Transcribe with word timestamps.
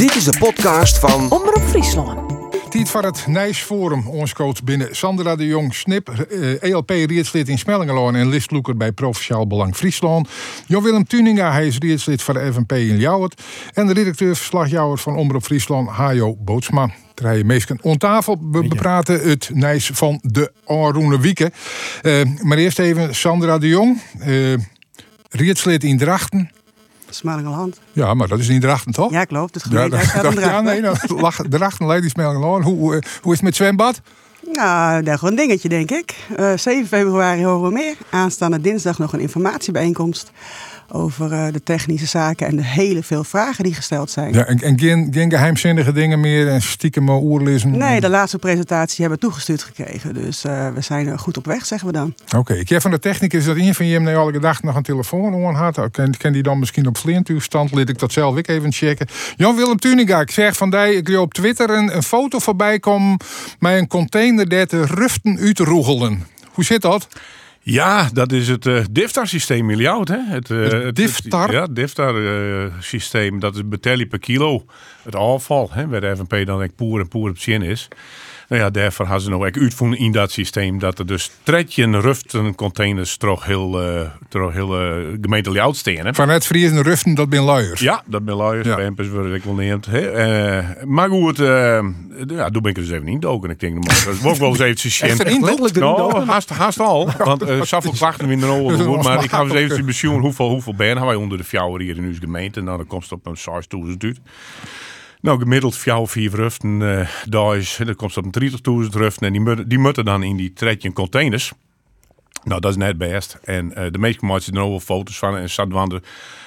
Dit 0.00 0.14
is 0.14 0.24
de 0.24 0.38
podcast 0.38 0.98
van 0.98 1.30
Omroep 1.30 1.62
Friesland. 1.62 2.30
Tijd 2.70 2.88
voor 2.88 3.02
het 3.02 3.26
Nijsforum. 3.26 4.08
Ons 4.08 4.32
coach 4.32 4.62
binnen 4.62 4.96
Sandra 4.96 5.36
de 5.36 5.46
Jong, 5.46 5.74
Snip, 5.74 6.08
eh, 6.08 6.62
ELP 6.62 6.90
rietslid 6.90 7.48
in 7.48 7.58
Smellingeloon 7.58 8.14
en 8.14 8.28
listloeker 8.28 8.76
bij 8.76 8.92
Provinciaal 8.92 9.46
Belang 9.46 9.76
Friesland. 9.76 10.28
Jan-Willem 10.66 11.04
Tuninga, 11.04 11.52
hij 11.52 11.66
is 11.66 11.78
rietslid 11.78 12.22
van 12.22 12.34
de 12.34 12.52
FNP 12.52 12.72
in 12.72 12.96
Ljouwert. 12.96 13.42
En 13.74 13.86
de 13.86 13.92
redacteur-verslagjouwer 13.92 14.98
van 14.98 15.16
Omroep 15.16 15.42
Friesland, 15.42 15.88
Hajo 15.88 16.36
Bootsma. 16.36 16.90
Draaien 17.14 17.46
meesken 17.46 17.78
on 17.82 17.96
tafel. 17.96 18.38
We 18.50 18.68
bepraten 18.68 19.20
het 19.28 19.50
Nijs 19.52 19.90
van 19.92 20.18
de 20.22 20.52
Aroene 20.66 21.20
Wieken. 21.20 21.52
Eh, 22.02 22.20
maar 22.42 22.58
eerst 22.58 22.78
even 22.78 23.14
Sandra 23.14 23.58
de 23.58 23.68
Jong, 23.68 24.00
uh, 24.26 24.56
rietslid 25.30 25.84
in 25.84 25.98
Drachten. 25.98 26.50
Ja, 27.92 28.14
maar 28.14 28.28
dat 28.28 28.38
is 28.38 28.48
niet 28.48 28.62
Drachten, 28.62 28.92
toch? 28.92 29.10
Ja, 29.10 29.24
klopt. 29.24 29.54
Het 29.54 29.64
Ja, 29.70 29.82
gemeente 29.82 30.22
dat- 30.22 30.32
ja, 30.44 30.50
ja, 30.50 30.60
nee, 30.60 30.80
nou, 30.80 30.96
lach- 31.08 31.42
Drachten, 31.48 31.86
Lady. 31.86 32.08
Hoe, 32.14 32.96
eh, 32.96 33.00
hoe 33.22 33.32
is 33.32 33.38
het 33.38 33.42
met 33.42 33.56
zwembad? 33.56 34.00
Nou, 34.52 35.02
daar 35.02 35.18
gewoon 35.18 35.30
een 35.30 35.46
dingetje, 35.46 35.68
denk 35.68 35.90
ik. 35.90 36.14
Eh 36.36 36.52
7 36.56 36.86
februari 36.86 37.44
horen 37.44 37.62
we 37.62 37.70
meer. 37.72 37.94
Aanstaande 38.10 38.60
dinsdag 38.60 38.98
nog 38.98 39.12
een 39.12 39.20
informatiebijeenkomst 39.20 40.30
over 40.92 41.32
eh, 41.32 41.52
de 41.52 41.62
technische 41.62 42.06
zaken 42.06 42.46
en 42.46 42.56
de 42.56 42.64
hele 42.64 43.02
veel 43.02 43.24
vragen 43.24 43.64
die 43.64 43.74
gesteld 43.74 44.10
zijn. 44.10 44.32
Ja, 44.32 44.44
en, 44.44 44.58
en 44.58 44.78
geen, 44.78 45.08
geen 45.10 45.30
geheimzinnige 45.30 45.92
dingen 45.92 46.20
meer 46.20 46.48
en 46.48 46.62
stiekem 46.62 47.08
oerlissen? 47.08 47.70
Nee, 47.70 48.00
de 48.00 48.08
laatste 48.08 48.38
presentatie 48.38 49.00
hebben 49.00 49.18
we 49.18 49.24
toegestuurd 49.26 49.62
gekregen. 49.62 50.14
Dus 50.14 50.44
eh, 50.44 50.68
we 50.68 50.80
zijn 50.80 51.06
er 51.06 51.18
goed 51.18 51.36
op 51.36 51.46
weg, 51.46 51.66
zeggen 51.66 51.86
we 51.86 51.92
dan. 51.92 52.14
Oké, 52.36 52.54
ik 52.54 52.68
heb 52.68 52.80
van 52.80 52.90
de 52.90 52.98
techniek 52.98 53.32
is 53.32 53.44
dat 53.44 53.56
een 53.56 53.74
van 53.74 53.86
je 53.86 53.94
hem 53.94 54.08
elke 54.08 54.38
dag 54.38 54.62
nog 54.62 54.76
een 54.76 54.82
telefoon 54.82 55.46
aan 55.46 55.54
had. 55.54 55.90
Ken, 55.90 56.16
ken 56.16 56.32
die 56.32 56.42
dan 56.42 56.58
misschien 56.58 56.86
op 56.86 56.98
vleertoestand? 56.98 57.72
Liet 57.72 57.88
ik 57.88 57.98
dat 57.98 58.12
zelf 58.12 58.36
ik 58.36 58.48
even 58.48 58.72
checken. 58.72 59.06
Jan-Willem 59.36 59.78
Tuninga, 59.78 60.20
ik 60.20 60.30
zeg 60.30 60.56
van 60.56 60.70
die, 60.70 60.96
ik 60.96 61.08
zie 61.08 61.20
op 61.20 61.34
Twitter 61.34 61.70
een, 61.70 61.96
een 61.96 62.02
foto 62.02 62.38
voorbij 62.38 62.78
komen 62.78 63.16
met 63.58 63.78
een 63.78 63.86
container 63.86 64.48
dat 64.48 64.70
de 64.70 64.84
ruften 64.84 65.38
uitroegelen. 65.38 66.26
Hoe 66.52 66.64
zit 66.64 66.82
dat? 66.82 67.08
Ja, 67.62 68.08
dat 68.12 68.32
is 68.32 68.48
het 68.48 68.66
eh 68.66 68.84
DIFTAR-systeem 68.90 69.70
Ljouwert, 69.70 70.08
hè? 70.08 70.18
Het, 70.26 70.50
eh, 70.50 70.58
het- 70.84 70.96
DIFTAR? 70.96 71.52
ja, 71.52 71.66
DIFTAR-systeem. 71.66 73.40
dat 73.40 73.54
is 73.54 73.68
betelje 73.68 74.06
per 74.06 74.18
kilo. 74.18 74.64
Het 75.02 75.14
afval, 75.14 75.68
hè, 75.72 75.88
waar 75.88 76.00
de 76.00 76.16
FNP 76.16 76.46
dan 76.46 76.62
echt 76.62 76.74
poer 76.74 77.00
en 77.00 77.08
poer 77.08 77.30
op 77.30 77.38
zin 77.38 77.62
is. 77.62 77.88
Nou 78.50 78.62
ja, 78.62 78.70
daarvoor 78.70 79.04
hebben 79.06 79.24
ze 79.24 79.30
nou 79.30 79.46
ook 79.46 79.56
uitvoeren 79.56 79.98
in 79.98 80.12
dat 80.12 80.30
systeem 80.30 80.78
dat 80.78 80.98
er 80.98 81.06
dus 81.06 81.30
tredje 81.42 81.90
ruften 82.00 82.54
containers 82.54 83.16
toch 83.16 83.44
heel, 83.44 83.82
eh 83.82 84.00
toch 84.28 84.52
heel 84.52 84.80
eh, 84.80 84.96
gemeente 85.20 85.50
Ljouwert 85.50 85.78
staan. 85.78 85.94
hè. 86.06 86.14
Van 86.14 86.28
het 86.28 86.46
Friesen 86.46 86.82
ruften, 86.82 87.14
dat 87.14 87.28
ben 87.28 87.42
luiers. 87.42 87.80
Ja, 87.80 88.02
dat 88.06 88.24
ben 88.24 88.34
luiers, 88.34 88.66
Ja. 88.66 88.74
pempers 88.74 89.08
worden 89.08 89.34
ik 89.34 89.44
wel 89.44 89.54
neemt. 89.54 89.86
Eh, 89.86 90.58
maar 90.84 91.08
goed, 91.08 91.38
eh 91.38 91.46
ja, 92.26 92.50
toen 92.50 92.62
ben 92.62 92.70
ik 92.70 92.76
er 92.76 92.82
dus 92.82 92.90
even 92.90 93.04
niet 93.04 93.22
doken. 93.22 93.50
Ik 93.50 93.60
denk, 93.60 93.84
dat 94.04 94.18
wordt 94.18 94.38
wel 94.38 94.48
eens 94.48 95.00
Echt 95.00 95.20
erin, 95.20 95.40
Letterlijk? 95.44 95.74
Nou, 95.78 96.24
haast, 96.26 96.50
haast 96.50 96.80
al. 96.80 97.08
Want 97.18 97.42
eh 97.42 97.62
zoveel 97.62 97.92
klachten 97.92 98.30
in 98.30 98.40
de 98.40 98.46
oorlog. 98.46 99.02
Maar 99.04 99.24
ik 99.24 99.30
ga 99.30 99.40
eens 99.42 99.52
even 99.52 99.86
bezoeken 99.86 100.20
hoeveel, 100.20 100.48
hoeveel 100.48 100.74
ben 100.74 100.86
hebben 100.86 101.06
wij 101.06 101.14
onder 101.14 101.38
de 101.38 101.44
fjouwer 101.44 101.80
hier 101.80 101.96
in 101.96 102.04
uw 102.04 102.14
gemeente. 102.20 102.60
Nou, 102.60 102.76
dan 102.76 102.86
komt 102.86 103.02
het 103.02 103.12
op 103.12 103.26
een 103.26 103.36
6000 103.36 104.04
uit. 104.04 104.20
Nou, 105.22 105.38
gemiddeld 105.38 105.76
fjouwer 105.76 106.08
vier 106.08 106.30
ruften, 106.34 106.98
eh 107.00 107.08
daar 107.28 107.56
is, 107.56 107.78
dat 107.84 107.96
komt 107.96 108.16
op 108.16 108.24
een 108.24 108.50
30.000 108.84 108.94
ruften. 108.94 109.26
En 109.26 109.32
die, 109.32 109.40
moeten- 109.42 109.68
die 109.68 109.78
moeten 109.78 110.04
dan 110.04 110.22
in 110.22 110.36
die 110.36 110.52
tredje 110.52 110.92
containers. 110.92 111.52
Nou, 112.44 112.60
dat 112.60 112.70
is 112.70 112.76
net 112.76 112.98
best. 112.98 113.38
En 113.44 113.74
eh, 113.74 113.90
de 113.90 113.98
meeste 113.98 114.24
maken 114.24 114.54
er 114.54 114.60
ook 114.60 114.68
wel 114.70 114.80
foto's 114.80 115.18
van. 115.18 115.36
En 115.36 115.50
Sadwander, 115.50 116.02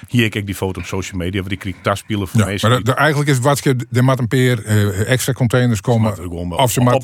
hier 0.08 0.28
kijk 0.28 0.46
die 0.46 0.54
foto 0.54 0.80
op 0.80 0.86
social 0.86 1.18
media. 1.18 1.38
Want 1.38 1.48
die 1.48 1.58
kreeg 1.58 1.74
taspelen 1.82 2.28
van 2.28 2.40
Ja, 2.40 2.46
mensen. 2.46 2.70
maar 2.70 2.82
eigenlijk 2.96 3.30
is 3.30 3.38
wat 3.38 3.64
je, 3.64 3.76
er 3.92 4.04
moet 4.04 4.18
een 4.18 4.28
paar 4.28 4.38
eh, 4.64 5.10
extra 5.10 5.32
containers 5.32 5.80
komen. 5.80 6.02
moeten 6.02 6.22
gewoon 6.24 6.48
wel 6.48 6.58
Of 6.58 6.72
ze 6.72 6.80
wat 6.82 7.02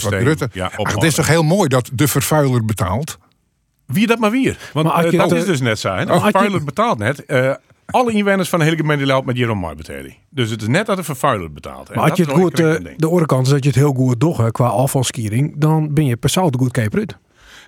systeem. 0.00 0.26
rutten. 0.26 0.50
Ja, 0.52 0.70
Ach, 0.76 0.94
het 0.94 1.02
is 1.02 1.14
toch 1.14 1.26
heel 1.26 1.42
mooi 1.42 1.68
dat 1.68 1.90
de 1.92 2.08
vervuiler 2.08 2.64
betaalt? 2.64 3.18
Wie 3.86 4.06
dat 4.06 4.18
maar 4.18 4.30
weer. 4.30 4.58
Want 4.72 4.86
Maar 4.86 5.10
dat 5.10 5.32
is 5.32 5.44
dus 5.44 5.60
net 5.60 5.78
zo. 5.78 5.94
hè. 5.94 6.04
De 6.06 6.20
vervuiler 6.20 6.64
betaalt 6.64 6.98
net. 6.98 7.24
Alle 7.86 8.12
inwoners 8.12 8.48
van 8.48 8.58
de 8.58 8.64
hele 8.64 8.76
gemeente 8.76 9.04
met 9.24 9.36
Jeroen 9.36 9.58
betalen. 9.76 10.14
Dus 10.30 10.50
het 10.50 10.62
is 10.62 10.68
net 10.68 10.86
dat 10.86 10.96
de 10.96 11.02
vervuiler 11.02 11.52
betaalt. 11.52 11.88
En 11.88 11.98
Maar 11.98 12.10
als 12.10 12.18
je 12.18 12.24
het 12.24 12.32
goed, 12.32 12.60
eh, 12.60 12.74
de 12.96 13.08
kant 13.26 13.46
is 13.46 13.52
dat 13.52 13.62
je 13.62 13.68
het 13.68 13.78
heel 13.78 13.92
goed 13.94 14.20
doet 14.20 14.52
qua 14.52 14.66
afvalskiering, 14.66 15.54
dan 15.56 15.94
ben 15.94 16.04
je 16.04 16.16
per 16.16 16.30
saldo 16.30 16.58
goed 16.58 16.70
uit. 16.70 17.18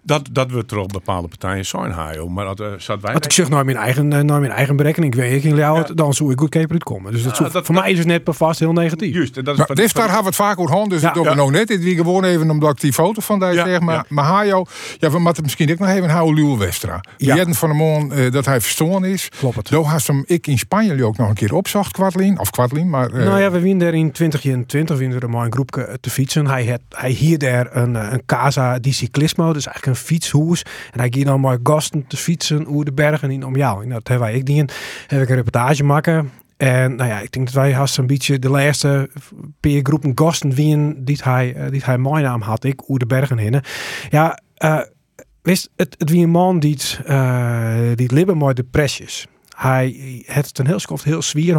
Dat, 0.07 0.29
dat 0.33 0.51
we 0.51 0.65
toch 0.65 0.87
bepaalde 0.87 1.29
partijen 1.29 1.67
zijn, 1.67 1.91
Hajo. 1.91 2.29
Maar 2.29 2.45
dat 2.45 2.61
uh, 2.61 2.67
zat 2.79 3.01
wij... 3.01 3.13
Want 3.13 3.25
ik 3.25 3.33
zeg 3.33 3.49
naar 3.49 3.65
mijn 3.65 3.77
eigen, 3.77 4.13
eh, 4.13 4.21
naar 4.21 4.41
mijn 4.41 4.53
eigen 4.53 4.77
berekening, 4.77 5.15
ik 5.15 5.21
weet 5.21 5.33
ik 5.33 5.45
in 5.51 5.55
Ljouwert, 5.57 5.97
dan 5.97 6.15
zou 6.15 6.33
ik 6.33 6.39
goed 6.39 6.49
keper 6.49 6.71
uitkomen. 6.73 7.13
Dus 7.13 7.23
dat 7.23 7.39
Ja, 7.39 7.49
dat- 7.49 7.67
voor 7.67 7.75
mij 7.75 7.91
is 7.93 7.99
het 7.99 8.07
net 8.07 8.25
per 8.25 8.35
vast 8.35 8.59
heel 8.61 8.73
negatief. 8.73 9.15
Juist. 9.15 9.37
en 9.37 9.45
Dat 9.45 9.53
is 9.53 9.59
Maar 9.59 9.67
van- 9.67 9.77
dit 9.77 9.91
van- 9.93 10.01
daar 10.01 10.11
hebben 10.15 10.33
we 10.33 10.37
het 10.37 10.47
vaak 10.49 10.59
over 10.59 10.75
hand, 10.75 10.91
dus 10.91 11.01
Ja. 11.01 11.13
dat 11.13 11.23
we 11.25 11.29
Ja. 11.29 11.35
nou 11.35 11.51
net. 11.51 11.69
Dit 11.69 11.83
wie 11.83 11.97
gewoon 11.97 12.25
even 12.25 12.51
omdat 12.51 12.71
ik 12.71 12.81
die 12.81 12.93
foto 12.93 13.21
van 13.21 13.39
daar 13.39 13.55
Ja, 13.55 13.65
zeg. 13.67 13.81
Maar, 13.81 13.95
ja. 13.95 14.05
maar 14.09 14.25
Hajo, 14.25 14.65
ja, 14.99 15.11
we 15.11 15.19
moeten 15.19 15.43
misschien 15.43 15.71
ook 15.73 15.79
nog 15.79 15.89
even 15.89 16.09
houden 16.09 16.35
Luwe 16.35 16.59
Westra. 16.59 17.01
Ja. 17.17 17.45
Van 17.53 17.69
de 17.69 17.75
man 17.75 18.13
eh, 18.13 18.31
dat 18.33 18.45
hij 18.45 18.61
verstoorn 18.61 19.05
is. 19.05 19.29
Klopt 19.39 19.57
het. 19.57 19.65
Toen 19.65 19.85
had 19.85 20.07
hem 20.07 20.23
ik 20.27 20.47
in 20.47 20.59
Spanje 20.59 21.05
ook 21.05 21.17
nog 21.17 21.29
een 21.29 21.35
keer 21.35 21.55
opzocht, 21.55 21.93
Kwartlien. 21.93 22.39
Of 22.39 22.51
Kwartlien, 22.51 22.91
maar... 22.91 23.11
nou 23.15 23.41
ja, 23.41 23.51
we 23.51 23.61
winnen 23.61 23.87
er 23.87 23.95
in 23.95 24.13
2020 24.13 24.99
winnen 24.99 25.21
er 25.21 25.31
maar 25.31 25.45
een 25.45 25.53
groepje 25.53 25.99
te 26.01 26.11
fietsen. 26.11 26.47
Hij, 26.47 26.67
had, 26.67 26.81
hij 26.91 27.11
hier 27.11 27.39
daar 27.39 27.77
een, 27.77 27.95
een 27.95 28.23
Casa 28.27 28.79
di 28.79 28.93
Ciclismo, 28.93 29.53
dus 29.53 29.67
eigenlijk 29.67 29.87
een 29.87 29.96
fietshoes. 29.97 30.63
En 30.93 31.01
hij 31.01 31.09
ging 31.11 31.25
dan 31.25 31.41
maar 31.41 31.59
gasten 31.63 32.07
te 32.07 32.17
fietsen 32.17 32.67
over 32.67 32.85
de 32.85 32.93
bergen 32.93 33.31
in 33.31 33.45
om 33.45 33.57
jou. 33.57 33.77
Nou, 33.77 33.89
dat 33.89 34.09
hebben 34.09 34.27
wij 34.27 34.37
ik 34.37 34.47
die 34.47 34.65
heb 35.07 35.23
ik 35.23 35.29
een 35.29 35.35
reportage 35.35 35.85
maken. 35.85 36.31
En 36.57 36.95
nou 36.95 37.11
ja, 37.11 37.21
ik 37.21 37.33
denk 37.33 37.47
dat 37.47 37.55
wij 37.55 37.73
haast 37.73 37.99
een 37.99 38.07
beetje 38.07 38.39
de 38.39 38.51
laatste 38.51 39.11
paar 39.61 39.81
groepen 39.83 40.13
gasten 40.15 40.53
wien 40.53 41.05
die 41.05 41.19
hij, 41.23 41.55
eh, 41.55 41.71
die 41.71 41.83
hij 41.85 41.99
mijn 41.99 42.23
naam 42.23 42.41
had, 42.41 42.65
ik 42.65 42.83
over 42.83 42.99
de 42.99 43.07
bergen 43.07 43.39
heen. 43.39 43.63
Ja, 44.11 44.41
eh 44.55 44.81
wist 45.47 45.71
het, 45.77 45.95
het 45.99 46.11
wie 46.11 46.23
een 46.23 46.31
man 46.31 46.59
die 46.59 46.79
eh, 47.05 47.91
die 47.95 48.13
libben 48.13 48.39
met 48.39 48.57
depressies. 48.57 49.27
Hij 49.57 50.23
had 50.27 50.47
het 50.47 50.59
een 50.59 50.67
heel 50.67 50.79
skoft, 50.79 51.05
heel 51.05 51.23
zwier. 51.23 51.55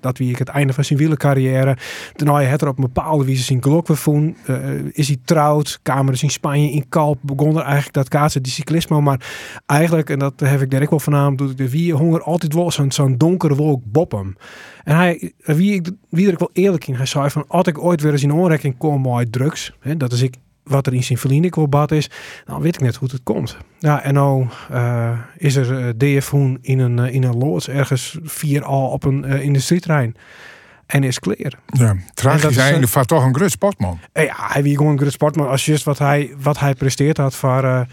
Dat, 0.00 0.18
wie 0.18 0.30
ik 0.30 0.38
het 0.38 0.48
einde 0.48 0.72
van 0.72 0.84
zijn 0.84 0.98
wielercarrière. 0.98 1.76
Daarna 2.16 2.44
had 2.44 2.62
er 2.62 2.68
op 2.68 2.78
een 2.78 2.84
bepaalde 2.84 3.24
wijze 3.24 3.58
geluk 3.60 3.86
gevonden. 3.86 4.36
Eh, 4.46 4.56
is 4.92 5.06
hij 5.06 5.16
trouwd, 5.24 5.78
kamers 5.82 6.22
in 6.22 6.30
Spanje, 6.30 6.70
in 6.70 6.88
Kalp. 6.88 7.18
Begon 7.20 7.56
er 7.56 7.62
eigenlijk 7.62 7.92
dat 7.92 8.08
kaatsen, 8.08 8.42
die 8.42 8.52
cyclismo. 8.52 9.00
Maar 9.00 9.26
eigenlijk, 9.66 10.10
en 10.10 10.18
dat 10.18 10.40
heb 10.40 10.60
ik 10.60 10.82
ook 10.82 10.90
wel 10.90 11.00
van 11.00 11.36
doe 11.36 11.50
ik 11.50 11.56
de 11.56 11.70
wie 11.70 11.94
honger 11.94 12.22
altijd 12.22 12.54
wel 12.54 12.70
zo'n 12.70 13.16
donkere 13.16 13.54
wolk 13.54 13.82
boppen. 13.84 14.36
En 14.84 14.96
hij, 14.96 15.32
wie 15.38 15.74
ik, 15.74 15.90
wie 16.08 16.26
er 16.26 16.32
ook 16.32 16.38
wel 16.38 16.50
eerlijk 16.52 16.86
in, 16.86 16.94
hij 16.94 17.06
zei 17.06 17.30
van, 17.30 17.44
als 17.48 17.66
ik 17.66 17.78
ooit 17.78 18.00
weer 18.00 18.12
eens 18.12 18.22
in 18.22 18.32
aanraking 18.32 18.76
kom 18.78 19.14
met 19.16 19.32
drugs, 19.32 19.72
hè, 19.80 19.96
dat 19.96 20.12
is 20.12 20.22
ik 20.22 20.36
wat 20.64 20.86
er 20.86 20.94
in 20.94 21.50
wel 21.50 21.68
bad 21.68 21.90
is, 21.90 22.10
dan 22.44 22.60
weet 22.60 22.74
ik 22.74 22.80
net 22.80 22.96
hoe 22.96 23.08
het 23.10 23.22
komt. 23.22 23.56
Ja, 23.78 24.02
en 24.02 24.14
nou 24.14 24.46
eh, 24.70 25.18
is 25.36 25.56
er 25.56 25.78
eh, 25.78 26.18
DF 26.18 26.30
Hoen 26.30 26.58
in 26.60 26.78
een, 26.78 26.98
eh, 26.98 27.14
in 27.14 27.22
een 27.22 27.38
loods 27.38 27.68
ergens 27.68 28.18
vier 28.22 28.64
al 28.64 28.88
op 28.88 29.04
een 29.04 29.24
uh, 29.26 29.42
industrietrein. 29.42 30.16
En 30.86 31.04
is 31.04 31.18
clear. 31.18 31.52
ja, 31.66 31.96
tragisch 32.14 32.44
is, 32.44 32.56
einde 32.56 32.88
van 32.88 33.04
toch 33.04 33.24
een 33.24 33.34
groot 33.34 33.50
sportman. 33.50 33.98
Ja, 34.12 34.34
hij 34.36 34.62
wie 34.62 34.76
gewoon 34.76 34.92
een 34.92 34.98
groot 34.98 35.12
sport, 35.12 35.36
maar 35.36 35.48
als 35.48 35.66
juist 35.66 35.84
wat 35.84 35.98
hij, 35.98 36.34
wat 36.38 36.58
hij 36.58 36.74
presteert 36.74 37.16
had 37.16 37.34
voor, 37.34 37.86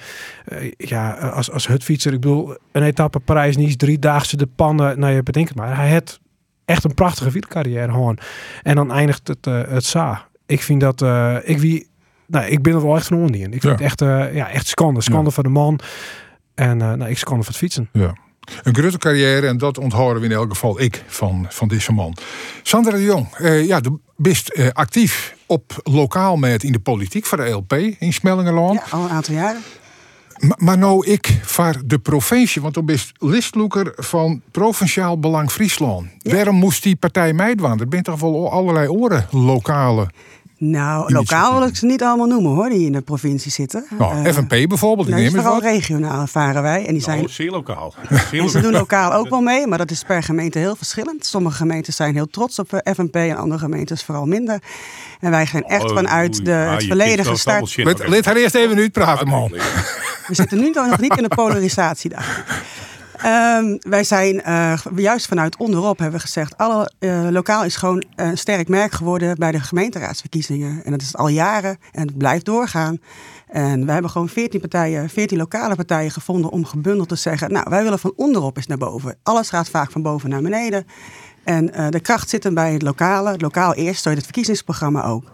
ja, 0.78 1.12
als, 1.12 1.52
als 1.52 1.68
hutfietser. 1.68 2.14
Ik 2.14 2.20
bedoel, 2.20 2.56
een 2.72 2.84
etappe 2.84 3.20
Parijs-Nice, 3.20 3.76
driedaagse 3.76 4.38
de 4.38 4.48
pannen, 4.56 5.00
nou 5.00 5.14
je 5.14 5.24
bedenkt 5.24 5.56
maar. 5.56 5.76
Hij 5.76 5.94
had 5.94 6.20
echt 6.66 6.84
een 6.84 6.94
prachtige 6.94 7.32
wielercarrière 7.32 7.92
gewoon. 7.92 8.18
En 8.64 8.76
dan 8.76 8.92
eindigt 8.92 9.28
het, 9.28 9.46
het 9.46 9.86
sa. 9.86 10.28
Ik 10.46 10.62
vind 10.62 10.82
dat, 10.82 11.02
ik 11.44 11.60
wie, 11.60 11.90
nou, 12.30 12.46
ik 12.46 12.62
ben 12.62 12.74
er 12.74 12.82
wel 12.86 12.96
echt 12.96 13.08
van 13.08 13.18
onder 13.18 13.36
in. 13.42 13.54
Ik 13.54 13.62
vind 13.62 13.64
Ja. 13.64 13.70
het 13.72 13.82
echt, 13.82 14.02
eh, 14.02 14.36
ja, 14.36 14.50
echt 14.50 14.68
schande. 14.68 15.02
Schande 15.02 15.26
Ja. 15.26 15.32
voor 15.32 15.44
de 15.44 15.50
man. 15.50 15.80
En 16.56 16.82
eh, 16.82 16.94
nou, 16.94 17.10
ik 17.10 17.18
schande 17.18 17.44
voor 17.44 17.52
het 17.52 17.62
fietsen. 17.62 17.90
Ja. 17.94 18.14
Een 18.64 18.76
grote 18.76 18.98
carrière 18.98 19.48
en 19.48 19.58
dat 19.58 19.78
onthouden 19.78 20.22
we 20.22 20.28
in 20.28 20.34
elk 20.34 20.50
geval 20.50 20.82
ik 20.82 21.04
van, 21.08 21.46
van 21.50 21.68
deze 21.68 21.92
man. 21.92 22.16
Sandra 22.64 22.92
de 22.92 23.04
Jong, 23.04 23.28
eh, 23.36 23.66
ja, 23.66 23.80
de 23.80 23.98
best 24.16 24.50
eh, 24.50 24.68
actief 24.74 25.36
op 25.46 25.80
lokaal 25.84 26.36
met 26.36 26.64
in 26.64 26.72
de 26.72 26.80
politiek 26.80 27.26
voor 27.26 27.38
de 27.38 27.50
LP 27.50 27.74
in 27.74 28.14
Smellingerland. 28.14 28.74
Ja, 28.74 28.98
al 28.98 29.04
een 29.04 29.10
aantal 29.10 29.34
jaren. 29.34 29.62
Maar, 30.40 30.58
maar 30.60 30.78
nou 30.78 31.06
ik 31.08 31.40
voor 31.42 31.82
de 31.86 32.00
provincie, 32.00 32.62
want 32.62 32.74
toen 32.74 32.86
best 32.86 33.12
listloeker 33.18 33.94
van 33.96 34.42
Provinciaal 34.52 35.20
Belang 35.20 35.52
Friesland. 35.52 36.08
Waarom 36.22 36.56
moest 36.56 36.84
die 36.84 36.96
partij 36.96 37.34
meidwaan? 37.34 37.80
Er 37.80 37.88
bent 37.88 38.06
toch 38.06 38.20
wel 38.20 38.52
allerlei 38.52 38.88
oren 38.88 39.28
lokale. 39.32 40.10
Nou, 40.62 41.14
lokaal 41.14 41.60
wil 41.60 41.68
ik 41.68 41.76
ze 41.76 41.86
niet 41.86 42.04
allemaal 42.04 42.28
noemen 42.28 42.52
hoor, 42.52 42.70
die 42.70 42.86
in 42.86 42.92
de 42.92 43.02
provincie 43.02 43.52
zitten. 43.52 43.86
Nou, 43.98 44.26
Eh, 44.26 44.34
FNP 44.34 44.50
bijvoorbeeld, 44.68 45.08
ik 45.08 45.14
Nee, 45.14 45.26
is 45.26 45.32
vooral 45.34 45.54
wat. 45.54 45.64
regionaal 45.64 46.22
ervaren 46.22 46.62
wij. 46.62 46.86
En 46.86 46.94
die 46.94 47.02
zijn, 47.02 47.20
Oh, 47.24 47.28
zeer 47.28 47.52
lokaal. 47.52 47.94
en 48.32 48.50
ze 48.50 48.62
doen 48.62 48.72
lokaal 48.72 49.14
ook 49.14 49.30
wel 49.30 49.42
mee, 49.42 49.68
maar 49.68 49.78
dat 49.78 49.92
is 49.92 50.04
per 50.04 50.24
gemeente 50.24 50.60
heel 50.60 50.76
verschillend. 50.76 51.26
Sommige 51.26 51.56
gemeentes 51.56 51.96
zijn 51.96 52.14
heel 52.14 52.28
trots 52.28 52.60
op 52.60 52.74
eh, 52.74 52.94
FNP 52.94 53.16
en 53.16 53.38
andere 53.38 53.60
gemeentes 53.62 54.04
vooral 54.04 54.26
minder. 54.26 54.60
En 55.20 55.32
wij 55.32 55.46
gaan 55.46 55.64
echt 55.64 55.84
Oh, 55.84 55.96
vanuit 55.96 56.36
oei. 56.36 56.44
de, 56.44 56.54
Ah, 56.68 56.74
het 56.76 56.84
verleden 56.84 57.26
gestart. 57.26 57.78
Let, 58.08 58.26
haar 58.26 58.36
eerst 58.36 58.56
even 58.56 58.78
uitpraten, 58.78 59.28
man. 59.28 59.50
We 60.28 60.36
zitten 60.36 60.58
nu 60.60 60.70
nog 60.70 61.00
niet 61.00 61.18
in 61.18 61.24
de 61.24 61.36
polarisatie, 61.42 62.10
dacht 62.10 62.44
Ehm, 63.22 63.78
wij 63.80 64.04
zijn 64.04 64.42
uh, 64.48 64.74
juist 64.96 65.28
vanuit 65.28 65.58
onderop 65.58 65.98
hebben 65.98 66.20
we 66.20 66.26
gezegd, 66.26 66.58
alle 66.58 66.92
uh, 67.00 67.28
lokaal 67.30 67.64
is 67.64 67.76
gewoon 67.76 68.04
een 68.16 68.38
sterk 68.38 68.68
merk 68.68 68.92
geworden 68.92 69.36
bij 69.38 69.52
de 69.52 69.60
gemeenteraadsverkiezingen. 69.60 70.84
En 70.84 70.92
dat 70.92 71.02
is 71.02 71.16
al 71.16 71.28
jaren 71.28 71.78
en 71.92 72.08
het 72.08 72.18
blijft 72.18 72.46
doorgaan. 72.46 72.98
En 73.48 73.86
we 73.86 73.92
hebben 73.92 74.12
gewoon 74.12 74.30
14 74.30 74.60
partijen, 74.60 75.10
14 75.10 75.38
lokale 75.38 75.76
partijen 75.76 76.12
gevonden 76.12 76.52
om 76.52 76.66
gebundeld 76.66 77.10
te 77.10 77.16
zeggen, 77.16 77.52
nou 77.52 77.66
wij 77.70 77.84
willen 77.84 78.00
van 78.00 78.14
onderop 78.16 78.58
eens 78.58 78.68
naar 78.68 78.78
boven. 78.78 79.18
Alles 79.24 79.50
gaat 79.50 79.70
vaak 79.70 79.92
van 79.92 80.02
boven 80.02 80.30
naar 80.30 80.42
beneden. 80.42 80.86
En 81.44 81.80
uh, 81.80 81.88
de 81.90 82.00
kracht 82.00 82.30
zit 82.30 82.44
hem 82.44 82.54
bij 82.54 82.74
het 82.74 82.82
lokale, 82.82 83.32
het 83.32 83.42
lokaal 83.42 83.74
eerst, 83.74 84.04
zo 84.04 84.10
het 84.10 84.24
verkiezingsprogramma 84.24 85.04
ook. 85.04 85.32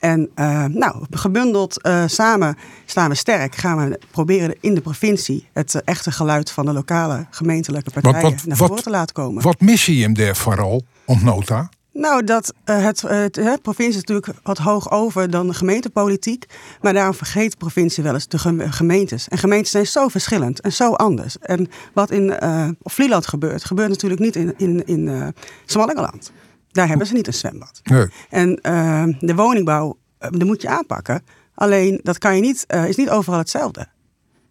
En 0.00 0.30
uh, 0.36 0.64
nou, 0.64 1.04
gebundeld 1.10 1.86
uh, 1.86 2.02
samen 2.06 2.56
staan 2.84 3.08
we 3.08 3.14
sterk. 3.14 3.54
Gaan 3.54 3.88
we 3.88 4.00
proberen 4.10 4.56
in 4.60 4.74
de 4.74 4.80
provincie 4.80 5.48
het 5.52 5.74
uh, 5.74 5.80
echte 5.84 6.10
geluid 6.10 6.50
van 6.50 6.66
de 6.66 6.72
lokale 6.72 7.26
gemeentelijke 7.30 7.90
partijen 7.90 8.22
wat, 8.22 8.32
wat, 8.32 8.44
naar 8.44 8.56
voren 8.56 8.82
te 8.82 8.90
laten 8.90 9.14
komen. 9.14 9.42
Wat 9.42 9.60
mis 9.60 9.86
je 9.86 10.02
hem 10.02 10.14
daar 10.14 10.36
vooral, 10.36 10.82
ontnota? 11.04 11.68
Nou, 11.92 12.24
dat 12.24 12.54
het, 12.64 13.00
het, 13.00 13.34
de 13.34 13.58
provincie 13.62 14.02
is 14.02 14.04
natuurlijk 14.08 14.38
wat 14.42 14.58
hoog 14.58 14.90
over 14.90 15.30
dan 15.30 15.46
de 15.46 15.54
gemeentepolitiek. 15.54 16.44
Maar 16.80 16.92
daarom 16.92 17.14
vergeet 17.14 17.50
de 17.50 17.56
provincie 17.56 18.02
wel 18.02 18.14
eens 18.14 18.28
de 18.28 18.38
gemeentes. 18.70 19.28
En 19.28 19.38
gemeentes 19.38 19.70
zijn 19.70 19.86
zo 19.86 20.08
verschillend 20.08 20.60
en 20.60 20.72
zo 20.72 20.92
anders. 20.92 21.38
En 21.38 21.68
wat 21.92 22.10
in 22.10 22.34
Vlieland 22.82 23.26
gebeurt, 23.26 23.64
gebeurt 23.64 23.88
natuurlijk 23.88 24.20
niet 24.20 24.36
in, 24.36 24.54
in, 24.56 24.86
in 24.86 25.34
Smallingeland. 25.64 26.32
Daar 26.70 26.88
hebben 26.88 27.06
ze 27.06 27.12
niet 27.14 27.26
een 27.26 27.34
zwembad. 27.34 27.80
Nee. 27.82 28.06
En 28.30 28.58
uh, 28.62 29.04
de 29.18 29.34
woningbouw, 29.34 29.98
uh, 30.20 30.30
dat 30.30 30.44
moet 30.44 30.62
je 30.62 30.68
aanpakken. 30.68 31.22
Alleen 31.54 32.00
dat 32.02 32.18
kan 32.18 32.34
je 32.34 32.40
niet, 32.40 32.64
uh, 32.74 32.88
is 32.88 32.96
niet 32.96 33.10
overal 33.10 33.38
hetzelfde. 33.38 33.86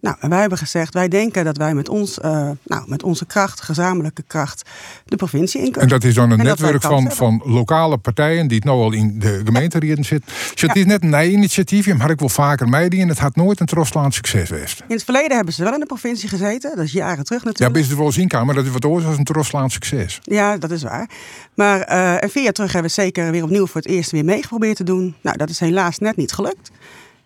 Nou, 0.02 0.16
en 0.20 0.30
wij 0.30 0.40
hebben 0.40 0.58
gezegd, 0.58 0.94
wij 0.94 1.08
denken 1.08 1.46
dat 1.46 1.58
wij 1.58 1.74
met, 1.74 1.90
ons, 1.90 2.18
uh, 2.18 2.50
nou, 2.64 2.84
met 2.86 3.04
onze 3.04 3.26
kracht, 3.26 3.62
gezamenlijke 3.62 4.24
kracht, 4.28 4.70
de 5.06 5.16
provincie 5.16 5.60
in 5.60 5.72
kunnen. 5.72 5.82
En 5.82 6.00
dat 6.00 6.04
is 6.04 6.16
dan 6.16 6.32
een 6.32 6.38
netwerk 6.38 6.82
van, 6.82 7.12
van 7.12 7.42
lokale 7.46 7.98
partijen 7.98 8.48
die 8.48 8.56
het 8.56 8.66
nou 8.66 8.82
al 8.82 8.92
in 8.92 9.20
de 9.20 9.42
gemeenterieden 9.46 10.04
zitten. 10.04 10.32
Dus 10.52 10.62
het 10.62 10.74
ja. 10.74 10.82
is 10.82 10.86
net 10.86 11.04
een 11.04 11.32
initiatief, 11.32 11.94
maar 11.94 12.10
ik 12.10 12.20
wil 12.20 12.30
vaker 12.30 12.70
meedoen. 12.70 13.00
En 13.00 13.08
het 13.08 13.20
had 13.20 13.36
nooit 13.36 13.60
een 13.60 13.66
Trostlaan 13.66 14.12
succes 14.12 14.48
geweest. 14.48 14.84
In 14.88 14.96
het 14.96 15.04
verleden 15.04 15.36
hebben 15.36 15.54
ze 15.54 15.64
wel 15.64 15.74
in 15.74 15.80
de 15.80 15.86
provincie 15.86 16.30
gezeten, 16.30 16.76
dat 16.76 16.86
is 16.86 16.92
jaren 16.92 17.24
terug 17.24 17.44
natuurlijk. 17.44 17.76
Ja, 17.76 17.82
best 17.82 17.98
wel 17.98 18.12
zien 18.12 18.28
kan, 18.28 18.46
maar 18.46 18.56
dat 18.56 18.66
is 18.66 18.72
wat 18.72 18.86
oorzaak 18.86 19.10
als 19.10 19.18
een 19.18 19.24
Trostlaan 19.24 19.70
succes. 19.70 20.20
Ja, 20.24 20.58
dat 20.58 20.72
is 20.72 20.84
waar. 20.84 21.10
Maar 21.54 21.90
uh, 21.90 22.24
en 22.24 22.30
vier 22.30 22.44
jaar 22.44 22.54
terug 22.54 22.72
hebben 22.72 22.92
we 22.92 23.02
zeker 23.02 23.32
weer 23.32 23.44
opnieuw 23.44 23.68
voor 23.68 23.82
het 23.82 23.90
eerst 23.90 24.12
weer 24.12 24.26
meegeprobeerd 24.26 24.76
te 24.76 24.84
doen. 24.84 25.16
Nou, 25.22 25.38
dat 25.38 25.50
is 25.50 25.60
helaas 25.60 25.98
net 25.98 26.16
niet 26.16 26.32
gelukt. 26.32 26.72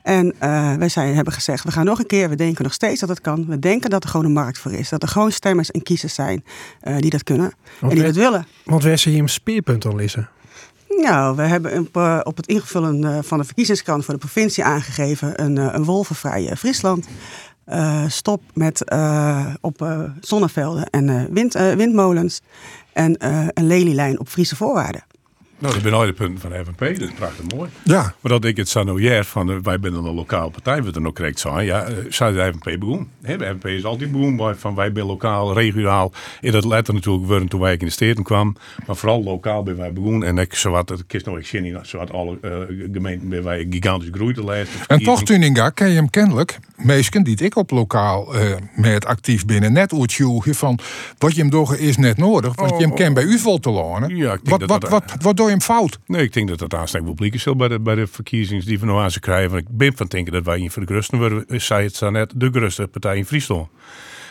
En 0.04 0.26
uh, 0.44 0.74
wij 0.76 0.90
zijn, 0.90 1.16
hebben 1.16 1.34
gezegd, 1.34 1.64
we 1.64 1.72
gaan 1.72 1.86
nog 1.86 2.00
een 2.00 2.06
keer. 2.06 2.30
We 2.30 2.36
denken 2.36 2.64
nog 2.64 2.74
steeds 2.74 3.00
dat 3.00 3.10
het 3.10 3.22
kan. 3.22 3.46
We 3.48 3.60
denken 3.60 3.90
dat 3.90 4.04
er 4.04 4.10
gewoon 4.10 4.26
een 4.26 4.34
markt 4.34 4.60
voor 4.60 4.72
is. 4.72 4.90
Dat 4.90 5.02
er 5.02 5.08
gewoon 5.08 5.32
stemmers 5.32 5.72
en 5.72 5.84
kiezers 5.84 6.14
zijn 6.14 6.44
uh, 6.84 6.98
die 6.98 7.10
dat 7.10 7.24
kunnen 7.24 7.54
want 7.80 7.92
en 7.94 7.98
die 7.98 8.08
dat 8.08 8.16
willen. 8.16 8.48
Want 8.66 8.84
waar 8.84 8.98
zie 8.98 9.16
je 9.16 9.22
een 9.22 9.30
speerpunt 9.30 9.86
al 9.86 9.96
lissen? 9.96 10.30
Nou, 10.88 11.36
we 11.36 11.42
hebben 11.42 11.80
op, 11.80 11.98
uh, 11.98 12.20
op 12.24 12.38
het 12.38 12.48
invullen 12.48 13.24
van 13.24 13.38
de 13.38 13.44
verkiezingskant 13.44 14.06
voor 14.06 14.14
de 14.14 14.20
provincie 14.20 14.64
aangegeven 14.64 15.44
een, 15.44 15.58
een 15.58 15.84
wolvenvrije 15.84 16.58
Friesland. 16.58 17.08
stop 18.08 18.42
met 18.54 18.92
op 19.62 20.08
zonnevelden 20.20 20.90
en 20.90 21.34
wind, 21.34 21.54
windmolens. 21.54 22.42
En 22.94 23.16
een 23.54 23.68
lelielijn 23.68 24.20
op 24.20 24.28
Friese 24.28 24.56
voorwaarden. 24.56 25.04
Nou, 25.64 25.76
dat 25.76 25.84
ben 25.84 25.94
al 25.94 26.06
de 26.06 26.14
punten 26.14 26.40
van 26.40 26.50
de 26.50 26.64
FNP. 26.66 26.80
Dat 26.80 27.10
is 27.10 27.14
prachtig 27.16 27.56
mooi. 27.56 27.70
Ja. 27.84 28.02
Maar 28.02 28.32
dat 28.32 28.46
ik 28.46 28.58
het 28.58 28.70
sanoyer 28.70 29.24
van 29.24 29.50
uh, 29.50 29.58
wij 29.64 29.78
zijn 29.82 29.94
een 29.94 30.14
lokale 30.14 30.50
partij, 30.50 30.84
wat 30.84 30.96
er 30.96 31.02
nog 31.02 31.14
correct 31.14 31.40
zijn. 31.40 31.66
Ja, 31.66 31.88
zou 32.10 32.34
de 32.34 32.52
FNP 32.54 32.80
begonnen. 32.80 33.08
de 33.22 33.38
FNP 33.38 33.68
is 33.68 33.86
altijd 33.86 34.12
begonnen 34.12 34.60
van 34.60 34.76
wij 34.76 34.92
zijn 34.94 35.06
lokaal, 35.06 35.54
regionaal. 35.54 36.12
In 36.42 36.52
dat 36.52 36.66
letter 36.66 36.94
natuurlijk 36.94 37.26
worden 37.26 37.48
toen 37.48 37.60
wij 37.60 37.74
in 37.74 37.86
de 37.86 37.92
steden 37.92 38.24
kwam. 38.24 38.56
Maar 38.86 38.96
vooral 38.96 39.24
lokaal 39.24 39.64
ben 39.64 39.78
wij 39.78 39.94
begonnen. 39.94 40.28
En 40.28 40.38
ik 40.38 40.54
zowat, 40.54 40.90
het 40.90 41.06
kist 41.08 41.26
nog 41.26 41.38
ik 41.38 41.46
zin 41.46 41.80
zowat 41.82 42.12
alle 42.12 42.38
uh, 42.42 42.52
gemeenten 42.94 43.30
ben 43.30 43.44
wij 43.44 43.68
gigantisch 43.70 44.10
groeid 44.12 44.36
de 44.36 44.44
lijst. 44.44 44.72
En 44.88 45.04
toch 45.04 45.24
Tuninga 45.24 45.70
ken 45.70 45.90
je 45.90 45.96
hem 45.96 46.10
kennelijk. 46.10 46.60
Meesken 46.76 47.24
die 47.24 47.44
ik 47.44 47.56
op 47.56 47.72
lokaal 47.72 48.36
uh, 48.36 48.56
met 48.76 49.06
actief 49.06 49.46
binnen 49.46 49.74
net 49.74 49.94
uitjoegen 49.94 50.56
van 50.56 50.80
wat 51.18 51.36
je 51.36 51.42
hem 51.42 51.50
doch 51.50 51.76
is 51.76 51.98
net 51.98 52.18
nodig. 52.18 52.56
Want 52.56 52.72
oh, 52.72 52.80
je 52.80 52.86
hem 52.86 52.96
ken 52.96 53.14
bij 53.14 53.24
u 53.24 53.40
vol 53.40 53.60
te 53.60 53.70
lonen. 53.70 54.16
Ja, 54.16 54.38
wat, 54.44 54.60
dat 54.60 54.70
wat, 54.70 54.82
dat, 54.82 54.90
wat, 54.90 55.14
wat 55.20 55.38
doe 55.38 55.46
je 55.46 55.53
fout? 55.62 56.00
Nee, 56.06 56.24
ik 56.24 56.34
denk 56.34 56.48
dat 56.48 56.60
dat 56.60 56.74
aanstek 56.74 57.04
publiek 57.04 57.34
is 57.34 57.44
bij 57.58 57.68
de, 57.68 57.80
bij 57.80 57.96
de 57.96 58.08
verkiezingen 58.08 58.66
die 58.66 58.80
we 58.80 58.86
nou 58.86 59.02
aan 59.02 59.12
ze 59.12 59.20
krijgen. 59.20 59.58
Ik 59.58 59.68
ben 59.70 59.98
van 59.98 60.08
denken 60.08 60.34
dat 60.34 60.46
wij 60.46 60.60
in 60.60 60.72
voor 60.72 60.86
de 60.86 60.94
grusten 60.94 61.46
zei 61.48 61.86
het 61.86 62.12
net, 62.12 62.34
de 62.36 62.50
gruste 62.52 62.88
partij 62.88 63.18
in 63.18 63.26
Friesland. 63.26 63.68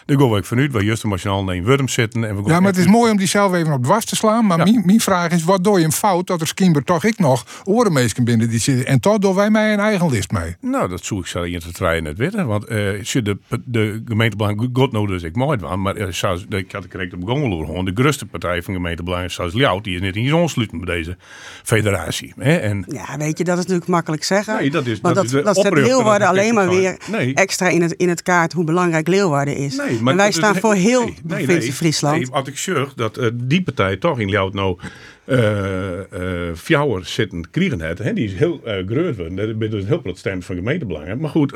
Daar 0.07 0.19
gaan 0.19 0.37
ik 0.37 0.45
vanuit, 0.45 0.73
waar 0.73 0.83
juist 0.83 1.05
machinaal 1.05 1.51
in 1.51 1.65
Wurm 1.65 1.89
zitten. 1.89 2.25
En 2.25 2.43
we 2.43 2.51
ja, 2.51 2.61
maar 2.61 2.71
het 2.71 2.81
is 2.81 2.87
mooi 2.87 3.11
om 3.11 3.17
die 3.17 3.27
zelf 3.27 3.55
even 3.55 3.73
op 3.73 3.85
dwars 3.85 4.05
te 4.05 4.17
slaan. 4.17 4.47
Maar 4.47 4.59
ja. 4.59 4.65
mijn, 4.65 4.83
mijn 4.85 5.01
vraag 5.01 5.31
is, 5.31 5.45
wat 5.45 5.65
doe 5.65 5.79
je 5.79 5.85
een 5.85 5.93
fout 5.93 6.27
dat 6.27 6.41
er 6.41 6.47
skimber 6.47 6.85
toch 6.85 7.05
ik 7.05 7.19
nog 7.19 7.47
orenmeesken 7.65 8.25
binnen 8.25 8.49
die 8.49 8.59
zitten. 8.59 8.87
En 8.87 9.01
toch 9.01 9.19
doen 9.19 9.35
wij 9.35 9.51
mij 9.51 9.73
een 9.73 9.81
eigen 9.81 10.11
list 10.11 10.31
mee. 10.31 10.57
Nou, 10.61 10.89
dat 10.89 11.05
zoek 11.05 11.21
ik 11.21 11.27
zo 11.27 11.43
in 11.43 11.59
te 11.59 11.73
trein 11.73 12.03
net 12.03 12.19
weten. 12.19 12.47
Want 12.47 12.63
uh, 12.63 12.69
de, 12.69 13.39
de 13.65 14.03
gemeentebelang, 14.05 14.71
god 14.73 14.93
nou 14.93 15.07
dus 15.07 15.23
ik 15.23 15.37
mooi 15.37 15.59
was. 15.59 15.77
Maar 15.77 15.97
uh, 15.97 16.07
zoals, 16.11 16.45
ik 16.49 16.73
had 16.73 16.89
correct 16.89 17.15
op 17.15 17.25
Gongeloer 17.25 17.67
gewoon. 17.67 17.85
De 17.85 17.93
grootste 17.95 18.27
partij 18.27 18.63
van 18.63 18.75
gemeentebelang 18.75 19.31
zoals 19.31 19.53
Ljout, 19.53 19.85
die 19.85 19.95
is 19.95 20.01
net 20.01 20.17
in 20.17 20.35
ontsluiten 20.35 20.79
met 20.79 20.87
deze 20.87 21.17
federatie. 21.63 22.33
Hè? 22.39 22.57
En, 22.57 22.85
ja, 22.89 23.17
weet 23.17 23.39
je, 23.39 23.45
dat 23.45 23.59
is 23.59 23.63
natuurlijk 23.63 23.91
makkelijk 23.91 24.25
zeggen. 24.25 24.57
Nee, 24.57 24.71
dat 24.71 24.87
is, 24.87 25.01
maar 25.01 25.15
dat, 25.15 25.29
dat, 25.29 25.45
dat 25.45 25.57
zet 25.57 25.73
Leeuwarden 25.73 26.29
alleen 26.29 26.55
maar 26.55 26.69
weer 26.69 26.97
nee. 27.11 27.35
extra 27.35 27.69
in 27.69 27.83
het, 27.83 27.93
in 27.93 28.09
het 28.09 28.23
kaart 28.23 28.53
hoe 28.53 28.65
belangrijk 28.65 29.09
Leeuwarden 29.09 29.57
is. 29.57 29.77
Nee, 29.77 29.92
maar 30.01 30.13
en 30.13 30.19
wij 30.19 30.33
staan 30.33 30.57
voor 30.57 30.75
heel 30.75 31.11
nee, 31.23 31.73
Friesland. 31.73 32.17
Nee, 32.17 32.29
had 32.31 32.47
ik 32.47 32.59
zeg 32.59 32.95
dat 32.95 33.19
uh, 33.19 33.27
die 33.35 33.63
partij 33.63 33.97
toch 33.97 34.19
in 34.19 34.29
Ljout 34.29 34.55
nou 34.55 34.79
uh, 35.27 35.97
uh, 36.13 36.55
fjouwer 36.55 37.07
zitten 37.07 37.51
krijgen 37.51 37.81
het. 37.81 37.99
Hè, 37.99 38.13
die 38.13 38.25
is 38.25 38.35
heel 38.35 38.61
uh, 38.65 38.87
groot 38.87 39.17
worden. 39.17 39.37
Dat 39.37 39.49
is 39.49 39.71
dus 39.71 39.83
een 39.83 39.89
heel 39.89 40.01
groot 40.01 40.19
stem 40.19 40.43
van 40.43 40.57
gemeentebelangen. 40.57 41.21
Maar 41.21 41.31
goed, 41.31 41.51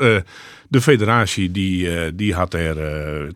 de 0.67 0.81
federatie 0.81 1.51
die, 1.51 2.15
die 2.15 2.33
had 2.33 2.53
er 2.53 2.75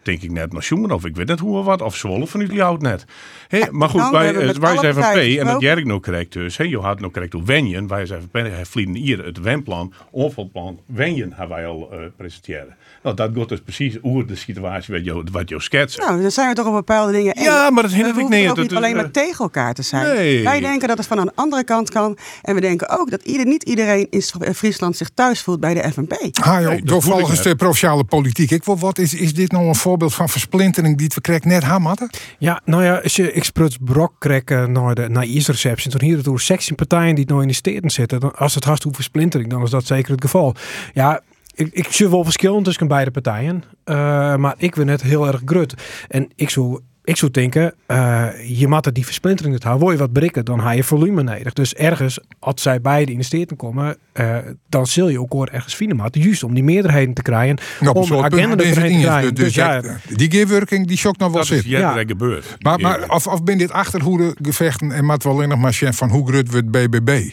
denk 0.03 0.21
ik 0.21 0.31
net 0.31 0.53
nationaal 0.53 0.95
of 0.95 1.05
ik 1.05 1.15
weet 1.15 1.27
net 1.27 1.39
hoe 1.39 1.57
of 1.57 1.65
wat. 1.65 1.81
Of 1.81 1.95
Zwolle 1.95 2.27
van 2.27 2.41
u 2.41 2.61
houdt 2.61 2.81
net. 2.81 3.05
Hey, 3.47 3.67
maar 3.71 3.89
goed, 3.89 4.01
nou, 4.01 4.11
wij, 4.11 4.53
wij 4.53 4.77
zijn 4.77 4.93
FNP 4.93 5.39
en 5.39 5.45
dat 5.45 5.61
jij 5.61 5.83
nog 5.83 6.01
correct 6.01 6.33
dus. 6.33 6.57
Hey, 6.57 6.67
je 6.67 6.79
had 6.79 6.99
nog 6.99 7.11
correct 7.11 7.35
op 7.35 7.45
Wenjen. 7.45 7.87
Wij 7.87 8.05
zijn 8.05 8.21
FNP, 8.21 8.33
hij 8.33 8.65
vliegen 8.65 8.95
hier 8.95 9.25
het 9.25 9.39
wenplan, 9.39 9.93
onvalplan 10.11 10.79
Wenjen 10.85 11.33
hebben 11.33 11.55
wij 11.55 11.65
al 11.65 11.93
presenteren. 12.17 12.75
Nou, 13.03 13.15
dat 13.15 13.29
gaat 13.33 13.49
dus 13.49 13.59
precies 13.61 13.97
over 14.01 14.27
de 14.27 14.35
situatie 14.35 14.93
wat 14.93 15.05
jou, 15.05 15.23
wat 15.31 15.49
jou 15.49 15.61
schetst. 15.61 15.97
Nou, 15.97 16.21
dan 16.21 16.31
zijn 16.31 16.49
we 16.49 16.55
toch 16.55 16.65
op 16.65 16.73
bepaalde 16.73 17.11
dingen 17.11 17.41
Ja, 17.41 17.69
maar 17.69 17.83
dat 17.83 17.91
hindert 17.91 18.17
ik 18.17 18.29
niet. 18.29 18.49
ook 18.49 18.57
niet 18.57 18.75
alleen 18.75 18.95
maar 18.95 19.11
tegen 19.11 19.39
elkaar 19.39 19.73
te 19.73 19.81
zijn. 19.81 20.15
Nee. 20.15 20.43
Wij 20.43 20.59
denken 20.59 20.87
dat 20.87 20.97
het 20.97 21.07
van 21.07 21.17
een 21.17 21.31
andere 21.35 21.63
kant 21.63 21.89
kan. 21.89 22.17
En 22.41 22.55
we 22.55 22.61
denken 22.61 22.89
ook 22.99 23.11
dat 23.11 23.21
ieder, 23.21 23.45
niet 23.45 23.63
iedereen 23.63 24.07
in 24.09 24.55
Friesland 24.55 24.97
zich 24.97 25.09
thuis 25.13 25.41
voelt 25.41 25.59
bij 25.59 25.73
de 25.73 25.91
FNP. 25.91 26.13
Ah, 26.41 26.61
joh, 26.61 26.69
nee, 26.69 26.83
door 26.83 27.01
volgens 27.01 27.41
de 27.41 27.55
provinciale 27.55 28.03
politiek. 28.03 28.51
Ik 28.51 28.63
wil, 28.63 28.77
wat 28.77 28.97
is, 28.97 29.13
is 29.13 29.33
dit 29.33 29.51
nou 29.51 29.65
een 29.65 29.75
voorbeeld 29.75 30.13
van 30.13 30.29
versplintering 30.29 30.97
die 30.97 31.05
het 31.13 31.27
we 31.27 31.45
net 31.45 31.63
hamatten? 31.63 32.09
Ja, 32.37 32.61
nou 32.65 32.83
ja, 32.83 32.97
als 32.97 33.15
je 33.15 33.31
expres 33.31 33.77
brok 33.81 34.13
krekken 34.19 34.71
naar 34.71 34.95
de 34.95 35.09
naar 35.09 35.25
receptie, 35.25 35.91
dan 35.91 36.01
hier 36.01 36.15
het 36.15 36.25
door 36.25 36.39
sectiepartijen 36.39 37.15
die 37.15 37.25
nog 37.27 37.41
in 37.41 37.47
de 37.47 37.53
steden 37.53 37.89
zitten. 37.89 38.19
Dan, 38.19 38.35
als 38.35 38.55
het 38.55 38.63
haast 38.63 38.85
over 38.85 38.95
versplintering, 38.95 39.49
dan 39.49 39.63
is 39.63 39.69
dat 39.69 39.85
zeker 39.85 40.11
het 40.11 40.21
geval. 40.21 40.55
Ja, 40.93 41.21
ik, 41.61 41.73
ik 41.73 41.87
zie 41.91 42.09
wel 42.09 42.23
verschillen 42.23 42.63
tussen 42.63 42.87
beide 42.87 43.11
partijen. 43.11 43.63
Uh, 43.85 44.35
maar 44.35 44.55
ik 44.57 44.75
ben 44.75 44.85
net 44.85 45.01
heel 45.01 45.27
erg 45.27 45.41
grut. 45.45 45.73
En 46.07 46.29
ik 46.35 46.49
zou, 46.49 46.79
ik 47.03 47.17
zou 47.17 47.31
denken, 47.31 47.73
uh, 47.87 48.27
je 48.59 48.67
moet 48.67 48.95
die 48.95 49.05
versplintering 49.05 49.53
het 49.53 49.63
houden. 49.63 49.87
Wil 49.87 49.95
je 49.95 50.01
wat 50.01 50.13
brikken, 50.13 50.45
dan 50.45 50.59
haal 50.59 50.73
je 50.73 50.83
volume 50.83 51.23
nodig. 51.23 51.53
Dus 51.53 51.73
ergens, 51.73 52.19
als 52.39 52.61
zij 52.61 52.81
beide 52.81 53.11
in 53.11 53.17
de 53.17 53.23
steden 53.23 53.57
komen, 53.57 53.97
uh, 54.13 54.37
dan 54.69 54.87
zul 54.87 55.09
je 55.09 55.19
ook 55.19 55.31
hoor 55.31 55.47
ergens 55.47 55.75
vinden. 55.75 55.97
Maar 55.97 56.09
juist 56.11 56.43
om 56.43 56.53
die 56.53 56.63
meerderheden 56.63 57.13
te 57.13 57.21
krijgen. 57.21 57.57
Nou, 57.79 57.95
om 57.95 58.07
de 58.07 58.17
agenda 58.17 58.55
te 58.55 58.71
krijgen. 58.71 59.35
Dus, 59.35 59.43
dus 59.45 59.55
ja, 59.55 59.81
die 60.15 60.31
gearworking, 60.31 60.87
die 60.87 60.97
shock 60.97 61.17
nog 61.17 61.31
wel 61.31 61.43
zit. 61.43 61.63
Ja, 61.65 61.93
dat 61.93 62.07
gebeurt. 62.07 62.55
Maar, 62.59 62.79
maar 62.79 63.09
of, 63.09 63.27
of 63.27 63.43
ben 63.43 63.57
dit 63.57 63.71
achterhoede 63.71 64.35
gevechten 64.41 64.91
en 64.91 65.05
maat 65.05 65.23
wel 65.23 65.33
alleen 65.33 65.49
nog 65.49 65.59
maar 65.59 65.73
van 65.73 66.09
hoe 66.09 66.27
grut 66.27 66.51
wordt 66.51 66.71
BBB? 66.71 67.29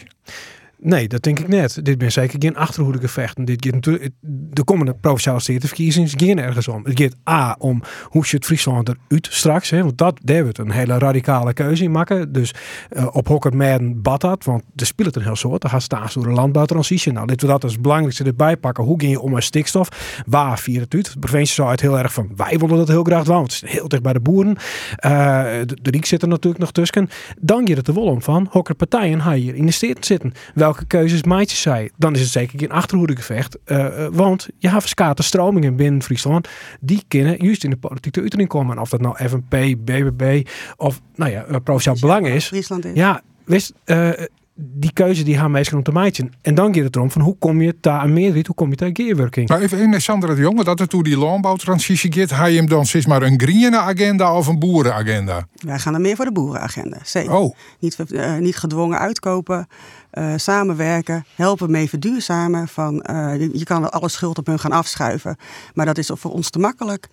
Nee, 0.81 1.07
dat 1.07 1.23
denk 1.23 1.39
ik 1.39 1.47
net. 1.47 1.85
Dit 1.85 1.97
ben 1.97 2.11
zeker 2.11 2.41
geen 2.41 2.55
achterhoede 2.55 2.99
gevechten. 2.99 3.45
Dit 3.45 3.61
gaat 3.61 3.81
de 4.51 4.63
komende 4.63 4.93
provinciale 4.93 5.39
statenverkiezingen 5.39 6.09
gaan 6.09 6.37
ergens 6.37 6.67
om. 6.67 6.85
Het 6.85 6.99
gaat 6.99 7.15
A 7.29 7.55
om 7.59 7.83
hoe 8.03 8.25
je 8.27 8.35
het 8.35 8.45
Friesland 8.45 8.89
eruit 8.89 9.27
straks. 9.31 9.69
Hè, 9.69 9.83
want 9.83 9.97
dat, 9.97 10.19
daar 10.23 10.43
wordt 10.43 10.57
een 10.57 10.71
hele 10.71 10.97
radicale 10.97 11.53
keuze 11.53 11.83
in 11.83 11.91
maken. 11.91 12.31
Dus 12.31 12.53
uh, 12.91 13.07
op 13.11 13.27
hokker 13.27 13.55
met 13.55 14.01
batat, 14.01 14.43
want 14.43 14.63
de 14.73 14.85
speelt 14.85 15.15
een 15.15 15.21
heel 15.21 15.35
soort. 15.35 15.61
Dan 15.61 15.71
gaat 15.71 15.81
staan 15.81 16.07
door 16.13 16.23
de 16.23 16.29
landbouwtransitie. 16.29 17.11
Nou, 17.11 17.27
dit 17.27 17.41
we 17.41 17.47
dat 17.47 17.63
als 17.63 17.79
belangrijkste 17.79 18.23
erbij 18.23 18.57
pakken. 18.57 18.83
Hoe 18.83 18.99
ging 18.99 19.11
je 19.11 19.19
om 19.19 19.31
met 19.31 19.43
stikstof? 19.43 20.21
Waar 20.25 20.59
viert 20.59 20.83
het 20.83 20.93
uit? 20.93 21.13
De 21.13 21.19
provincie 21.19 21.55
zou 21.55 21.71
het 21.71 21.81
heel 21.81 21.99
erg 21.99 22.13
van, 22.13 22.31
wij 22.35 22.57
willen 22.57 22.77
dat 22.77 22.87
heel 22.87 23.03
graag 23.03 23.23
doen, 23.23 23.35
want 23.35 23.53
het 23.53 23.63
is 23.63 23.71
heel 23.71 23.87
dicht 23.87 24.03
bij 24.03 24.13
de 24.13 24.19
boeren. 24.19 24.49
Uh, 25.05 25.43
de, 25.65 25.77
de 25.81 25.89
Riek 25.89 26.05
zit 26.05 26.21
er 26.21 26.27
natuurlijk 26.27 26.61
nog 26.61 26.71
tussen. 26.71 27.09
Dan 27.39 27.67
gaat 27.67 27.77
het 27.77 27.87
er 27.87 27.93
wel 27.93 28.03
om 28.03 28.21
van, 28.21 28.47
hokker 28.49 28.75
partijen 28.75 29.21
hier 29.33 29.55
in 29.55 29.65
de 29.65 29.71
steden 29.71 30.03
zitten. 30.03 30.33
Wel 30.53 30.68
welke 30.69 30.85
keuzes 30.85 31.23
maatjes 31.23 31.61
zij, 31.61 31.91
dan 31.97 32.13
is 32.13 32.19
het 32.19 32.29
zeker 32.29 32.59
geen 32.59 32.71
achterhoedegevecht. 32.71 33.57
Uh, 33.65 34.07
want 34.11 34.47
je 34.57 34.67
hebt 34.67 34.81
verschillende 34.81 35.23
stromingen 35.23 35.75
binnen 35.75 36.03
Friesland. 36.03 36.47
Die 36.79 37.03
kunnen 37.07 37.43
juist 37.43 37.63
in 37.63 37.69
de 37.69 37.77
politieke 37.77 38.21
uitering 38.21 38.49
komen. 38.49 38.75
En 38.75 38.81
of 38.81 38.89
dat 38.89 39.01
nou 39.01 39.15
FNP, 39.27 39.75
BBB 39.85 40.47
of 40.77 41.01
nou 41.15 41.31
ja, 41.31 41.59
Provinciaal 41.63 41.95
Belang 41.99 42.27
is. 42.27 42.47
Friesland 42.47 42.85
is. 42.85 42.93
Ja, 42.93 43.21
wist, 43.45 43.73
die 44.61 44.93
keuze 44.93 45.23
die 45.23 45.37
gaan 45.37 45.51
meestal 45.51 45.77
om 45.77 45.83
te 45.83 45.91
maken. 45.91 46.31
En 46.41 46.55
dan 46.55 46.75
gaat 46.75 46.83
het 46.83 46.95
erom 46.95 47.11
van 47.11 47.21
hoe 47.21 47.35
kom 47.39 47.61
je 47.61 47.75
daar 47.81 47.99
aan 47.99 48.13
meerderheid, 48.13 48.47
hoe 48.47 48.55
kom 48.55 48.69
je 48.69 48.75
daar 48.75 48.89
gearworking. 48.93 49.49
Maar 49.49 49.61
even 49.61 49.79
in 49.79 50.01
Sandra 50.01 50.33
de 50.33 50.41
Jonge, 50.41 50.63
dat 50.63 50.79
er 50.79 50.87
toe 50.87 51.03
die 51.03 51.17
landbouwtransitie 51.17 52.13
gaat, 52.13 52.31
ga 52.31 52.45
je 52.45 52.57
hem 52.57 52.67
dan 52.67 52.85
steeds 52.85 53.05
maar 53.05 53.21
een 53.21 53.41
groene 53.41 53.77
agenda 53.77 54.35
of 54.35 54.47
een 54.47 54.59
boerenagenda? 54.59 55.47
Wij 55.55 55.79
gaan 55.79 55.93
er 55.93 56.01
meer 56.01 56.15
voor 56.15 56.25
de 56.25 56.31
boerenagenda, 56.31 56.97
zeker. 57.03 57.31
Oh. 57.31 57.55
Niet, 57.79 57.97
uh, 58.07 58.37
niet 58.37 58.57
gedwongen 58.57 58.99
uitkopen, 58.99 59.67
uh, 60.13 60.33
samenwerken, 60.35 61.25
helpen 61.35 61.71
mee 61.71 61.89
verduurzamen. 61.89 62.67
Van, 62.67 63.05
uh, 63.09 63.39
je, 63.39 63.49
je, 63.53 63.63
kan 63.63 63.81
wel 63.81 63.89
alle 63.89 64.09
schuld 64.09 64.37
op 64.37 64.45
hun 64.45 64.59
gaan 64.59 64.71
afschuiven, 64.71 65.37
maar 65.73 65.85
dat 65.85 65.97
is 65.97 66.11
voor 66.13 66.31
ons 66.31 66.49
te 66.49 66.59
makkelijk. 66.59 67.07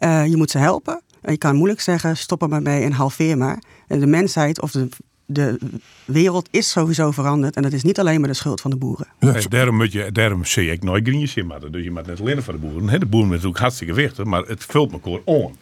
je 0.00 0.34
moet 0.36 0.50
ze 0.50 0.58
helpen. 0.58 1.02
Je 1.22 1.38
kan 1.38 1.56
moeilijk 1.56 1.80
zeggen, 1.80 2.16
stop 2.16 2.42
er 2.42 2.48
maar 2.48 2.62
mee 2.62 2.82
en 2.82 2.92
halveer 2.92 3.38
maar. 3.38 3.62
De 3.86 4.06
mensheid 4.06 4.60
of 4.60 4.70
de 4.70 4.88
de 5.32 5.58
wereld 6.04 6.48
is 6.50 6.70
sowieso 6.70 7.10
veranderd. 7.10 7.56
En 7.56 7.62
dat 7.62 7.72
is 7.72 7.82
niet 7.82 7.98
alleen 7.98 8.20
maar 8.20 8.28
de 8.28 8.34
schuld 8.34 8.60
van 8.60 8.70
de 8.70 8.76
boeren. 8.76 9.06
Ja, 9.18 9.34
daarom, 9.48 9.76
moet 9.76 9.92
je, 9.92 10.12
daarom 10.12 10.44
zie 10.44 10.70
ik 10.70 10.82
nooit 10.82 11.08
groentjes 11.08 11.36
in 11.36 11.46
maar 11.46 11.70
Dus 11.70 11.84
je 11.84 11.90
moet 11.90 12.06
net 12.06 12.20
alleen 12.20 12.42
voor 12.42 12.52
de 12.52 12.58
boeren. 12.58 13.00
De 13.00 13.06
boeren 13.06 13.10
zijn 13.10 13.28
natuurlijk 13.28 13.58
hartstikke 13.58 13.92
wichtig, 13.92 14.24
maar 14.24 14.42
het 14.42 14.64
vult 14.64 14.92
elkaar 14.92 15.18
on. 15.24 15.56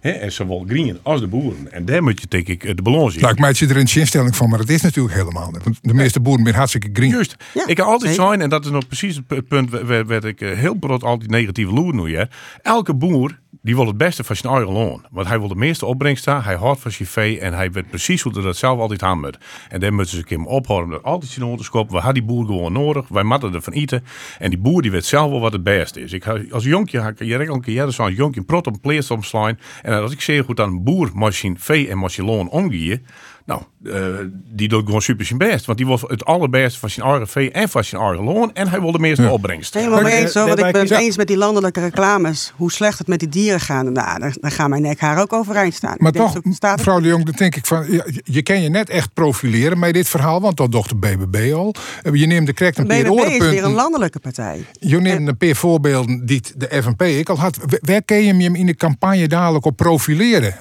He, 0.00 0.10
en 0.10 0.32
zowel 0.32 0.64
groen 0.68 0.98
als 1.02 1.20
de 1.20 1.26
boeren. 1.26 1.72
En 1.72 1.84
daar 1.84 2.02
moet 2.02 2.20
je 2.20 2.26
denk 2.28 2.48
ik 2.48 2.76
de 2.76 2.82
balans 2.82 3.14
in. 3.14 3.20
Nou, 3.20 3.32
ik 3.32 3.38
maak 3.38 3.54
je 3.54 3.66
er 3.66 3.76
een 3.76 3.88
instelling 3.94 4.36
van, 4.36 4.48
maar 4.48 4.58
het 4.58 4.70
is 4.70 4.82
natuurlijk 4.82 5.14
helemaal 5.14 5.50
niet. 5.50 5.64
Want 5.64 5.78
de 5.82 5.94
meeste 5.94 6.20
boeren 6.20 6.44
zijn 6.44 6.56
hartstikke 6.56 6.88
groen. 6.92 7.08
Juist. 7.08 7.36
ik 7.66 7.76
heb 7.76 7.86
altijd 7.86 8.14
zijn, 8.14 8.40
en 8.40 8.48
dat 8.48 8.64
is 8.64 8.70
nog 8.70 8.86
precies 8.86 9.20
het 9.28 9.48
punt 9.48 9.70
waar, 9.70 10.24
ik 10.24 10.40
eh, 10.40 10.56
heel 10.56 10.74
brood 10.74 11.02
altijd 11.02 11.30
negatieve 11.30 11.72
loer 11.72 11.94
nu. 11.94 12.26
Elke 12.62 12.94
boer 12.94 13.38
die 13.66 13.76
wil 13.76 13.86
het 13.86 13.96
beste 13.96 14.24
van 14.24 14.36
zijn 14.36 14.52
eigen 14.52 14.72
loon. 14.72 15.04
Want 15.10 15.28
hij 15.28 15.38
wil 15.38 15.48
de 15.48 15.54
meeste 15.54 15.86
opbrengst 15.86 16.24
hij 16.24 16.54
houdt 16.54 16.80
van 16.80 16.90
zijn 16.90 17.08
vee 17.08 17.40
en 17.40 17.52
hij 17.52 17.70
weet 17.70 17.88
precies 17.88 18.22
hoe 18.22 18.32
hij 18.32 18.42
dat 18.42 18.56
zelf 18.56 18.78
altijd 18.78 19.02
moet. 19.20 19.38
En 19.68 19.80
dan 19.80 19.94
moeten 19.94 20.12
ze 20.12 20.18
een 20.18 20.24
keer 20.24 20.44
ophouden 20.44 20.90
dat 20.90 21.02
altijd 21.02 21.30
zijn 21.30 21.46
onderschop. 21.46 21.90
We 21.90 21.96
hadden 21.96 22.14
die 22.14 22.22
boer 22.22 22.46
gewoon 22.46 22.72
nodig, 22.72 23.08
wij 23.08 23.22
moeten 23.22 23.54
ervan 23.54 23.72
eten. 23.72 24.04
En 24.38 24.50
die 24.50 24.58
boer 24.58 24.82
die 24.82 24.90
weet 24.90 25.04
zelf 25.04 25.30
wel 25.30 25.40
wat 25.40 25.52
het 25.52 25.62
beste 25.62 26.00
is. 26.00 26.12
Ik, 26.12 26.26
als 26.50 26.64
jonkje, 26.64 27.00
had 27.00 27.20
ik 27.20 27.48
een 27.48 27.60
keer 27.60 27.90
zo'n 27.90 28.14
jonkje 28.14 28.42
prot 28.42 28.66
een 28.66 28.80
omslaan. 29.10 29.58
En 29.82 30.00
als 30.00 30.12
ik 30.12 30.20
zeer 30.20 30.44
goed 30.44 30.60
aan 30.60 30.84
boer 30.84 31.10
zijn 31.32 31.58
vee 31.58 31.88
en 31.88 31.98
zijn 32.10 32.26
loon 32.26 32.48
omgeven, 32.48 33.06
nou, 33.46 33.62
uh, 33.82 34.18
die 34.48 34.68
doet 34.68 34.84
gewoon 34.84 35.02
super 35.02 35.24
zijn 35.24 35.38
best. 35.38 35.66
Want 35.66 35.78
die 35.78 35.86
wil 35.86 36.00
het 36.06 36.24
allerbeste 36.24 36.78
van 36.78 36.90
zijn 36.90 37.06
eigen 37.06 37.28
vee 37.28 37.50
en 37.50 37.68
van 37.68 37.84
zijn 37.84 38.02
eigen 38.02 38.24
loon. 38.24 38.50
En 38.54 38.68
hij 38.68 38.80
wil 38.80 38.92
de 38.92 38.98
meeste 38.98 39.22
ja. 39.22 39.30
opbrengst. 39.30 39.74
Helemaal 39.74 40.02
mee 40.02 40.12
eens 40.12 40.34
hoor, 40.34 40.46
want 40.46 40.58
ik 40.58 40.72
ben 40.72 40.80
het 40.80 40.90
eens 40.90 41.16
met 41.16 41.26
die 41.26 41.36
landelijke 41.36 41.80
reclames. 41.80 42.52
Hoe 42.56 42.72
slecht 42.72 42.98
het 42.98 43.06
met 43.06 43.18
die 43.18 43.28
dieren 43.28 43.60
gaat. 43.60 43.84
Nou, 43.84 44.20
dan, 44.20 44.50
gaan 44.50 44.70
mijn 44.70 44.82
nek 44.82 45.00
haar 45.00 45.20
ook 45.20 45.32
overeind 45.32 45.74
staan. 45.74 45.94
Maar 45.98 46.12
toch, 46.12 46.34
mevrouw 46.42 47.00
de 47.00 47.08
Jong, 47.08 47.24
dan 47.24 47.34
denk 47.36 47.56
ik 47.56 47.66
van... 47.66 47.90
Je, 47.90 48.22
je 48.24 48.42
kan 48.42 48.62
je 48.62 48.68
net 48.68 48.90
echt 48.90 49.14
profileren 49.14 49.78
met 49.78 49.94
dit 49.94 50.08
verhaal. 50.08 50.40
Want 50.40 50.56
dat 50.56 50.72
docht 50.72 50.88
de 50.88 50.96
BBB 50.96 51.52
al. 51.54 51.74
Je 52.12 52.26
neemt 52.26 52.46
de 52.46 52.54
correct 52.54 52.78
een 52.78 52.86
BBB 52.86 53.08
is 53.08 53.38
weer 53.38 53.64
een 53.64 53.72
landelijke 53.72 54.18
partij. 54.18 54.64
Je 54.80 55.00
neemt 55.00 55.28
een 55.28 55.36
paar 55.36 55.54
voorbeelden 55.54 56.26
die 56.26 56.42
de 56.56 56.82
FNP 56.82 57.02
ik 57.02 57.28
al 57.28 57.38
had. 57.38 57.58
Waar 57.80 58.02
kun 58.02 58.16
je 58.16 58.34
hem 58.34 58.54
in 58.54 58.66
de 58.66 58.74
campagne 58.74 59.28
dadelijk 59.28 59.64
op 59.64 59.76
profileren? 59.76 60.54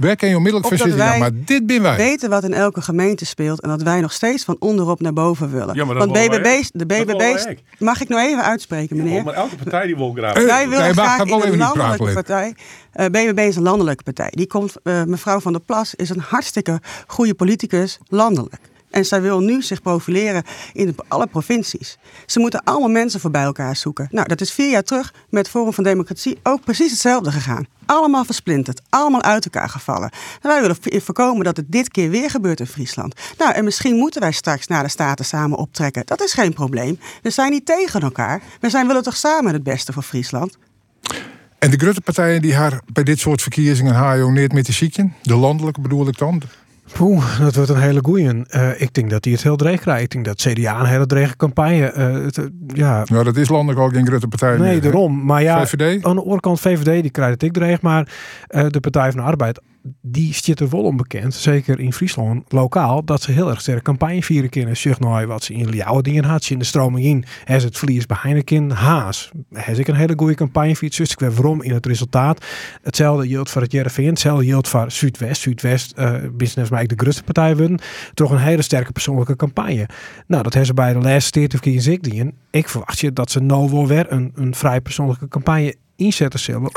Waar 0.00 0.16
kun 0.16 0.28
je 0.28 0.36
onmiddellijk 0.36 0.68
voor 0.68 0.86
zitten? 0.88 1.18
maar 1.18 1.30
dit 1.32 1.66
ben 1.66 1.82
wij. 1.82 1.96
Weten 2.28 2.48
wat 2.48 2.58
in 2.58 2.64
elke 2.64 2.82
gemeente 2.82 3.24
speelt 3.24 3.60
en 3.60 3.68
dat 3.68 3.82
wij 3.82 4.00
nog 4.00 4.12
steeds 4.12 4.44
van 4.44 4.56
onderop 4.58 5.00
naar 5.00 5.12
boven 5.12 5.50
willen. 5.50 5.74
Ja, 5.74 5.84
Want 5.84 6.12
BBB's, 6.12 6.70
de 6.72 6.86
BBB's, 6.86 7.46
mag 7.78 8.00
ik 8.00 8.08
nou 8.08 8.28
even 8.28 8.44
uitspreken, 8.44 8.96
meneer? 8.96 9.14
Ja, 9.14 9.22
maar 9.22 9.34
elke 9.34 9.56
partij 9.56 9.86
die 9.86 9.96
wil 9.96 10.12
graag. 10.12 10.44
wij 10.44 10.68
willen 10.68 10.92
graag 10.92 11.20
in 11.20 11.52
een 11.52 11.56
landelijke 11.56 12.12
partij. 12.12 12.54
Uh, 12.94 13.04
eh, 13.04 13.10
BBB 13.10 13.38
is 13.38 13.56
een 13.56 13.62
landelijke 13.62 14.02
partij. 14.02 14.30
Die 14.30 14.46
komt, 14.46 14.74
uh, 14.82 15.04
mevrouw 15.04 15.40
Van 15.40 15.52
der 15.52 15.60
Plas 15.60 15.94
is 15.94 16.10
een 16.10 16.20
hartstikke 16.20 16.80
goede 17.06 17.34
politicus, 17.34 17.98
landelijk. 18.08 18.60
En 18.96 19.04
zij 19.04 19.22
wil 19.22 19.40
nu 19.40 19.62
zich 19.62 19.82
profileren 19.82 20.42
in 20.72 20.94
alle 21.08 21.26
provincies. 21.26 21.98
Ze 22.26 22.38
moeten 22.38 22.64
allemaal 22.64 22.88
mensen 22.88 23.20
voor 23.20 23.30
bij 23.30 23.42
elkaar 23.42 23.76
zoeken. 23.76 24.08
Nou, 24.10 24.28
dat 24.28 24.40
is 24.40 24.52
vier 24.52 24.70
jaar 24.70 24.82
terug 24.82 25.14
met 25.30 25.48
Forum 25.48 25.72
van 25.72 25.84
Democratie 25.84 26.38
ook 26.42 26.64
precies 26.64 26.90
hetzelfde 26.90 27.32
gegaan. 27.32 27.66
Allemaal 27.86 28.24
versplinterd, 28.24 28.80
allemaal 28.88 29.22
uit 29.22 29.44
elkaar 29.44 29.68
gevallen. 29.68 30.10
En 30.42 30.48
wij 30.48 30.60
willen 30.60 31.02
voorkomen 31.02 31.44
dat 31.44 31.56
het 31.56 31.72
dit 31.72 31.90
keer 31.90 32.10
weer 32.10 32.30
gebeurt 32.30 32.60
in 32.60 32.66
Friesland. 32.66 33.20
Nou, 33.38 33.52
en 33.52 33.64
misschien 33.64 33.96
moeten 33.96 34.20
wij 34.20 34.32
straks 34.32 34.66
naar 34.66 34.82
de 34.82 34.88
Staten 34.88 35.24
samen 35.24 35.58
optrekken. 35.58 36.06
Dat 36.06 36.22
is 36.22 36.32
geen 36.32 36.52
probleem. 36.52 36.98
We 37.22 37.30
zijn 37.30 37.50
niet 37.50 37.66
tegen 37.66 38.00
elkaar. 38.00 38.42
We 38.60 38.70
zijn 38.70 38.86
willen 38.86 39.02
toch 39.02 39.16
samen 39.16 39.52
het 39.52 39.62
beste 39.62 39.92
voor 39.92 40.02
Friesland. 40.02 40.58
En 41.58 41.70
de 41.70 41.78
grote 41.78 42.00
partijen 42.00 42.42
die 42.42 42.54
haar 42.54 42.80
bij 42.92 43.04
dit 43.04 43.18
soort 43.18 43.42
verkiezingen 43.42 43.94
hajoneert 43.94 44.52
met 44.52 44.66
de 44.66 44.72
ziekten, 44.72 45.14
de 45.22 45.34
landelijke 45.36 45.80
bedoel 45.80 46.08
ik 46.08 46.18
dan, 46.18 46.42
Poeh, 46.92 47.40
dat 47.40 47.54
wordt 47.54 47.70
een 47.70 47.80
hele 47.80 48.00
goeie. 48.02 48.44
Uh, 48.50 48.80
ik 48.80 48.94
denk 48.94 49.10
dat 49.10 49.24
hij 49.24 49.32
het 49.32 49.42
heel 49.42 49.56
dreig 49.56 49.80
krijgt. 49.80 50.02
Ik 50.02 50.10
denk 50.10 50.24
dat 50.24 50.36
CDA 50.36 50.80
een 50.80 50.86
hele 50.86 51.06
dreige 51.06 51.36
campagne. 51.36 51.92
Uh, 51.96 52.24
het, 52.24 52.50
ja. 52.66 53.02
ja, 53.04 53.22
dat 53.22 53.36
is 53.36 53.48
landelijk 53.48 53.80
ook 53.80 53.92
geen 53.92 54.06
grote 54.06 54.28
partij. 54.28 54.56
Nee, 54.56 54.80
daarom. 54.80 55.24
Maar 55.24 55.42
ja, 55.42 55.66
VVD? 55.66 56.04
aan 56.04 56.16
de 56.16 56.22
oorkant 56.22 56.60
VVD, 56.60 57.02
die 57.02 57.10
krijgt 57.10 57.32
het 57.32 57.42
ik 57.42 57.52
dreig. 57.52 57.80
Maar 57.80 58.08
de 58.48 58.80
Partij 58.80 59.10
van 59.10 59.20
de 59.20 59.26
Arbeid, 59.26 59.60
die 60.02 60.34
zit 60.34 60.60
er 60.60 60.68
wel 60.68 60.82
onbekend, 60.82 61.34
zeker 61.34 61.80
in 61.80 61.92
Friesland, 61.92 62.52
lokaal, 62.52 63.04
dat 63.04 63.22
ze 63.22 63.32
heel 63.32 63.50
erg 63.50 63.60
sterk 63.60 63.82
campagne 63.82 64.22
vieren 64.22 64.50
kunnen. 64.50 64.76
Zeg 64.76 65.00
nou 65.00 65.26
wat 65.26 65.44
ze 65.44 65.54
in 65.54 65.68
Ljouwen 65.68 66.02
dingen 66.02 66.24
had, 66.24 66.50
in 66.50 66.58
de 66.58 66.64
stroming 66.64 67.04
in, 67.04 67.24
is 67.44 67.64
het 67.64 67.78
vlies 67.78 68.06
bij 68.06 68.16
Heineken, 68.20 68.70
Haas. 68.70 69.30
Heb 69.52 69.76
ik 69.76 69.88
een 69.88 69.94
hele 69.94 70.14
goede 70.16 70.34
campagne 70.34 70.76
viert, 70.76 70.96
dus 70.96 71.12
ik 71.12 71.20
weet 71.20 71.34
waarom 71.34 71.62
in 71.62 71.72
het 71.72 71.86
resultaat. 71.86 72.44
Hetzelfde 72.82 73.28
geldt 73.28 73.50
voor 73.50 73.62
het 73.62 73.72
Jereveen, 73.72 74.08
hetzelfde 74.08 74.44
geldt 74.46 74.68
voor 74.68 74.90
Zuidwest. 74.90 75.40
Zuidwest, 75.40 75.94
uh, 75.98 76.14
business 76.32 76.70
mij 76.70 76.86
de 76.86 76.94
grootste 76.96 77.22
partij 77.22 77.78
toch 78.14 78.30
een 78.30 78.38
hele 78.38 78.62
sterke 78.62 78.92
persoonlijke 78.92 79.36
campagne. 79.36 79.88
Nou, 80.26 80.42
dat 80.42 80.54
hebben 80.54 80.66
ze 80.66 80.74
bij 80.74 80.92
de 80.92 80.98
laatste 80.98 81.48
in. 82.00 82.34
Ik 82.50 82.68
verwacht 82.68 82.98
je 82.98 83.12
dat 83.12 83.30
ze 83.30 83.40
nou 83.40 83.70
wel 83.70 83.86
weer 83.86 84.12
een, 84.12 84.32
een 84.34 84.54
vrij 84.54 84.80
persoonlijke 84.80 85.28
campagne 85.28 85.74
inzetten 85.96 86.40
zullen. 86.40 86.76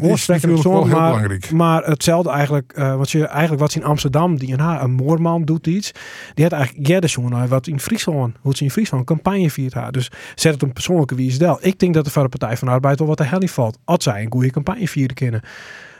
Oorsprekende 0.00 0.54
persoon 0.54 0.78
is 0.80 0.82
wel 0.82 0.86
heel 0.86 1.00
maar, 1.00 1.10
belangrijk. 1.10 1.50
Maar 1.50 1.84
hetzelfde 1.84 2.30
eigenlijk, 2.30 2.72
uh, 2.76 2.96
wat 2.96 3.10
je 3.10 3.26
eigenlijk 3.26 3.60
wat 3.60 3.72
ze 3.72 3.78
in 3.78 3.84
Amsterdam, 3.84 4.38
die 4.38 4.52
een, 4.52 4.60
een 4.60 4.92
moorman 4.92 5.44
doet 5.44 5.66
iets, 5.66 5.92
die 6.34 6.44
had 6.44 6.52
eigenlijk 6.52 7.04
jongen 7.04 7.48
wat 7.48 7.66
in 7.66 7.80
Friesland, 7.80 8.36
hoe 8.40 8.56
ze 8.56 8.64
in 8.64 8.70
Friesland 8.70 9.04
campagne 9.04 9.50
viert 9.50 9.74
haar. 9.74 9.92
Dus 9.92 10.10
zet 10.34 10.52
het 10.52 10.62
een 10.62 10.72
persoonlijke 10.72 11.14
wie 11.14 11.28
is 11.28 11.38
del. 11.38 11.58
Ik 11.60 11.78
denk 11.78 11.94
dat 11.94 12.04
de 12.04 12.10
van 12.10 12.22
de 12.22 12.28
Partij 12.28 12.56
van 12.56 12.68
de 12.68 12.74
Arbeid 12.74 12.98
wel 12.98 13.08
wat 13.08 13.18
de 13.18 13.24
hel 13.24 13.46
valt. 13.46 13.78
Als 13.84 14.04
zij 14.04 14.22
een 14.22 14.32
goede 14.32 14.50
campagne 14.50 14.88
vieren 14.88 15.14
kunnen. 15.14 15.42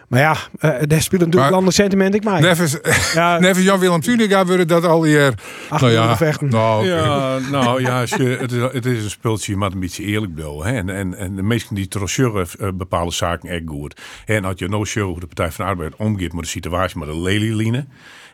Maar 0.09 0.21
ja, 0.21 0.37
uh, 0.61 0.71
daar 0.87 1.03
speelt 1.03 1.21
natuurlijk 1.21 1.51
een 1.51 1.57
ander 1.57 1.73
sentiment 1.73 2.15
ik 2.15 2.25
maak. 2.25 2.41
Nevens, 2.41 2.79
ja. 3.15 3.39
nevens 3.41 3.65
Jan-Willem 3.65 4.01
Tuninga 4.01 4.47
willen 4.47 4.69
dat 4.69 4.85
al 4.85 5.05
hier... 5.05 5.35
Nou 5.71 5.91
ja, 5.91 6.17
vechten. 6.17 6.49
Nou, 6.49 6.87
ja, 6.87 7.39
nou 7.51 7.81
ja, 7.81 8.01
als 8.01 8.11
je, 8.11 8.37
het, 8.41 8.53
is, 8.53 8.63
het 8.73 8.87
is 8.87 9.05
een 9.05 9.11
speeltje, 9.11 9.57
maar 9.57 9.73
een 9.73 9.81
beetje 9.81 10.03
eerlijk 10.03 10.35
wil. 10.35 10.65
Hè? 10.65 10.73
En, 10.73 10.91
en, 10.91 11.15
en 11.15 11.37
de 11.37 11.43
meesten 11.43 11.75
die 11.75 11.89
trocheren 11.89 12.47
uh, 12.61 12.69
bepaalde 12.75 13.13
zaken 13.13 13.49
echt 13.49 13.63
goed. 13.67 14.01
En 14.25 14.45
als 14.45 14.55
je 14.59 14.69
nou 14.69 14.87
show 14.87 15.11
hoe 15.11 15.21
de 15.21 15.27
Partij 15.27 15.51
van 15.51 15.65
de 15.65 15.71
Arbeid 15.71 15.97
omgeeft 15.97 16.33
met 16.33 16.45
de 16.45 16.51
situatie 16.51 16.99
met 16.99 17.09
de 17.09 17.21
lelieline... 17.21 17.87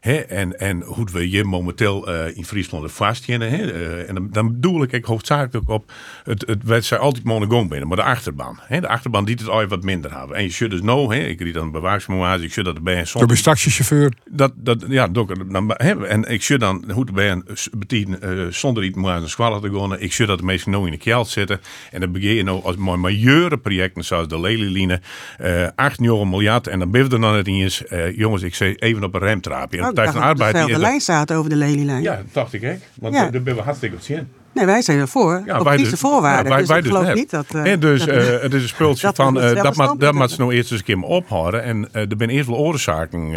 Hè, 0.02 0.16
en, 0.16 0.58
en 0.58 0.82
hoe 0.82 1.06
we 1.12 1.30
je 1.30 1.44
momenteel 1.44 2.08
uh, 2.08 2.36
in 2.36 2.44
Friesland 2.44 2.92
vastkennen. 2.92 3.50
Hè, 3.50 3.72
uh, 3.72 4.08
en 4.08 4.14
dan, 4.14 4.28
dan 4.30 4.52
bedoel 4.52 4.82
ik, 4.82 5.04
hoofdzakelijk 5.04 5.68
op 5.68 5.92
het, 6.24 6.46
het 6.46 6.62
werd 6.62 6.84
zij 6.84 6.98
altijd 6.98 7.24
monogoon 7.24 7.68
binnen, 7.68 7.88
maar 7.88 7.96
de 7.96 8.02
achterban. 8.02 8.58
Hè, 8.60 8.80
de 8.80 8.88
achterban 8.88 9.24
die 9.24 9.36
het 9.38 9.48
al 9.48 9.66
wat 9.66 9.82
minder 9.82 10.18
hebben. 10.18 10.36
En 10.36 10.42
je 10.42 10.50
zult 10.50 10.70
dus 10.70 10.82
nou, 10.82 11.14
hè, 11.14 11.20
ik 11.20 11.40
ried 11.40 11.54
dan 11.54 11.70
bewaaksmoment, 11.70 12.42
ik 12.42 12.52
zul 12.52 12.64
dat 12.64 12.82
bij 12.82 12.98
een 12.98 13.06
soms. 13.06 13.26
De 13.26 13.36
straks 13.36 13.66
chauffeur. 13.68 14.12
Dat, 14.30 14.52
dat, 14.56 14.84
ja, 14.88 15.08
dokker, 15.08 15.52
dan, 15.52 15.74
hè, 15.76 16.06
en 16.06 16.24
ik 16.24 16.42
zul 16.42 16.58
dan, 16.58 16.84
hoe 16.90 17.04
bij 17.12 17.30
een 17.30 17.44
betien, 17.76 18.18
uh, 18.24 18.46
zonder 18.46 18.84
iets 18.84 18.96
maar 18.96 19.16
een 19.16 19.28
squallen 19.28 19.60
te 19.60 19.78
gaan, 19.78 20.00
ik 20.00 20.12
zul 20.12 20.26
dat 20.26 20.38
de 20.38 20.44
meesten 20.44 20.72
nou 20.72 20.84
in 20.86 20.92
de 20.92 20.98
kjeld 20.98 21.28
zitten. 21.28 21.60
En 21.90 22.00
dan 22.00 22.12
begin 22.12 22.34
je 22.34 22.42
nou 22.42 22.64
als 22.64 22.76
mooi 22.76 22.98
majeure 22.98 23.58
projecten 23.58 24.04
zoals 24.04 24.28
de 24.28 24.40
Lelyline, 24.40 25.00
uh, 25.40 25.68
8 25.74 26.00
miljard. 26.00 26.66
En 26.66 26.78
dan 26.78 26.90
ben 26.90 27.04
je 27.04 27.10
er 27.10 27.20
dan 27.20 27.32
net 27.32 27.46
eens, 27.46 27.82
uh, 27.92 28.16
jongens, 28.16 28.42
ik 28.42 28.54
zei 28.54 28.74
even 28.74 29.04
op 29.04 29.14
een 29.14 29.20
remtrapje. 29.20 29.91
Partij 29.94 30.12
van 30.12 30.22
Arbeid. 30.22 30.66
De 30.66 30.78
lijn 30.78 31.00
staat 31.00 31.32
over 31.32 31.50
de 31.50 31.56
lelielijn. 31.56 32.02
Ja, 32.02 32.16
dat 32.16 32.24
dacht 32.32 32.52
ik 32.52 32.60
hè. 32.60 32.76
Want 32.94 33.14
ja. 33.14 33.30
daar 33.30 33.42
ben 33.42 33.54
we 33.56 33.62
hartstikke 33.62 33.96
op 33.96 34.02
zien. 34.02 34.28
Nee, 34.54 34.66
wij 34.66 34.82
zijn 34.82 34.98
ervoor. 34.98 35.42
Ja, 35.46 35.58
op 35.58 35.64
wij 35.64 35.76
deze 35.76 35.90
dus- 35.90 36.00
voorwaarden. 36.00 36.44
ja, 36.44 36.48
wij- 36.50 36.58
dus 36.58 36.68
wij 36.68 36.78
ik 36.78 36.82
dus 36.84 36.92
geloof 36.92 37.06
net. 37.06 37.16
niet 37.16 37.30
dat... 37.30 37.44
eh, 37.54 37.72
en 37.72 37.80
dus 37.80 37.98
dat- 38.04 38.08
eh, 38.08 38.40
het 38.42 38.54
is 38.54 38.62
een 38.62 38.68
speeltje 38.68 39.06
dat 39.06 39.16
we 39.16 39.22
van, 39.22 39.40
eh, 39.40 39.62
dat, 39.62 39.76
maar, 39.76 39.86
dat 39.86 39.94
moet 39.96 40.02
hebben. 40.02 40.28
ze 40.28 40.40
nou 40.40 40.52
eerst 40.54 40.70
eens 40.70 40.80
een 40.80 40.86
keer 40.86 40.98
maar 40.98 41.08
ophouden. 41.08 41.62
En 41.62 41.88
eh, 41.92 42.00
er 42.02 42.14
zijn 42.18 42.30
eerst 42.30 42.48
wel 42.48 42.58
oorzaken 42.58 43.30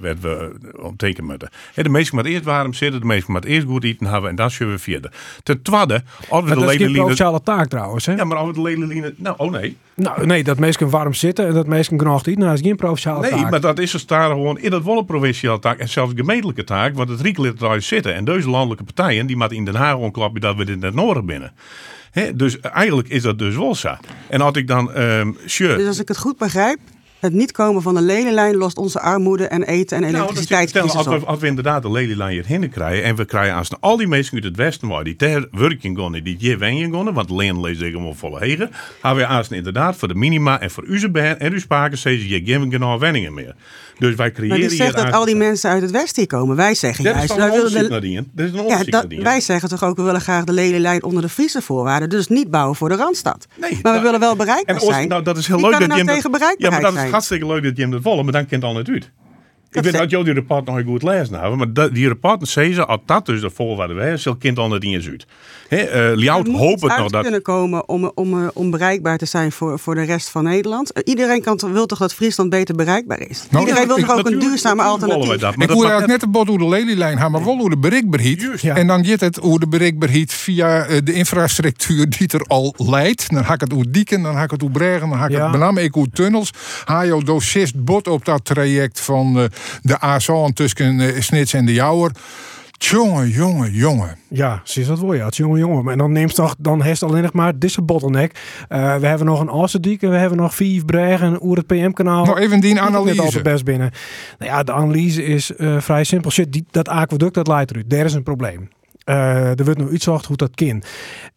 werden 0.00 0.20
we 0.22 0.56
moeten. 1.24 1.48
Hè, 1.74 1.82
de 1.82 1.88
meesten 1.88 2.16
met 2.16 2.26
eerst 2.26 2.44
warm 2.44 2.72
zitten, 2.74 3.00
de 3.00 3.06
meesten 3.06 3.32
met 3.32 3.44
eerst 3.44 3.66
goed 3.66 3.84
eten 3.84 4.06
hebben 4.06 4.30
en 4.30 4.36
dan 4.36 4.50
zullen 4.50 4.72
we 4.72 4.78
verder. 4.78 5.12
Ten 5.42 5.62
tweede, 5.62 5.94
als 5.94 6.02
we 6.28 6.28
Maar 6.30 6.42
de 6.42 6.48
dat 6.48 6.56
is 6.56 6.58
geen 6.58 6.64
ledenlijnen... 6.68 6.98
provinciale 7.00 7.42
taak 7.42 7.68
trouwens. 7.68 8.06
Hè? 8.06 8.14
Ja, 8.14 8.24
maar 8.24 8.36
als 8.36 8.46
we 8.48 8.52
de 8.54 8.62
ledenlijnen... 8.62 9.14
Nou, 9.16 9.34
oh 9.38 9.50
nee. 9.50 9.76
Nou, 9.94 10.26
nee, 10.26 10.44
dat 10.44 10.58
mensen 10.58 10.90
warm 10.90 11.14
zitten 11.14 11.46
en 11.46 11.54
dat 11.54 11.66
mensen 11.66 11.98
genoeg 11.98 12.18
eten, 12.20 12.38
nou, 12.38 12.50
dat 12.50 12.60
is 12.60 12.66
geen 12.66 12.76
provinciale 12.76 13.20
Nee, 13.20 13.30
taak. 13.30 13.50
maar 13.50 13.60
dat 13.60 13.78
is 13.78 13.92
er 13.94 14.00
staan 14.00 14.30
gewoon 14.30 14.58
in 14.58 14.72
het 14.72 14.82
wolle 14.82 15.04
provinciale 15.04 15.58
taak 15.58 15.78
en 15.78 15.88
zelfs 15.88 16.12
gemeentelijke 16.16 16.64
taak, 16.64 16.94
want 16.94 17.08
het 17.08 17.20
riekelt 17.20 17.58
daar 17.58 17.82
zitten. 17.82 18.14
En 18.14 18.24
deze 18.24 18.50
landelijke 18.50 18.84
partijen, 18.84 19.26
die 19.26 19.36
moeten 19.36 19.56
in 19.56 19.64
Den 19.64 19.74
Haag 19.74 19.94
onklappen 20.10 20.40
dat 20.40 20.56
we 20.56 20.64
dit 20.64 20.80
net 20.80 20.94
nodig 20.94 21.24
binnen. 21.24 21.52
Dus 22.34 22.60
eigenlijk 22.60 23.08
is 23.08 23.22
dat 23.22 23.38
dus 23.38 23.56
wel 23.56 23.74
zo. 23.74 23.94
En 24.28 24.40
als 24.40 24.56
ik 24.56 24.66
dan, 24.66 24.92
ehm 24.92 25.32
sure, 25.44 25.76
Dus 25.76 25.86
als 25.86 26.00
ik 26.00 26.08
het 26.08 26.18
goed 26.18 26.38
begrijp, 26.38 26.78
het 27.20 27.32
niet 27.32 27.52
komen 27.52 27.82
van 27.82 27.94
de 27.94 28.00
ledenlijn 28.00 28.56
lost 28.56 28.78
onze 28.78 29.00
armoede 29.00 29.46
en 29.46 29.62
eten 29.62 30.04
en 30.04 30.12
Nou, 30.12 30.36
stel, 30.36 30.82
als, 30.82 31.06
op. 31.06 31.18
we, 31.18 31.26
als 31.26 31.38
we 31.38 31.46
inderdaad 31.46 31.82
de 31.82 31.90
lelielijn 31.90 32.32
hier 32.32 32.46
hinnen 32.46 32.70
krijgen 32.70 33.04
en 33.04 33.16
we 33.16 33.24
krijgen 33.24 33.54
als 33.54 33.70
al 33.80 33.96
die 33.96 34.06
mensen 34.06 34.34
uit 34.34 34.44
het 34.44 34.56
westen 34.56 34.88
waar 34.88 35.04
die 35.04 35.16
ter 35.16 35.48
werking 35.50 35.98
gaan, 35.98 36.12
die 36.12 36.36
hier 36.38 36.58
wenjen 36.58 36.92
gaan, 36.94 37.12
want 37.12 37.30
Leen 37.30 37.60
leest 37.60 37.80
ik 37.80 37.94
hem 37.94 38.14
volle 38.14 38.38
hegen, 38.38 38.70
hebben 39.00 39.24
we 39.24 39.30
als 39.30 39.48
inderdaad 39.48 39.96
voor 39.96 40.08
de 40.08 40.14
minima 40.14 40.60
en 40.60 40.70
voor 40.70 40.84
uw 40.86 41.12
en 41.12 41.52
uw 41.52 41.58
spaken 41.58 41.98
steeds 41.98 42.24
je 42.24 42.42
geven 42.44 42.72
geen 42.72 42.98
wenningen 42.98 43.34
meer. 43.34 43.54
Dus 44.00 44.14
wij 44.14 44.30
creëren 44.30 44.48
Maar 44.48 44.58
die 44.58 44.68
hier 44.68 44.76
zegt 44.76 44.96
dat 44.96 45.12
al 45.12 45.24
die 45.24 45.36
mensen 45.36 45.70
uit 45.70 45.82
het 45.82 45.90
westen 45.90 46.16
hier 46.16 46.26
komen. 46.26 46.56
Wij 46.56 46.74
zeggen 46.74 47.04
Dat 47.04 47.12
is 47.12 47.18
juist, 47.18 47.36
wij 47.36 47.50
willen 47.50 47.72
de? 47.72 48.24
Dat 48.32 48.46
is 48.46 48.52
een 48.52 48.66
ja, 48.66 48.82
dat, 48.84 49.04
wij 49.08 49.40
zeggen 49.40 49.68
toch 49.68 49.84
ook, 49.84 49.96
we 49.96 50.02
willen 50.02 50.20
graag 50.20 50.44
de 50.44 50.52
ledenlijn 50.52 51.04
onder 51.04 51.22
de 51.22 51.28
Friese 51.28 51.62
voorwaarden. 51.62 52.08
Dus 52.08 52.28
niet 52.28 52.50
bouwen 52.50 52.76
voor 52.76 52.88
de 52.88 52.94
Randstad. 52.94 53.46
Nee, 53.56 53.78
maar 53.82 53.94
we 53.94 54.00
willen 54.00 54.20
wel 54.20 54.36
bereikbaar 54.36 54.76
En 54.76 54.82
zijn. 54.82 55.08
nou, 55.08 55.22
dat 55.22 55.36
is 55.36 55.46
heel 55.46 55.60
leuk 55.60 55.72
er 55.72 55.78
dat 55.78 55.88
nou 55.88 56.04
tegen 56.04 56.22
Ja, 56.22 56.38
bereikbaarheid 56.38 56.82
maar 56.82 56.92
dat 56.92 57.04
is 57.04 57.10
hartstikke 57.10 57.46
leuk 57.46 57.62
dat 57.62 57.76
je 57.76 57.82
hem 57.82 57.90
dat 57.90 58.02
willen, 58.02 58.24
maar 58.24 58.32
dan 58.32 58.46
kent 58.46 58.64
al 58.64 58.74
niet 58.74 58.88
uit. 58.88 59.10
Ik 59.72 59.82
weet 59.82 59.92
dat 59.92 60.10
jou 60.10 60.24
die 60.24 60.34
rapport 60.34 60.66
nog 60.66 60.82
goed 60.86 61.02
lezen 61.02 61.34
hebben, 61.40 61.58
maar 61.58 61.72
dat, 61.72 61.94
die 61.94 62.08
rapporten 62.08 62.48
zeggen 62.48 62.74
ze, 62.74 62.86
als 62.86 63.00
dat 63.06 63.26
dus 63.26 63.40
de 63.40 63.50
voorwaarden 63.50 63.96
waren, 63.96 64.18
zal 64.18 64.36
kind 64.36 64.58
al 64.58 64.68
niet 64.68 64.84
eens 64.84 65.08
uit. 65.08 65.26
Hè, 65.68 65.76
eh, 65.76 66.34
hoopt 66.56 66.80
het 66.82 66.90
uit 66.90 67.00
nog 67.00 67.10
dat... 67.10 67.22
kunnen 67.22 67.42
komen 67.42 67.88
om, 67.88 68.12
om, 68.14 68.50
om 68.54 68.70
bereikbaar 68.70 69.18
te 69.18 69.26
zijn 69.26 69.52
voor, 69.52 69.78
voor 69.78 69.94
de 69.94 70.02
rest 70.02 70.28
van 70.28 70.44
Nederland. 70.44 70.92
Eh, 70.92 71.02
Iedereen 71.04 71.42
kan, 71.42 71.60
wil 71.72 71.86
toch 71.86 71.98
dat 71.98 72.14
Friesland 72.14 72.50
beter 72.50 72.74
bereikbaar 72.74 73.20
is? 73.28 73.46
Nou, 73.50 73.66
Iedereen 73.66 73.86
wil 73.86 73.96
toch 73.96 74.18
ook 74.18 74.26
een 74.26 74.38
duurzame 74.38 74.82
alternatief? 74.82 75.36
dat, 75.36 75.52
Ik 75.52 75.60
dat 75.60 75.68
hoor 75.70 75.82
eigenlijk 75.84 76.12
net 76.12 76.20
de 76.20 76.28
bot 76.28 76.48
hoe 76.48 76.58
de 76.58 76.68
lelielijn 76.68 77.18
gaan, 77.18 77.30
maar 77.30 77.44
wel 77.44 77.56
hoe 77.58 77.70
de 77.70 77.78
bereikbaarheid. 77.78 78.60
Ja. 78.60 78.76
En 78.76 78.86
dan 78.86 79.04
gaat 79.04 79.20
het 79.20 79.36
hoe 79.36 79.60
de 79.60 79.68
bereikbaarheid 79.68 80.32
via 80.32 80.84
eh, 80.84 80.98
de 81.04 81.12
infrastructuur 81.12 82.08
die 82.08 82.28
er 82.28 82.44
al 82.46 82.74
leidt. 82.76 83.30
Dan 83.30 83.42
hak 83.42 83.60
het 83.60 83.72
hoe 83.72 83.90
dieken, 83.90 84.22
dan 84.22 84.34
hak 84.34 84.50
het 84.50 84.60
hoe 84.60 84.70
bregen, 84.70 85.08
dan 85.08 85.18
hak 85.18 85.30
Ja. 85.30 85.42
het 85.42 85.50
met 85.50 85.60
name 85.60 85.82
ik 85.82 85.94
hoe 85.94 86.08
tunnels. 86.12 86.50
Hajo 86.84 87.22
docist 87.22 87.84
bot 87.84 88.08
op 88.08 88.24
dat 88.24 88.44
traject 88.44 89.00
van 89.00 89.38
eh, 89.38 89.44
de 89.82 89.98
A1 90.04 90.52
tussen 90.54 91.00
eh, 91.00 91.20
Snits 91.20 91.52
en 91.52 91.66
de 91.66 91.72
Jouwer. 91.72 92.10
Jongen, 92.82 93.28
jongen, 93.28 93.72
jongen. 93.72 94.16
Ja, 94.28 94.60
zie 94.64 94.82
je 94.82 94.88
dat 94.88 94.98
wel, 94.98 95.14
ja. 95.14 95.24
Het 95.24 95.36
jongen, 95.36 95.58
jongen. 95.58 95.84
Maar 95.84 95.96
dan 95.96 96.12
neemt 96.12 96.34
toch, 96.34 96.54
dan 96.58 96.82
heeft 96.82 97.02
alleen 97.02 97.22
nog 97.22 97.32
maar 97.32 97.58
deze 97.58 97.82
bottleneck. 97.82 98.38
Eh, 98.68 98.96
we 98.96 99.06
hebben 99.06 99.26
nog 99.26 99.40
een 99.40 99.48
Assendiek 99.48 100.02
en 100.02 100.10
we 100.10 100.16
hebben 100.16 100.38
nog 100.38 100.54
vier 100.54 100.84
bregen 100.84 101.44
oer 101.44 101.56
het 101.56 101.66
PM-kanaal. 101.66 102.24
Nou, 102.24 102.38
even 102.38 102.60
die 102.60 102.80
analyse. 102.80 103.22
altijd 103.22 103.42
best 103.42 103.64
binnen. 103.64 103.90
Nou 104.38 104.50
ja, 104.50 104.62
de 104.62 104.72
analyse 104.72 105.24
is 105.24 105.56
eh, 105.56 105.80
vrij 105.80 106.04
simpel. 106.04 106.30
Shit, 106.30 106.52
die, 106.52 106.64
dat 106.70 106.88
aquaduct, 106.88 107.34
dat 107.34 107.48
leidt 107.48 107.70
eruit. 107.70 107.90
Daar 107.90 108.04
is 108.04 108.14
een 108.14 108.22
probleem. 108.22 108.68
Er 109.04 109.64
wordt 109.64 109.78
nog 109.78 109.90
uitzocht 109.90 110.26
hoe 110.26 110.36
dat 110.36 110.54
kan. 110.54 110.82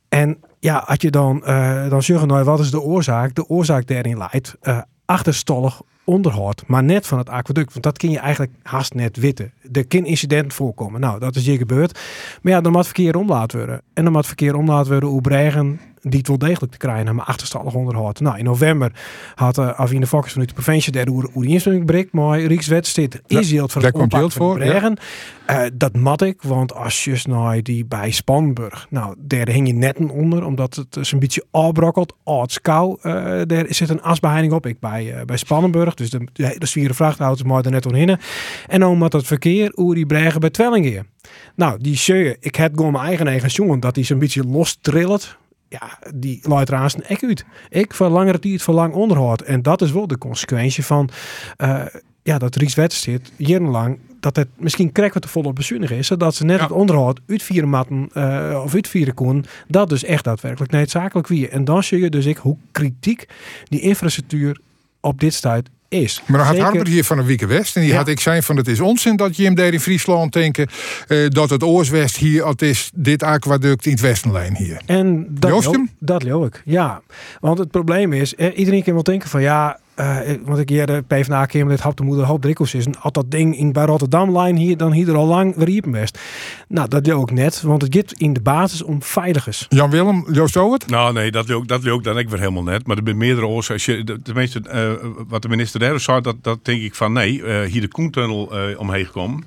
En 0.09 0.37
ja, 0.59 0.77
als 0.77 0.97
je 0.99 1.11
dan, 1.11 1.45
eh 1.45 1.89
dan 1.89 2.03
zeggen, 2.03 2.27
nou, 2.27 2.43
wat 2.43 2.59
is 2.59 2.71
de 2.71 2.81
oorzaak? 2.81 3.35
De 3.35 3.47
oorzaak 3.47 3.87
daarin 3.87 4.17
leidt 4.17 4.55
achterstallig 5.05 5.81
onderhoud, 6.03 6.63
maar 6.67 6.83
net 6.83 7.07
van 7.07 7.17
het 7.17 7.29
aquaduct. 7.29 7.71
Want 7.71 7.83
dat 7.83 7.97
kun 7.97 8.09
je 8.09 8.19
eigenlijk 8.19 8.51
haast 8.63 8.93
net 8.93 9.17
weten. 9.17 9.51
Er 9.71 9.87
kan 9.87 10.05
incidenten 10.05 10.51
voorkomen. 10.51 10.99
Nou, 10.99 11.19
dat 11.19 11.35
is 11.35 11.45
hier 11.45 11.57
gebeurd. 11.57 11.99
Maar 12.41 12.53
ja, 12.53 12.61
dan 12.61 12.71
moet 12.71 12.85
verkeer 12.85 13.15
omlaat 13.15 13.53
worden. 13.53 13.81
En 13.93 14.03
dan 14.03 14.13
moet 14.13 14.27
verkeer 14.27 14.55
omlaat 14.55 14.87
worden 14.87 15.09
hoe 15.09 15.21
bregen 15.21 15.79
die 16.03 16.19
het 16.19 16.27
wel 16.27 16.37
degelijk 16.37 16.71
te 16.71 16.77
krijgen, 16.77 17.15
maar 17.15 17.25
achterstallig 17.25 17.73
onderhoud. 17.73 18.19
Nou, 18.19 18.37
in 18.37 18.43
november 18.43 18.91
had 19.35 19.57
uh, 19.57 19.69
Avine 19.69 20.07
Fokkers 20.07 20.31
vanuit 20.31 20.49
de 20.49 20.55
provincie 20.55 20.93
hoe 21.31 21.43
die 21.43 21.51
instelling 21.51 21.85
breekt, 21.85 22.11
maar 22.11 22.39
is 23.27 23.49
Ja, 23.49 23.55
heel 23.55 23.67
voor 23.67 23.81
daar 23.81 23.91
het 23.91 23.99
komt 23.99 24.33
voor, 24.33 24.65
ja. 24.65 24.93
Eh, 25.45 25.61
dat 25.73 25.95
mat 25.95 26.21
ik, 26.21 26.41
want 26.41 26.73
als 26.73 27.03
je 27.03 27.19
nou 27.27 27.61
die 27.61 27.85
bij 27.85 28.11
Spanburg, 28.11 28.87
nou, 28.89 29.15
daar 29.17 29.49
hing 29.49 29.67
je 29.67 29.73
netten 29.73 30.09
onder, 30.09 30.45
omdat 30.45 30.75
het 30.75 30.95
is 30.95 31.11
een 31.11 31.19
beetje 31.19 31.45
afbrokkelt, 31.51 32.15
kou. 32.61 32.97
Uh, 33.01 33.13
daar 33.45 33.65
zit 33.67 33.89
een 33.89 34.01
asbeheiding 34.01 34.53
op, 34.53 34.65
ik 34.65 34.79
bij, 34.79 35.15
uh, 35.15 35.21
bij 35.25 35.37
Spannenburg, 35.37 35.93
dus 35.93 36.09
de, 36.09 36.27
de, 36.33 36.55
de 36.57 36.65
zwieren 36.65 36.95
vrachtauto's 36.95 37.43
maar 37.43 37.65
er 37.65 37.71
net 37.71 37.85
omheen. 37.85 38.17
En 38.67 38.79
dan 38.79 38.97
moet 38.97 39.13
het 39.13 39.27
verkeer 39.27 39.71
hoe 39.75 39.95
die 39.95 40.05
bregen 40.05 40.39
bij 40.39 40.49
Twellingen. 40.49 41.07
Nou, 41.55 41.79
die 41.81 41.97
scheur, 41.97 42.37
ik 42.39 42.55
heb 42.55 42.75
gewoon 42.75 42.91
mijn 42.91 43.05
eigen 43.05 43.27
eigen 43.27 43.49
jongen, 43.49 43.79
dat 43.79 43.95
die 43.95 44.03
zo'n 44.03 44.19
beetje 44.19 44.43
los 44.43 44.77
trillet. 44.81 45.37
Ja, 45.79 45.99
die 46.15 46.39
luidt 46.41 46.69
raast 46.69 46.95
een 46.95 47.03
ek 47.03 47.23
uit. 47.23 47.45
Ik 47.69 47.93
voor 47.93 48.09
langere 48.09 48.39
tijd 48.39 48.61
voor 48.61 48.73
lang 48.73 48.93
onderhoud. 48.93 49.41
En 49.41 49.61
dat 49.61 49.81
is 49.81 49.91
wel 49.91 50.07
de 50.07 50.17
consequentie 50.17 50.85
van 50.85 51.09
uh, 51.57 51.85
ja, 52.23 52.37
dat 52.37 52.55
Ries 52.55 52.73
zit 52.87 53.31
jarenlang 53.37 53.99
dat 54.19 54.35
het 54.35 54.47
misschien 54.57 54.91
krijgt 54.91 55.13
wat 55.13 55.23
te 55.23 55.29
volle 55.29 55.53
bezuinig 55.53 55.91
is, 55.91 56.07
zodat 56.07 56.35
ze 56.35 56.45
net 56.45 56.57
Ja. 56.57 56.63
het 56.63 56.71
onderhoud 56.71 57.19
uitvieren 57.27 57.69
matten 57.69 58.09
uh, 58.13 58.61
of 58.63 58.73
uitvieren 58.73 59.13
kon, 59.13 59.45
dat 59.67 59.89
dus 59.89 60.03
echt 60.03 60.23
daadwerkelijk 60.23 60.71
noodzakelijk 60.71 61.27
wie. 61.27 61.49
En 61.49 61.63
dan 61.63 61.83
zie 61.83 61.99
je 61.99 62.09
dus 62.09 62.25
ik 62.25 62.37
hoe 62.37 62.57
kritiek 62.71 63.27
die 63.63 63.79
infrastructuur 63.79 64.59
op 64.99 65.19
dit 65.19 65.33
stuit 65.33 65.69
is. 65.93 66.21
Maar 66.25 66.37
dan 66.37 66.45
had 66.47 66.55
Zeker- 66.55 66.63
Harbert 66.69 66.87
hier 66.87 67.03
van 67.03 67.17
de 67.17 67.23
Wieke 67.23 67.45
West. 67.47 67.75
En 67.75 67.81
die 67.81 67.91
Ja. 67.91 67.97
had 67.97 68.07
ik 68.07 68.19
zijn 68.19 68.43
van 68.43 68.57
het 68.57 68.67
is 68.67 68.79
onzin 68.79 69.15
dat 69.15 69.35
je 69.35 69.43
hem 69.43 69.57
in 69.57 69.79
Friesland 69.79 70.33
denken. 70.33 70.67
eh, 71.07 71.17
dat 71.27 71.49
het 71.49 71.63
Oorswest 71.63 72.17
hier, 72.17 72.47
het 72.47 72.61
is 72.61 72.89
dit 72.95 73.23
aquaduct 73.23 73.85
in 73.85 73.91
het 73.91 74.01
Westenlijn 74.01 74.55
hier. 74.55 74.81
En 74.85 75.27
dat? 75.29 75.77
Dat 75.99 76.23
leeuw 76.23 76.45
ik, 76.45 76.61
ja. 76.65 77.01
Want 77.39 77.57
het 77.57 77.71
probleem 77.71 78.13
is, 78.13 78.35
eh, 78.35 78.57
iedereen 78.57 78.83
kan 78.83 78.93
wel 78.93 79.03
denken 79.03 79.29
van 79.29 79.41
ja, 79.41 79.79
eh, 79.95 80.17
want 80.45 80.59
ik 80.59 80.69
hier 80.69 80.85
de 80.85 81.03
PvdA 81.07 81.45
keer 81.45 81.65
met 81.65 81.75
dit 81.75 81.83
hap 81.83 81.97
de 81.97 82.03
moeder 82.03 82.25
hoop 82.25 82.41
drikkels 82.41 82.73
is. 82.73 82.85
En 82.85 82.99
als 82.99 83.11
dat 83.11 83.31
ding 83.31 83.57
in, 83.57 83.71
bij 83.71 83.85
Rotterdam 83.85 84.31
lijn 84.31 84.55
hier, 84.55 84.77
dan 84.77 84.91
hier 84.91 85.09
er 85.09 85.15
al 85.15 85.25
lang 85.25 85.55
weer 85.55 85.67
hier 85.67 85.83
best. 85.91 86.19
Nou, 86.67 86.87
dat 86.87 87.05
leeuw 87.05 87.21
ik 87.21 87.31
net, 87.31 87.61
want 87.61 87.81
het 87.81 87.95
gaat 87.95 88.11
in 88.11 88.33
de 88.33 88.41
basis 88.41 88.81
om 88.83 89.01
veiligers. 89.03 89.65
Jan 89.69 89.89
Willem, 89.89 90.25
Joost 90.31 90.57
Owert? 90.57 90.87
Nou 90.87 91.13
nee, 91.13 91.31
dat 91.31 91.45
wil 91.45 91.61
ik, 91.61 91.67
dat 91.67 91.81
wil 91.81 91.97
ik 91.97 92.03
dan 92.03 92.17
ik 92.17 92.29
weer 92.29 92.39
helemaal 92.39 92.63
net. 92.63 92.87
Maar 92.87 92.97
er 92.97 93.03
zijn 93.05 93.17
meerdere 93.17 93.47
oorzaken. 93.47 93.73
Als 93.73 93.85
je, 93.85 94.03
de- 94.03 94.21
Tenminste, 94.21 94.59
eh, 94.69 94.91
wat 95.27 95.41
de 95.41 95.49
minister 95.49 95.79
daar 95.79 95.99
zei, 95.99 96.21
dat, 96.21 96.35
dat 96.41 96.65
denk 96.65 96.81
ik 96.81 96.95
van 96.95 97.13
nee, 97.13 97.43
eh, 97.43 97.71
hier 97.71 97.81
de 97.81 97.87
Koentunnel 97.87 98.57
eh, 98.69 98.79
omheen 98.79 99.05
gekomen. 99.05 99.43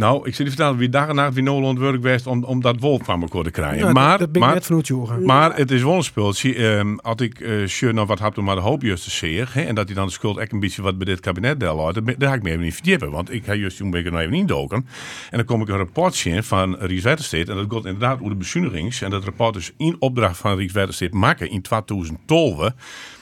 Nou, 0.00 0.26
ik 0.26 0.34
zit 0.34 0.44
te 0.44 0.52
vertellen, 0.52 0.76
wie 0.76 0.88
dag 0.88 1.08
en 1.08 1.14
nacht 1.14 1.34
wie 1.34 1.42
Noland 1.42 1.78
werk 1.78 2.26
om, 2.26 2.44
om 2.44 2.60
dat 2.60 2.80
wolf 2.80 3.04
van 3.04 3.22
elkaar 3.22 3.42
te 3.42 3.50
krijgen. 3.50 3.80
Nou, 3.80 3.92
maar, 3.92 4.18
dat, 4.18 4.32
ben 4.32 4.42
ik 4.42 4.46
maar, 4.48 4.54
net 4.54 4.66
vanuit 4.66 5.24
maar 5.24 5.56
het 5.56 5.70
is 5.70 5.82
wel 5.82 5.96
een 5.96 6.02
speeltje. 6.02 6.54
ehm 6.54 6.96
als 6.96 7.20
ik 7.20 7.40
uh, 7.40 7.66
sure 7.66 7.92
nou 7.92 8.06
wat 8.06 8.18
heb 8.18 8.36
maar 8.36 8.54
de 8.54 8.60
hoop 8.60 8.82
juist 8.82 9.04
te 9.04 9.10
zeer. 9.10 9.52
En 9.54 9.74
dat 9.74 9.86
hij 9.86 9.94
dan 9.94 10.06
de 10.06 10.12
schuld 10.12 10.38
echt 10.38 10.52
een 10.52 10.60
beetje 10.60 10.82
wat 10.82 10.98
bij 10.98 11.06
dit 11.06 11.20
kabinet 11.20 11.60
deel 11.60 11.80
had. 11.84 11.94
Daar 11.94 12.28
ga 12.28 12.34
ik 12.34 12.42
me 12.42 12.50
even 12.50 12.62
niet 12.62 12.74
verdiepen. 12.74 13.10
Want 13.10 13.32
ik 13.32 13.44
ga 13.44 13.54
juist 13.54 13.80
ik 13.80 13.94
er 14.06 14.12
nog 14.12 14.20
even 14.20 14.34
indoken. 14.34 14.86
En 15.30 15.36
dan 15.36 15.44
kom 15.44 15.62
ik 15.62 15.68
een 15.68 15.76
rapportje 15.76 16.30
in 16.30 16.42
van 16.42 16.76
Ries 16.78 17.02
Wetterstedt. 17.02 17.48
En 17.48 17.56
dat 17.56 17.66
gaat 17.68 17.84
inderdaad 17.84 18.18
over 18.18 18.30
de 18.30 18.36
bezuinigings. 18.36 19.02
En 19.02 19.10
dat 19.10 19.24
rapport 19.24 19.56
is 19.56 19.72
in 19.76 19.96
opdracht 19.98 20.36
van 20.36 20.56
Ries 20.56 20.72
Wetterstedt 20.72 21.14
maken 21.14 21.50
in 21.50 21.62
2012. 21.62 22.72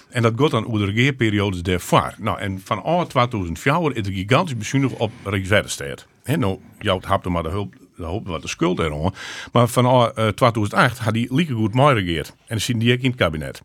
En 0.09 0.23
dat 0.23 0.33
gaat 0.37 0.51
dan 0.51 0.67
over 0.67 0.79
de 0.79 0.93
regeerperiodes 0.93 1.63
daarvoor. 1.63 2.15
Nou, 2.19 2.39
en 2.39 2.61
van 2.65 2.83
al 2.83 3.07
2004 3.07 3.97
is 3.97 4.07
er 4.07 4.13
gigantisch 4.13 4.57
bezuinigd 4.57 4.97
op 4.97 5.13
Rijkswaterstaat. 5.25 6.07
Nou, 6.37 6.59
jou 6.79 7.03
hebt 7.07 7.25
er 7.25 7.33
maar 7.33 7.43
de 7.43 7.49
hulp, 7.49 7.75
de 7.97 8.05
hulp 8.05 8.27
wat 8.27 8.43
de 8.43 8.49
schuld 8.49 8.79
erom. 8.79 9.13
Maar 9.53 9.69
van 9.69 9.87
al 9.87 10.15
eh, 10.15 10.29
2008 10.29 10.99
had 10.99 11.15
hij 11.15 11.29
lieke 11.31 11.53
goed 11.53 11.75
mooi 11.75 11.95
regeerd. 11.95 12.29
En 12.29 12.35
dan 12.47 12.61
zit 12.61 12.81
die 12.81 12.93
ook 12.93 13.01
in 13.01 13.11
het 13.11 13.19
kabinet. 13.19 13.63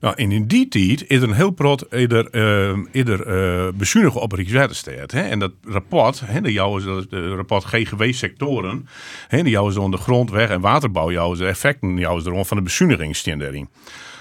Nou, 0.00 0.14
en 0.16 0.32
in 0.32 0.46
die 0.46 0.68
tijd 0.68 1.04
is 1.08 1.20
er 1.20 1.28
een 1.28 1.34
heel 1.34 1.50
prot 1.50 1.92
eerder, 1.92 2.28
uh, 2.32 2.78
eerder 2.92 3.26
uh, 3.26 3.72
bezuinigd 3.74 4.16
op 4.16 4.32
Rijkswaterstaat. 4.32 5.12
En 5.12 5.38
dat 5.38 5.52
rapport, 5.64 6.22
hè, 6.24 6.40
de 6.40 6.52
jouw 6.52 6.76
is 6.76 6.84
de 7.08 7.34
rapport 7.34 7.64
GGW-sectoren, 7.64 8.88
die 9.28 9.48
jouw 9.48 9.68
is 9.68 9.74
dan 9.74 9.90
de 9.90 9.96
grondweg 9.96 10.48
en 10.48 10.60
waterbouw, 10.60 11.10
jouw 11.10 11.32
is 11.32 11.38
de 11.38 11.46
effecten, 11.46 11.96
jouw 11.96 12.16
is 12.16 12.24
erom 12.24 12.44
van 12.44 12.56
de 12.56 12.62
bezuiniging 12.62 13.16
daarin. 13.16 13.68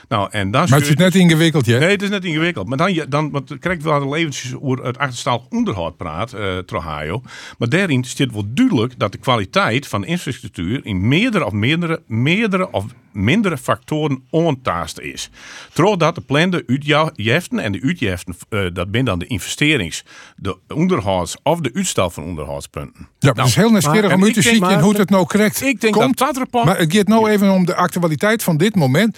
Nou, 0.09 0.27
en 0.31 0.51
dan 0.51 0.69
Maar 0.69 0.79
het 0.79 0.87
is 0.87 0.95
net 0.95 1.15
ingewikkeld, 1.15 1.65
hè? 1.65 1.79
Nee, 1.79 1.89
het 1.89 2.01
is 2.01 2.09
net 2.09 2.25
ingewikkeld. 2.25 2.67
Maar 2.67 2.77
dan, 2.77 2.93
je- 2.93 3.07
dan 3.07 3.31
want 3.31 3.59
krijg 3.59 3.83
wel 3.83 4.15
eventjes 4.15 4.53
over 4.61 4.85
het 4.85 4.97
achterstallig 4.97 5.41
onderhoud 5.49 5.97
praat, 5.97 6.33
Trohaio. 6.65 7.21
Maar 7.57 7.69
daarin 7.69 8.03
staat 8.03 8.31
wel 8.31 8.43
duidelijk 8.47 8.99
dat 8.99 9.11
de 9.11 9.17
kwaliteit 9.17 9.87
van 9.87 10.01
de 10.01 10.07
infrastructuur 10.07 10.85
in 10.85 11.07
meerdere 11.07 11.45
of 11.45 11.51
meerdere, 11.51 12.01
meerdere 12.07 12.71
of 12.71 12.85
mindere 13.11 13.57
factoren 13.57 14.23
ontaast 14.29 14.99
is. 14.99 15.29
Doordat 15.73 16.15
de 16.15 16.21
plande 16.21 16.63
uitjeften 16.67 17.59
en 17.59 17.71
de 17.71 17.81
uitjeften, 17.81 18.35
eh, 18.49 18.59
dat 18.73 18.87
zijn 18.91 19.05
dan 19.05 19.19
de 19.19 19.25
investerings, 19.25 20.03
de 20.35 20.57
onderhouds 20.73 21.35
of 21.43 21.59
de 21.59 21.71
uitstel 21.73 22.09
van 22.09 22.23
onderhoudspunten. 22.23 23.07
Ja, 23.19 23.31
het 23.35 23.45
is 23.45 23.55
heel 23.55 23.69
nieuwsgierig 23.69 24.13
om 24.13 24.23
u 24.23 24.31
te 24.33 24.41
zien 24.41 24.79
hoe 24.79 24.97
het 24.97 25.09
nou 25.09 25.25
correct 25.25 25.61
Ik 25.61 25.81
denk 25.81 25.93
komt. 25.93 26.17
dat 26.17 26.27
dat 26.27 26.37
rapport... 26.37 26.65
Maar 26.65 26.77
het 26.77 26.95
gaat 26.95 27.07
nou 27.07 27.29
even 27.29 27.51
om 27.51 27.65
de 27.65 27.75
actualiteit 27.75 28.43
van 28.43 28.57
dit 28.57 28.75
moment. 28.75 29.17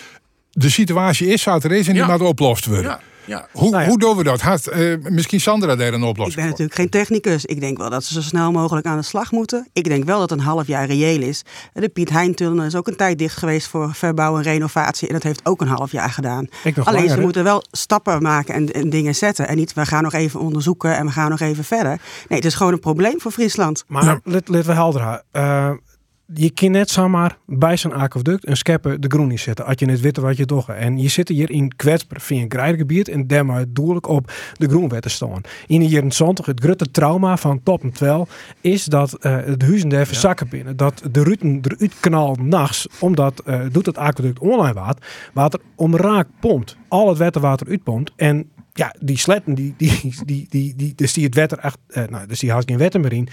De 0.51 0.69
situatie 0.69 1.27
is 1.27 1.41
zoals 1.41 1.63
er 1.63 1.71
is 1.71 1.87
en 1.87 1.93
die 1.93 2.01
Ja. 2.05 2.11
moet 2.11 2.21
opgelost 2.21 2.65
worden. 2.65 2.83
ja, 2.83 2.99
ja. 3.25 3.47
Hoe, 3.51 3.69
Nou 3.69 3.83
ja. 3.83 3.89
hoe 3.89 3.99
doen 3.99 4.17
we 4.17 4.23
dat? 4.23 4.41
Had 4.41 4.67
eh, 4.67 4.93
misschien 5.03 5.39
Sandra 5.41 5.75
daar 5.75 5.93
een 5.93 6.01
Ik 6.01 6.07
oplossing 6.07 6.35
ben 6.35 6.43
voor? 6.43 6.49
natuurlijk 6.51 6.75
geen 6.79 6.89
technicus. 6.89 7.45
Ik 7.45 7.59
denk 7.59 7.77
wel 7.77 7.89
dat 7.89 8.03
ze 8.03 8.13
zo 8.13 8.21
snel 8.21 8.51
mogelijk 8.51 8.85
aan 8.85 8.97
de 8.97 9.03
slag 9.03 9.31
moeten. 9.31 9.67
Ik 9.73 9.83
denk 9.83 10.03
wel 10.03 10.19
dat 10.19 10.31
een 10.31 10.39
half 10.39 10.67
jaar 10.67 10.85
reëel 10.85 11.21
is. 11.21 11.43
De 11.73 11.89
Piet 11.89 12.09
Hein-tunnel 12.09 12.65
is 12.65 12.75
ook 12.75 12.87
een 12.87 12.95
tijd 12.95 13.17
dicht 13.17 13.37
geweest 13.37 13.67
voor 13.67 13.93
verbouw 13.95 14.37
en 14.37 14.43
renovatie. 14.43 15.07
En 15.07 15.13
dat 15.13 15.23
heeft 15.23 15.45
ook 15.45 15.61
een 15.61 15.67
half 15.67 15.91
jaar 15.91 16.09
gedaan. 16.09 16.47
Ik 16.63 16.77
Alleen 16.77 16.93
langer, 17.01 17.15
ze 17.15 17.21
moeten 17.21 17.43
wel 17.43 17.63
stappen 17.71 18.21
maken 18.21 18.53
en, 18.53 18.71
en 18.71 18.89
dingen 18.89 19.15
zetten. 19.15 19.47
En 19.47 19.55
niet, 19.55 19.73
we 19.73 19.85
gaan 19.85 20.03
nog 20.03 20.13
even 20.13 20.39
onderzoeken 20.39 20.97
en 20.97 21.05
we 21.05 21.11
gaan 21.11 21.29
nog 21.29 21.39
even 21.39 21.63
verder. 21.63 21.99
Nee, 22.29 22.37
het 22.39 22.45
is 22.47 22.55
gewoon 22.55 22.73
een 22.73 22.79
probleem 22.79 23.21
voor 23.21 23.31
Friesland. 23.31 23.83
Maar 23.87 24.19
let, 24.23 24.49
let 24.49 24.65
we 24.65 24.73
helder 24.73 25.01
houden. 25.01 25.79
Je 26.33 26.51
kan 26.51 26.71
net 26.71 26.89
zomaar 26.89 27.37
bij 27.45 27.77
zo'n 27.77 27.93
aquaduct 27.93 28.47
een 28.47 28.57
schepper 28.57 28.99
de 28.99 29.07
groen 29.07 29.31
in 29.31 29.39
zetten. 29.39 29.65
Als 29.65 29.75
je 29.77 29.85
net 29.85 29.99
weet 29.99 30.17
wat 30.17 30.37
je 30.37 30.45
doet. 30.45 30.65
En 30.67 30.97
je 30.97 31.07
zit 31.07 31.27
hier 31.27 31.49
in 31.49 31.75
kwetsbaar 31.75 32.21
via 32.21 32.41
een 32.41 32.51
grijgebied 32.51 33.07
en 33.07 33.27
daar 33.27 33.45
maar 33.45 33.65
doellijk 33.69 34.07
op 34.07 34.31
de 34.53 34.67
groenwet 34.67 35.01
te 35.01 35.09
staan. 35.09 35.41
In 35.67 35.79
de 35.79 35.87
jaren 35.87 36.09
20, 36.09 36.45
het 36.45 36.59
grote 36.59 36.91
trauma 36.91 37.37
van 37.37 37.63
top 37.63 37.83
en 37.83 37.91
12 37.91 38.53
is 38.61 38.85
dat 38.85 39.13
eh 39.13 39.37
de 39.57 39.65
huizen 39.65 39.89
daar 39.89 40.05
verzakken 40.05 40.49
binnen. 40.49 40.77
Dat 40.77 41.01
de 41.11 41.23
ruten 41.23 41.59
eruit 41.61 41.99
knalt 41.99 42.41
nachts, 42.41 42.87
omdat 42.99 43.41
eh, 43.45 43.59
doet 43.71 43.85
het 43.85 43.97
aquaduct 43.97 44.39
online 44.39 44.73
water, 44.73 45.03
water 45.33 45.59
omraak 45.75 46.27
pompt. 46.39 46.77
Al 46.87 47.09
het 47.09 47.17
waterwater 47.17 47.67
uitpompt 47.67 48.11
en 48.15 48.49
ja, 48.73 48.95
die 48.99 49.17
sletten, 49.17 49.53
die, 49.53 49.73
die, 49.77 50.13
die, 50.25 50.45
die, 50.49 50.75
die, 50.75 50.95
dus 50.95 51.13
die 51.13 51.25
het 51.25 51.35
wetter 51.35 51.57
echt, 51.57 51.77
eh, 51.87 52.03
nou, 52.09 52.27
dus 52.27 52.39
die 52.39 52.51
had 52.51 52.63
geen 52.65 52.77
wetter 52.77 52.99
meer 52.99 53.13
in. 53.13 53.27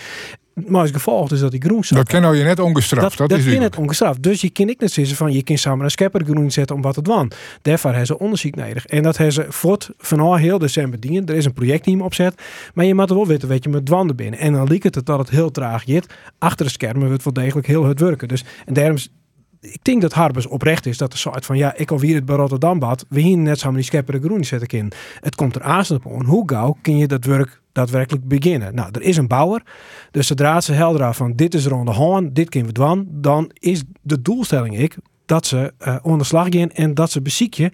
Maar 0.66 0.80
als 0.80 0.90
gevolg 0.90 1.32
is 1.32 1.40
dat 1.40 1.50
die 1.50 1.60
groen. 1.60 1.84
Dat 1.88 2.08
kan 2.08 2.22
nou 2.22 2.36
je 2.36 2.44
net 2.44 2.60
ongestraft. 2.60 3.02
Dat, 3.02 3.28
Dat, 3.28 3.28
dat, 3.28 3.46
is 3.46 3.52
kan 3.54 3.62
het 3.62 3.76
ongestraft. 3.76 4.22
Dus 4.22 4.40
je 4.40 4.50
kan 4.50 4.68
ik 4.68 4.80
net 4.80 4.92
zeggen 4.92 5.16
van 5.16 5.32
je 5.32 5.42
kan 5.42 5.58
samen 5.58 5.84
een 5.84 5.90
schepper 5.90 6.24
groen 6.24 6.50
zetten 6.50 6.76
om 6.76 6.82
wat 6.82 6.96
het 6.96 7.06
wan. 7.06 7.30
Daarvoor 7.62 7.90
hebben 7.90 8.06
ze 8.06 8.18
onderzoek 8.18 8.54
nodig. 8.54 8.86
En 8.86 9.02
dat 9.02 9.16
hebben 9.16 9.34
ze 9.34 9.46
voort 9.48 9.90
van 9.98 10.20
al 10.20 10.36
heel 10.36 10.58
december 10.58 11.00
dienen. 11.00 11.26
Er 11.26 11.34
is 11.34 11.44
een 11.44 11.52
projectteam 11.52 12.02
opzet. 12.02 12.42
Maar 12.74 12.84
je 12.84 12.94
moet 12.94 13.10
er 13.10 13.16
wel 13.16 13.26
weten, 13.26 13.48
weet 13.48 13.64
je, 13.64 13.70
met 13.70 13.86
dwanden 13.86 14.16
binnen. 14.16 14.38
En 14.38 14.52
dan 14.52 14.68
lijkt 14.68 14.94
het 14.94 15.06
dat 15.06 15.18
het 15.18 15.30
heel 15.30 15.50
traag 15.50 15.82
gaat. 15.86 16.06
Achter 16.38 16.64
de 16.66 16.72
schermen 16.72 17.08
wordt 17.08 17.24
wel 17.24 17.32
degelijk 17.32 17.66
heel 17.66 17.84
hard 17.84 18.00
werken. 18.00 18.28
Dus 18.28 18.44
en 18.66 18.74
daarom 18.74 18.94
is- 18.96 19.12
ik 19.60 19.78
denk 19.82 20.02
dat 20.02 20.12
Harbers 20.12 20.46
oprecht 20.46 20.86
is 20.86 20.98
dat 20.98 21.12
de 21.12 21.18
soort 21.18 21.46
van 21.46 21.56
ja, 21.56 21.74
ik 21.76 21.90
alweer 21.90 22.14
het 22.14 22.24
bij 22.24 22.36
Rotterdam 22.36 22.78
bad. 22.78 23.04
We 23.08 23.20
hier 23.20 23.38
net 23.38 23.58
samen 23.58 23.76
die 23.76 23.84
schepper 23.84 24.20
groen 24.20 24.44
zetten 24.44 24.78
in. 24.78 24.92
Het 25.20 25.34
komt 25.34 25.54
er 25.54 25.62
aan 25.62 25.84
op. 25.90 26.04
Hoe 26.04 26.42
gauw 26.46 26.76
kun 26.82 26.96
je 26.96 27.06
dat 27.06 27.24
werk 27.24 27.60
daadwerkelijk 27.72 28.28
beginnen? 28.28 28.74
Nou, 28.74 28.88
er 28.92 29.02
is 29.02 29.16
een 29.16 29.26
bouwer. 29.26 29.62
Dus 30.10 30.26
zodra 30.26 30.60
ze 30.60 30.72
helder 30.72 31.14
van 31.14 31.32
dit 31.32 31.54
is 31.54 31.64
er 31.64 31.74
aan 31.74 31.84
de 31.84 32.30
dit 32.32 32.48
kunnen 32.48 32.74
we 32.74 33.04
dan 33.08 33.50
is 33.52 33.82
de 34.02 34.22
doelstelling 34.22 34.78
ik 34.78 34.96
dat 35.26 35.46
ze 35.46 35.72
eh 35.78 35.96
onder 36.02 36.26
slag 36.26 36.46
gaan 36.50 36.70
en 36.70 36.94
dat 36.94 37.10
ze 37.10 37.22
beziekje 37.22 37.72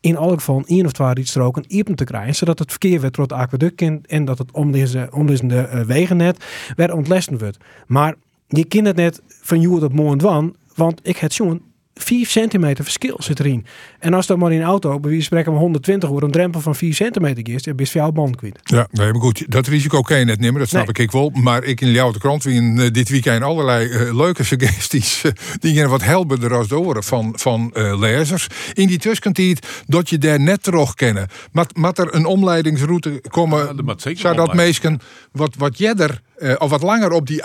in 0.00 0.14
elk 0.14 0.34
geval 0.34 0.62
één 0.66 0.84
of 0.84 0.92
twee 0.92 1.12
rietstroken 1.12 1.64
iepen 1.68 1.94
te 1.94 2.04
krijgen, 2.04 2.34
zodat 2.34 2.58
het 2.58 2.70
verkeer 2.70 3.00
weer 3.00 3.10
door 3.10 3.24
het 3.24 3.32
aquaduct 3.32 3.82
en 4.06 4.24
dat 4.24 4.38
het 4.38 4.52
omliggende, 4.52 5.08
omliggende 5.12 5.60
eh, 5.60 5.80
wegennet 5.80 6.44
weer 6.76 6.94
ontlesten 6.94 7.38
wordt. 7.38 7.58
Maar 7.86 8.14
je 8.48 8.64
kent 8.64 8.86
het 8.86 8.96
net 8.96 9.22
van 9.26 9.60
jou 9.60 9.80
dat 9.80 9.92
mooi 9.92 10.16
dwan, 10.16 10.54
want 10.80 11.00
ik 11.02 11.16
het 11.16 11.32
zo'n 11.32 11.62
5 11.94 12.30
centimeter 12.30 12.84
verschil 12.84 13.16
zit 13.18 13.40
erin. 13.40 13.66
En 13.98 14.14
als 14.14 14.26
dan 14.26 14.38
maar 14.38 14.52
in 14.52 14.60
een 14.60 14.66
auto, 14.66 15.00
bij 15.00 15.10
wie 15.10 15.18
we 15.18 15.24
spreken 15.24 15.52
we 15.52 15.58
120 15.58 16.08
wordt 16.08 16.24
een 16.24 16.30
drempel 16.30 16.60
van 16.60 16.74
4 16.74 16.94
centimeter 16.94 17.48
is, 17.54 17.62
dan 17.62 17.76
ben 17.76 17.86
je 17.86 17.98
jouw 17.98 18.10
band 18.12 18.36
kwijt. 18.36 18.58
Ja, 18.62 18.86
nee, 18.90 19.12
maar 19.12 19.20
goed, 19.20 19.44
dat 19.48 19.66
risico 19.66 20.00
kan 20.00 20.18
je 20.18 20.24
net 20.24 20.40
nemen, 20.40 20.58
dat 20.60 20.68
snap 20.68 20.80
Nee. 20.80 20.90
ik 20.90 20.98
ik 20.98 21.10
wel. 21.10 21.30
Maar 21.30 21.64
ik 21.64 21.80
in 21.80 21.88
Ljouwte 21.88 22.18
Krant 22.18 22.42
wien 22.42 22.78
eh, 22.78 22.90
dit 22.90 23.08
weekend 23.08 23.42
allerlei 23.42 23.88
eh, 23.90 24.16
leuke 24.16 24.44
suggesties 24.44 25.24
eh, 25.24 25.32
die 25.58 25.74
je 25.74 25.88
wat 25.88 26.02
helderder 26.02 26.54
als 26.54 26.68
de 26.68 26.78
oren 26.78 27.02
van, 27.04 27.32
van 27.36 27.70
eh, 27.72 27.98
lezers. 27.98 28.46
In 28.72 28.86
die 28.86 28.98
tussentijd 28.98 29.66
dat 29.86 30.08
je 30.08 30.18
daar 30.18 30.40
net 30.40 30.62
terug 30.62 30.94
kennen. 30.94 31.28
Mat, 31.52 31.76
mat 31.76 31.98
er 31.98 32.14
een 32.14 32.26
omleidingsroute 32.26 33.22
komen, 33.28 33.58
Ja, 33.58 33.66
er 33.66 34.16
zodat 34.16 34.48
omleiding. 34.48 34.54
mensen 34.54 35.00
wat, 35.32 35.54
wat 35.58 35.78
jeder 35.78 36.20
eh, 36.40 36.54
of 36.58 36.70
wat 36.70 36.82
langer 36.82 37.10
op 37.12 37.26
die 37.26 37.42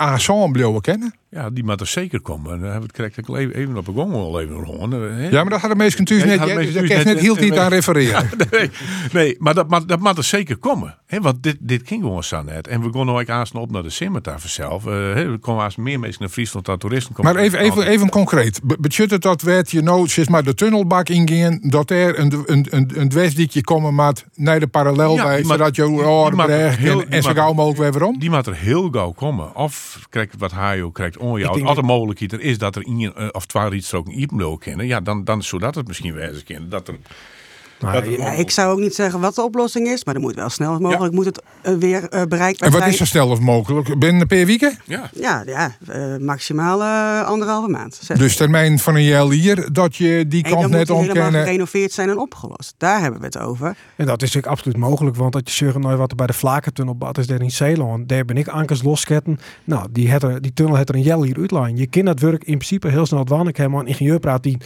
blijven 0.52 0.80
kennen. 0.80 1.14
Ja, 1.30 1.50
die 1.50 1.64
moet 1.64 1.80
er 1.80 1.86
zeker 1.86 2.20
komen. 2.20 2.50
Dan 2.50 2.60
hebben 2.60 2.80
we 2.80 2.86
het 2.86 2.92
correct 2.92 3.16
even, 3.36 3.54
even 3.54 3.76
op 3.76 3.84
de 3.86 3.92
gong 3.92 4.10
wel 4.12 4.40
even 4.40 4.54
rond. 4.54 4.92
Ja, 5.30 5.40
maar 5.42 5.50
dat 5.50 5.60
hadden 5.60 5.76
mensen 5.78 5.98
Nee, 6.26 6.26
net, 6.26 6.38
hadden 6.38 6.56
dus 6.56 6.74
daar 6.74 6.86
kan 6.86 7.04
net 7.04 7.18
heel 7.18 7.34
niet 7.34 7.56
aan 7.58 7.68
refereren. 7.70 8.28
Nee, 8.50 8.70
nee 9.12 9.36
maar 9.38 9.54
dat, 9.54 9.68
mag- 9.68 9.84
dat 9.84 10.00
moet 10.00 10.16
er 10.16 10.24
zeker 10.24 10.56
komen. 10.56 10.98
Hè, 11.06 11.20
want 11.20 11.42
dit, 11.42 11.56
dit 11.60 11.82
ging 11.84 12.02
gewoon 12.02 12.24
zo 12.24 12.42
net. 12.42 12.68
En 12.68 12.82
we 12.82 12.92
gaan 12.92 13.06
nou 13.06 13.18
aanstaan 13.30 13.60
op 13.62 13.70
naar 13.70 13.82
de 13.82 13.90
Simmerta 13.90 14.38
vanzelf. 14.38 14.86
Eh, 14.86 14.92
hè, 14.92 15.30
we 15.30 15.38
komen 15.38 15.64
als 15.64 15.76
meer 15.76 16.00
mensen 16.00 16.20
naar 16.22 16.30
Friesland 16.30 16.66
dan 16.66 16.78
toeristen 16.78 17.14
komen. 17.14 17.32
Maar 17.34 17.42
even, 17.42 17.58
even, 17.58 17.86
even 17.86 18.08
concreet. 18.08 18.60
Het 18.80 18.80
dat 19.22 19.42
werd 19.42 19.70
je 19.70 19.82
nou, 19.82 20.08
zeg 20.08 20.28
maar, 20.28 20.42
de 20.44 20.54
tunnelbak 20.54 21.08
ingaan, 21.08 21.58
dat 21.62 21.90
er 21.90 22.18
een, 22.18 22.32
een, 22.46 22.66
een, 22.70 22.90
een 22.94 23.08
komen 23.62 23.94
maat 23.94 24.24
naar 24.34 24.60
de 24.60 24.66
parallelweg, 24.66 25.38
Ja, 25.38 25.44
zodat 25.44 25.76
je 25.76 25.88
oren 25.88 26.36
heel- 26.78 27.00
en, 27.00 27.10
en 27.10 27.22
zo 27.22 27.32
gauw 27.32 27.52
mogelijk 27.52 27.92
weer 27.94 28.04
om. 28.04 28.18
Die 28.18 28.30
moet 28.30 28.46
er 28.46 28.54
heel 28.54 28.85
gauw 28.92 29.12
komen. 29.12 29.54
Of 29.54 30.06
krijg 30.10 30.28
wat 30.38 30.52
Hajo 30.52 30.90
krijgt 30.90 31.16
on 31.16 31.36
Ik 31.36 31.42
jou. 31.42 31.54
denk 31.54 31.66
Als 31.66 31.76
de 31.76 31.82
mogelijkheid 31.82 32.32
er 32.32 32.40
is 32.40 32.58
dat 32.58 32.76
er 32.76 32.86
in 32.86 33.14
eh, 33.14 33.28
of 33.32 33.46
twee 33.46 33.68
rietstroken 33.68 34.12
Iepenlo 34.12 34.56
kennen. 34.56 34.86
Ja, 34.86 35.00
dan, 35.00 35.24
dan 35.24 35.42
zodat 35.42 35.74
het 35.74 35.86
misschien 35.86 36.14
wezen 36.14 36.44
kan. 36.44 36.68
Dat 36.68 36.88
er, 36.88 36.96
Maar 37.80 38.10
Ja, 38.10 38.30
ik 38.30 38.50
zou 38.50 38.72
ook 38.72 38.78
niet 38.78 38.94
zeggen 38.94 39.20
wat 39.20 39.34
de 39.34 39.42
oplossing 39.42 39.88
is, 39.88 40.04
maar 40.04 40.14
er 40.14 40.20
moet 40.20 40.34
wel 40.34 40.48
snel 40.48 40.78
mogelijk 40.78 41.14
moet 41.14 41.24
het 41.24 41.42
eh, 41.62 41.74
weer 41.74 42.08
eh, 42.08 42.22
bereikbaar 42.22 42.66
En 42.66 42.72
wat 42.72 42.80
zijn. 42.80 42.92
is 42.92 42.98
zo 42.98 43.04
snel 43.04 43.30
als 43.30 43.38
mogelijk? 43.40 43.98
Binnen 43.98 44.20
een 44.20 44.26
paar 44.26 44.46
weken? 44.46 44.78
ja. 44.84 45.10
Ja, 45.12 45.42
ja 45.46 45.76
eh, 45.86 46.16
maximaal 46.16 46.82
eh, 46.82 47.28
anderhalve 47.28 47.68
maand. 47.68 47.98
Zes 48.02 48.18
Dus 48.18 48.36
termijn 48.36 48.78
van 48.78 48.94
een 48.94 49.02
jaar 49.02 49.30
hier, 49.30 49.68
dat 49.72 49.96
je 49.96 50.24
die 50.28 50.44
en 50.44 50.50
dan 50.50 50.60
kant 50.60 50.72
net 50.72 50.86
die 50.86 50.96
helemaal 50.96 51.22
ontkennen. 51.24 51.42
gerenoveerd 51.42 51.92
zijn 51.92 52.08
en 52.08 52.18
opgelost. 52.18 52.74
Daar 52.78 53.00
hebben 53.00 53.20
we 53.20 53.26
het 53.26 53.38
over. 53.38 53.66
En 53.96 54.06
dat 54.06 54.22
is 54.22 54.34
natuurlijk 54.34 54.46
absoluut 54.46 54.76
mogelijk, 54.76 55.16
want 55.16 55.32
dat 55.32 55.50
je 55.50 55.64
zegt 55.64 55.78
nou 55.78 55.96
wat 55.96 56.10
er 56.10 56.16
bij 56.16 56.26
de 56.26 56.32
Vlakentunnel 56.32 56.96
bad 56.96 57.18
is 57.18 57.26
daar 57.26 57.40
in 57.40 57.50
Zeeland, 57.50 58.08
daar 58.08 58.24
ben 58.24 58.36
ik 58.36 58.48
ankers 58.48 58.82
losketten. 58.82 59.38
Nou, 59.64 59.86
die, 59.90 60.10
het 60.10 60.22
er, 60.22 60.42
die 60.42 60.52
tunnel 60.52 60.76
heeft 60.76 60.88
er 60.88 60.94
een 60.94 61.02
jel 61.02 61.22
hier 61.22 61.36
uitlijn. 61.38 61.76
Je 61.76 61.86
kan 61.86 62.04
dat 62.04 62.20
werk 62.20 62.44
in 62.44 62.58
principe 62.58 62.88
heel 62.88 63.06
snel 63.06 63.24
dwan. 63.24 63.48
Ik 63.48 63.56
heb 63.56 63.72
een 63.72 63.86
ingenieur 63.86 64.18
praat 64.18 64.42
die, 64.42 64.58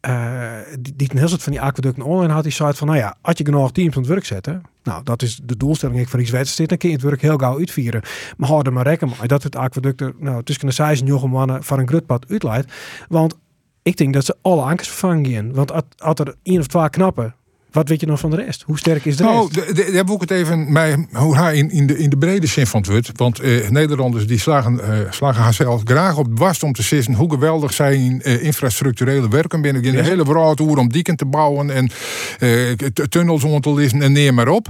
eh 0.00 0.40
die, 0.80 0.92
die 0.96 1.10
een 1.10 1.18
heel 1.18 1.28
soort 1.28 1.42
van 1.42 1.52
die 1.52 1.60
aquaducten 1.60 2.02
online 2.04 2.32
had. 2.32 2.42
Die 2.42 2.51
zei 2.52 2.74
van, 2.74 2.86
nou 2.86 2.98
ja, 2.98 3.16
als 3.20 3.38
je 3.38 3.44
genoeg 3.44 3.72
teams 3.72 3.94
aan 3.94 4.02
het 4.02 4.10
werk 4.10 4.24
zetten, 4.24 4.62
nou, 4.82 5.02
dat 5.02 5.22
is 5.22 5.40
de 5.42 5.56
doelstelling 5.56 6.00
ik 6.00 6.08
voor 6.08 6.20
iets 6.20 6.30
wedstrijd, 6.30 6.68
dan 6.68 6.78
kun 6.78 6.88
je 6.88 6.94
het 6.94 7.04
werk 7.04 7.22
heel 7.22 7.36
gauw 7.38 7.58
uitvieren. 7.58 8.02
Maar 8.36 8.48
hou 8.48 8.70
maar 8.70 8.86
rekening 8.86 9.18
mee 9.18 9.28
dat 9.28 9.42
het 9.42 9.56
aquaducten, 9.56 10.14
nou, 10.18 10.42
tussen 10.42 10.66
de 10.66 10.72
6 10.72 11.02
en 11.02 11.30
mannen 11.30 11.62
van 11.62 11.78
een 11.78 11.88
grutpad 11.88 12.26
uitleidt. 12.28 12.72
Want 13.08 13.38
ik 13.82 13.96
denk 13.96 14.14
dat 14.14 14.24
ze 14.24 14.36
alle 14.42 14.62
ankers 14.62 14.88
vervangen 14.88 15.32
gaan. 15.32 15.52
Want 15.52 15.72
als 15.98 16.18
er 16.18 16.34
één 16.42 16.60
of 16.60 16.66
twee 16.66 16.90
knappen, 16.90 17.34
wat 17.72 17.88
weet 17.88 18.00
je 18.00 18.06
nog 18.06 18.20
van 18.20 18.30
de 18.30 18.36
rest? 18.36 18.62
Hoe 18.66 18.78
sterk 18.78 19.04
is 19.04 19.16
de 19.16 19.22
Nou, 19.22 19.48
rest? 19.52 19.66
de- 19.76 19.82
daar 19.84 19.92
heb 19.94 20.10
ik 20.10 20.20
het 20.20 20.30
even 20.30 20.72
mij, 20.72 21.06
in, 21.52 21.70
in, 21.70 21.86
de, 21.86 21.98
in 21.98 22.10
de 22.10 22.16
brede 22.16 22.46
zin 22.46 22.66
van 22.66 22.80
het 22.80 22.90
woord. 22.90 23.10
Want 23.14 23.40
eh, 23.40 23.68
Nederlanders 23.68 24.26
die 24.26 24.38
slagen, 24.38 24.80
eh 24.80 25.10
slagen 25.12 25.42
haarzelf 25.42 25.80
graag 25.84 26.16
op 26.16 26.36
dwars 26.36 26.62
om 26.62 26.72
te 26.72 26.82
sissen 26.82 27.14
hoe 27.14 27.30
geweldig 27.30 27.72
zijn 27.72 28.22
eh, 28.22 28.42
infrastructurele 28.42 29.28
werken 29.28 29.60
binnen. 29.60 29.82
In 29.82 29.92
de 29.92 30.02
hele 30.02 30.24
hoe 30.64 30.78
om 30.78 30.88
dieken 30.88 31.16
te 31.16 31.26
bouwen 31.26 31.70
en 31.70 31.90
eh, 32.38 32.70
tunnels 33.08 33.44
om 33.44 33.60
te 33.60 33.74
lissen 33.74 34.02
en 34.02 34.12
neer 34.12 34.34
maar 34.34 34.48
op. 34.48 34.68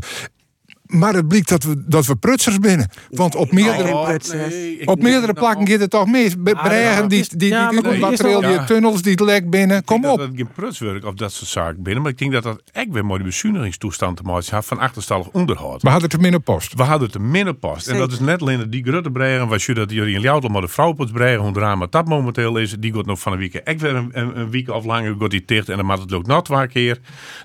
Maar 0.87 1.15
het 1.15 1.29
blijkt 1.29 1.49
dat 1.49 1.63
we, 1.65 1.85
dat 1.87 2.07
we 2.07 2.17
prutsers 2.17 2.59
binnen. 2.59 2.91
Want 3.11 3.35
op 3.35 3.53
meerdere, 3.53 3.91
Oh, 3.93 4.09
op 4.85 5.03
meerdere 5.03 5.33
plakken 5.33 5.69
gaat 5.69 5.81
het 5.81 5.91
toch 5.91 6.07
mis. 6.07 6.35
Ah, 6.45 6.63
Bregen, 6.65 7.09
die, 7.09 7.25
die, 7.29 7.39
die, 7.39 7.49
Ja, 7.49 8.65
tunnels, 8.65 9.03
die 9.03 9.25
lek 9.25 9.51
binnen. 9.51 9.77
Ik 9.77 9.87
Kom 9.87 10.01
denk 10.01 10.13
op. 10.13 10.19
Dat 10.19 10.29
het 10.29 10.37
geen 10.37 10.53
prutswerk 10.55 11.05
of 11.05 11.15
dat 11.15 11.33
soort 11.33 11.51
zaken 11.51 11.83
binnen. 11.83 12.03
Maar 12.03 12.13
ik 12.13 12.19
denk 12.19 12.33
dat 12.33 12.43
dat 12.43 12.63
echt 12.73 12.89
weer 12.91 13.05
mooi 13.05 13.19
de 13.19 13.25
bezuinigingstoestand 13.25 14.17
te 14.17 14.23
maken 14.23 14.55
heeft 14.55 14.67
van 14.67 14.79
achterstallig 14.79 15.29
onderhoud. 15.29 15.83
We 15.83 15.89
hadden 15.89 16.11
het 16.11 16.21
minder 16.21 16.41
post. 16.41 16.75
We 16.75 16.83
hadden 16.83 17.07
het 17.07 17.17
een 17.17 17.31
minder 17.31 17.55
past. 17.55 17.89
En 17.89 17.99
dat 17.99 18.13
is 18.13 18.21
net 18.21 18.41
alleen 18.41 18.71
die 18.71 18.85
grote 18.85 19.11
bregen. 19.11 19.49
Was 19.49 19.67
je 19.67 19.75
dat 19.75 19.91
jullie 19.91 20.15
in 20.15 20.21
Ljouwtel 20.21 20.51
maar 20.51 20.61
de 20.61 20.69
vrouwpots 20.69 21.11
bregen. 21.11 21.43
Hoe 21.43 21.53
drama 21.53 21.87
dat 21.91 22.07
momenteel 22.07 22.57
is. 22.57 22.77
Die 22.79 22.95
gaat 22.95 23.07
nog 23.07 23.21
van 23.21 23.33
een 23.33 23.39
week. 23.39 23.55
Ik 23.65 23.81
weer 23.81 23.95
een, 23.95 24.11
een, 24.13 24.39
een 24.39 24.51
week 24.51 24.69
of 24.69 24.85
langer 24.85 25.17
gaat 25.19 25.31
die 25.31 25.43
dicht. 25.47 25.69
En 25.69 25.77
dan 25.77 25.87
maakt 25.87 26.01
het 26.01 26.13
ook 26.13 26.27
nog 26.27 26.43
twee 26.43 26.67
keer. 26.69 26.99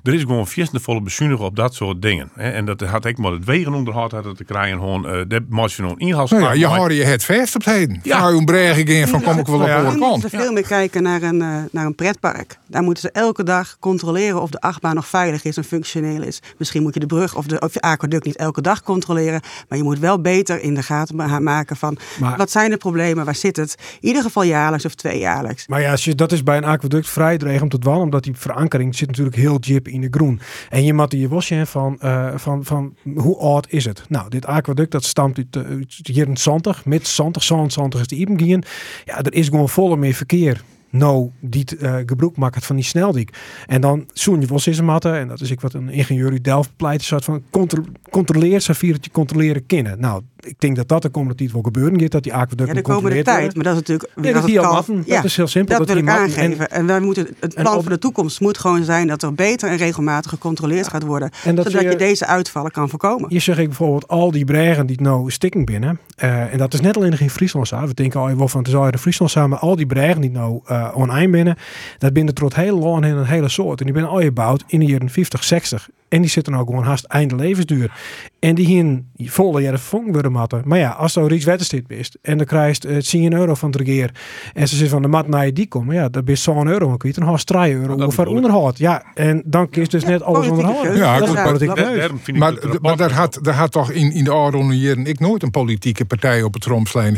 Er 0.03 0.13
is 0.13 0.21
gewoon 0.21 0.47
een 0.55 0.79
volle 0.81 1.01
bezuinigen 1.01 1.45
op 1.45 1.55
dat 1.55 1.75
soort 1.75 2.01
dingen. 2.01 2.29
hè. 2.33 2.49
En 2.49 2.65
dat 2.65 2.81
had 2.81 3.05
ik 3.05 3.17
maar 3.17 3.36
het 3.37 3.45
wegenonderhoud 3.45 4.11
hadden 4.11 4.35
te 4.35 4.43
krijgen. 4.43 4.77
Gewoon, 4.77 5.15
uh, 5.15 5.21
dat 5.27 5.41
moest 5.49 5.75
je 5.75 5.81
nog. 5.81 5.99
Nou 5.99 6.43
ja, 6.43 6.51
je 6.51 6.65
hoorde 6.65 6.95
je 6.95 7.03
het 7.03 7.25
vast 7.25 7.55
op 7.55 7.63
het 7.65 7.73
heden. 7.73 7.99
Ja. 8.03 8.19
Nou, 8.19 8.37
een 8.37 8.45
breg 8.45 8.77
in 8.77 9.07
van 9.07 9.21
kom 9.21 9.37
ik 9.37 9.45
wel 9.45 9.59
op 9.59 9.67
ja. 9.67 9.83
horen 9.83 9.99
moeten 9.99 10.29
veel 10.29 10.51
meer 10.51 10.67
kijken 10.67 11.03
naar 11.03 11.21
een, 11.21 11.41
uh, 11.41 11.55
naar 11.71 11.85
een 11.85 11.95
pretpark. 11.95 12.57
Daar 12.67 12.83
moeten 12.83 13.03
ze 13.03 13.11
elke 13.11 13.43
dag 13.43 13.77
controleren 13.79 14.41
of 14.41 14.49
de 14.49 14.59
achtbaan 14.59 14.95
nog 14.95 15.07
veilig 15.07 15.43
is 15.43 15.57
en 15.57 15.63
functioneel 15.63 16.21
is. 16.21 16.41
Misschien 16.57 16.81
moet 16.81 16.93
je 16.93 16.99
de 16.99 17.05
brug 17.05 17.35
of 17.35 17.45
de, 17.45 17.59
of 17.59 17.71
de 17.71 17.81
aquaduct 17.81 18.25
niet 18.25 18.35
elke 18.35 18.61
dag 18.61 18.83
controleren. 18.83 19.41
Maar 19.69 19.77
je 19.77 19.83
moet 19.83 19.99
wel 19.99 20.21
beter 20.21 20.61
in 20.61 20.73
de 20.73 20.83
gaten 20.83 21.43
maken 21.43 21.75
van 21.75 21.97
maar, 22.19 22.37
wat 22.37 22.51
zijn 22.51 22.69
de 22.69 22.77
problemen, 22.77 23.25
waar 23.25 23.35
zit 23.35 23.55
het. 23.55 23.75
In 23.99 24.07
ieder 24.07 24.23
geval 24.23 24.43
jaarlijks 24.43 24.85
of 24.85 24.95
tweejaarlijks. 24.95 25.67
Maar 25.67 25.81
ja, 25.81 25.91
als 25.91 26.03
je, 26.03 26.15
dat 26.15 26.31
is 26.31 26.43
bij 26.43 26.57
een 26.57 26.63
aquaduct 26.63 27.09
vrij 27.09 27.37
dreig 27.37 27.61
om 27.61 27.69
te 27.69 27.79
dwalen. 27.79 28.01
Omdat 28.01 28.23
die 28.23 28.35
verankering 28.35 28.95
zit 28.95 29.07
natuurlijk 29.07 29.35
heel 29.35 29.59
jip 29.59 29.87
in 29.87 30.01
de 30.01 30.07
groen. 30.11 30.39
En 30.69 30.83
je 30.83 30.93
moet 30.93 31.11
je 31.11 31.27
wasje 31.27 31.65
van, 31.65 31.97
uh, 32.03 32.27
van, 32.35 32.65
van 32.65 32.95
hoe 33.17 33.37
oud 33.37 33.71
is 33.71 33.85
het? 33.85 34.03
Nou, 34.09 34.29
dit 34.29 34.45
aquaduct 34.45 34.91
dat 34.91 35.03
stamt 35.03 35.37
uit, 35.37 35.65
uit 35.65 35.99
hier 36.03 36.27
in 36.27 36.37
Zantig. 36.37 36.85
Met 36.85 37.07
Zantig, 37.07 37.43
Zantig 37.43 37.99
is 37.99 38.07
de 38.07 38.15
Ibengien. 38.15 38.63
Ja, 39.05 39.21
er 39.21 39.33
is 39.33 39.47
gewoon 39.47 39.69
volle 39.69 39.97
meer 39.97 40.13
verkeer 40.13 40.63
nou 40.89 41.29
die 41.39 41.65
uh, 41.79 41.95
gebruik 42.05 42.37
maakt 42.37 42.65
van 42.65 42.75
die 42.75 42.85
sneldiek. 42.85 43.37
En 43.65 43.81
dan 43.81 44.09
zoen 44.13 44.41
je 44.41 44.47
wel 44.47 44.83
matten 44.83 45.17
en 45.17 45.27
dat 45.27 45.41
is 45.41 45.51
ik 45.51 45.61
wat 45.61 45.73
een 45.73 45.89
ingenieur 45.89 46.31
uit 46.31 46.43
Delft 46.43 46.71
pleit, 46.75 47.01
soort 47.01 47.23
van 47.23 47.43
contro 47.49 47.83
controleer 48.09 48.59
ze 48.59 48.73
vier 48.73 48.99
controleren 49.11 49.65
kennen. 49.65 49.99
Nou, 49.99 50.21
ik 50.47 50.59
denk 50.59 50.75
dat 50.75 50.87
dat 50.87 51.01
de 51.01 51.09
komende 51.09 51.35
tijd 51.35 51.51
wel 51.51 51.61
gebeuren 51.61 52.09
dat 52.09 52.23
die 52.23 52.33
aquaducten 52.33 52.67
Ja, 52.67 52.73
de 52.73 52.81
komende 52.81 53.21
tijd, 53.21 53.55
maar 53.55 53.63
dat 53.63 53.73
is 53.73 53.79
natuurlijk... 53.79 54.11
Nee, 54.15 54.33
dat, 54.33 54.47
dat, 54.47 54.85
kan, 54.85 55.03
ja, 55.05 55.15
dat 55.15 55.25
is 55.25 55.35
heel 55.35 55.47
simpel. 55.47 55.77
Dat, 55.77 55.87
dat 55.87 55.95
wil 55.95 56.05
ik 56.05 56.09
aangeven. 56.09 56.69
En, 56.69 56.77
en, 56.77 56.85
wij 56.85 56.99
moeten, 56.99 57.27
het 57.39 57.55
plan 57.55 57.81
voor 57.81 57.91
de 57.91 57.99
toekomst 57.99 58.39
moet 58.39 58.57
gewoon 58.57 58.83
zijn 58.83 59.07
dat 59.07 59.23
er 59.23 59.33
beter 59.33 59.69
en 59.69 59.77
regelmatig 59.77 60.31
gecontroleerd 60.31 60.87
gaat 60.87 61.03
worden. 61.03 61.29
En 61.43 61.55
dat 61.55 61.65
zodat 61.65 61.91
je, 61.91 61.95
deze 61.95 62.25
uitvallen 62.25 62.71
kan 62.71 62.89
voorkomen. 62.89 63.29
Je 63.33 63.39
zegt 63.39 63.57
bijvoorbeeld 63.57 64.07
al 64.07 64.31
die 64.31 64.45
bregen 64.45 64.85
die 64.85 65.01
nou 65.01 65.31
stikken 65.31 65.65
binnen. 65.65 65.99
Uh, 66.23 66.53
en 66.53 66.57
dat 66.57 66.73
is 66.73 66.81
net 66.81 66.97
alleen 66.97 67.19
in 67.19 67.29
Friesland. 67.29 67.69
We 67.69 67.93
denken 67.93 68.19
al 68.19 68.37
wel 68.37 68.47
van 68.47 68.59
het 68.59 68.69
is 68.69 68.75
al 68.75 68.87
in 68.87 68.97
Friesland 68.97 69.31
samen. 69.31 69.49
Maar 69.49 69.59
al 69.59 69.75
die 69.75 69.85
bregen 69.85 70.21
die 70.21 70.31
nou 70.31 70.59
uh, 70.71 70.91
oneind 70.93 71.31
binnen. 71.31 71.57
Dat 71.97 72.13
binnen 72.13 72.33
tot 72.33 72.55
heel 72.55 72.79
lang 72.79 73.05
in 73.05 73.15
een 73.15 73.25
hele 73.25 73.49
soort. 73.49 73.79
En 73.79 73.85
die 73.85 73.95
zijn 73.95 74.07
al 74.07 74.21
gebouwd 74.21 74.63
in 74.67 74.79
de 74.79 74.85
jaren 74.85 75.09
50, 75.09 75.43
60. 75.43 75.89
En 76.09 76.21
die 76.21 76.29
zitten 76.29 76.55
ook 76.55 76.67
gewoon 76.67 76.83
haast 76.83 77.05
einde 77.05 77.35
levensduur. 77.35 77.91
En 78.39 78.55
die 78.55 78.65
hin 78.65 79.09
volle 79.17 79.61
jaren 79.61 79.79
vonk 79.79 80.13
worden 80.13 80.31
matten. 80.31 80.61
Maar 80.65 80.77
ja, 80.77 80.89
als 80.89 81.15
er 81.15 81.33
iets 81.33 81.45
wetenstit 81.45 81.83
is 81.87 82.15
en 82.21 82.37
dan 82.37 82.45
krijgt 82.45 82.83
het 82.83 83.09
10 83.09 83.33
euro 83.33 83.55
van 83.55 83.71
het 83.71 83.81
regeer 83.81 84.11
en 84.53 84.67
ze 84.67 84.75
zit 84.75 84.89
van 84.89 85.01
de 85.01 85.07
mat 85.07 85.27
naar 85.27 85.45
je 85.45 85.53
die 85.53 85.67
komen, 85.67 85.95
ja, 85.95 86.09
dan 86.09 86.25
is 86.25 86.43
zo'n 86.43 86.67
euro 86.67 86.97
kwijt. 86.97 87.15
Dan 87.15 87.27
haast 87.27 87.47
3 87.47 87.73
euro 87.73 88.09
voor 88.09 88.25
onderhoud. 88.25 88.77
Ja, 88.77 89.03
en 89.13 89.43
dan 89.45 89.69
kiest 89.69 89.91
dus 89.91 90.05
net 90.05 90.21
alles 90.21 90.47
onderhouden. 90.47 90.95
Ja, 90.95 91.19
dat 91.19 91.33
is 91.33 91.41
politiek 91.41 92.37
Maar, 92.37 92.53
maar 92.81 92.97
daar 92.97 93.11
had, 93.11 93.39
daar 93.41 93.55
had 93.55 93.71
toch 93.71 93.91
in, 93.91 94.11
in 94.11 94.23
de 94.23 94.31
oude 94.31 94.77
jaren 94.77 95.05
ik 95.05 95.19
nooit 95.19 95.43
een 95.43 95.51
politieke 95.51 96.05
partij 96.05 96.43
op 96.43 96.53
het 96.53 96.61
tromslijn 96.61 97.17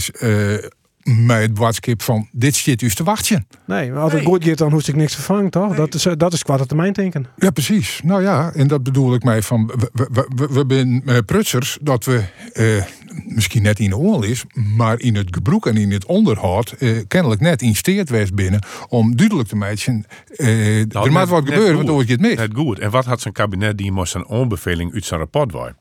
met 1.03 1.41
het 1.41 1.53
boodschap 1.53 2.01
van 2.01 2.27
dit 2.31 2.55
zit 2.55 2.79
dus 2.79 2.95
te 2.95 3.03
wachten. 3.03 3.47
Nee, 3.65 3.91
maar 3.91 4.01
als 4.01 4.13
het 4.13 4.23
goed 4.23 4.43
gaat, 4.43 4.57
dan 4.57 4.71
hoef 4.71 4.88
ik 4.88 4.95
niks 4.95 5.13
vervangen, 5.13 5.49
toch? 5.49 5.75
Dat 5.75 5.93
is, 5.93 6.07
dat 6.17 6.33
is 6.33 6.43
kwart 6.43 6.67
termijn 6.67 6.93
denken. 6.93 7.25
Ja, 7.38 7.49
precies. 7.49 8.01
Nou 8.03 8.21
ja, 8.21 8.51
en 8.53 8.67
dat 8.67 8.83
bedoel 8.83 9.13
ik 9.13 9.23
mij 9.23 9.41
van, 9.41 9.67
we, 9.67 10.07
we, 10.12 10.27
we, 10.35 10.65
we 10.65 10.75
zijn 10.75 11.01
uh, 11.05 11.17
prutsers 11.25 11.77
dat 11.81 12.05
we, 12.05 12.23
uh, 12.53 12.83
misschien 13.25 13.62
net 13.62 13.79
in 13.79 13.89
de 13.89 13.97
oorlog 13.97 14.25
is, 14.25 14.43
maar 14.53 14.99
in 14.99 15.15
het 15.15 15.27
gebroek 15.31 15.67
en 15.67 15.77
in 15.77 15.91
het 15.91 16.05
onderhoud, 16.05 16.75
uh, 16.79 17.01
kennelijk 17.07 17.41
net 17.41 17.62
in 17.62 17.75
steert 17.75 18.35
binnen, 18.35 18.62
om 18.88 19.15
duidelijk 19.15 19.47
te 19.47 19.55
maken, 19.55 20.05
uh, 20.35 20.47
nou, 20.88 21.05
er 21.05 21.12
moet 21.12 21.27
wat 21.27 21.45
gebeuren, 21.45 21.75
waardoor 21.75 22.05
je 22.05 22.12
het 22.12 22.21
mis. 22.21 22.35
Net 22.35 22.53
goed. 22.53 22.79
En 22.79 22.91
wat 22.91 23.05
had 23.05 23.21
zijn 23.21 23.33
kabinet 23.33 23.77
die 23.77 23.91
moest 23.91 24.15
een 24.15 24.27
aanbeveling 24.29 24.93
uit 24.93 25.05
zijn 25.05 25.19
rapport 25.19 25.51
waar? 25.51 25.75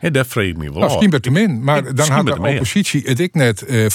En 0.00 0.12
dat 0.12 0.26
vreeg 0.26 0.56
me 0.56 0.62
wel 0.62 0.72
nou, 0.72 0.84
Misschien 0.84 1.10
met 1.10 1.30
min, 1.30 1.64
maar 1.64 1.94
dan 1.94 2.10
had 2.10 2.26
de 2.26 2.38
oppositie 2.38 3.02
het 3.04 3.20
ik 3.20 3.34
net 3.34 3.64
uh, 3.68 3.86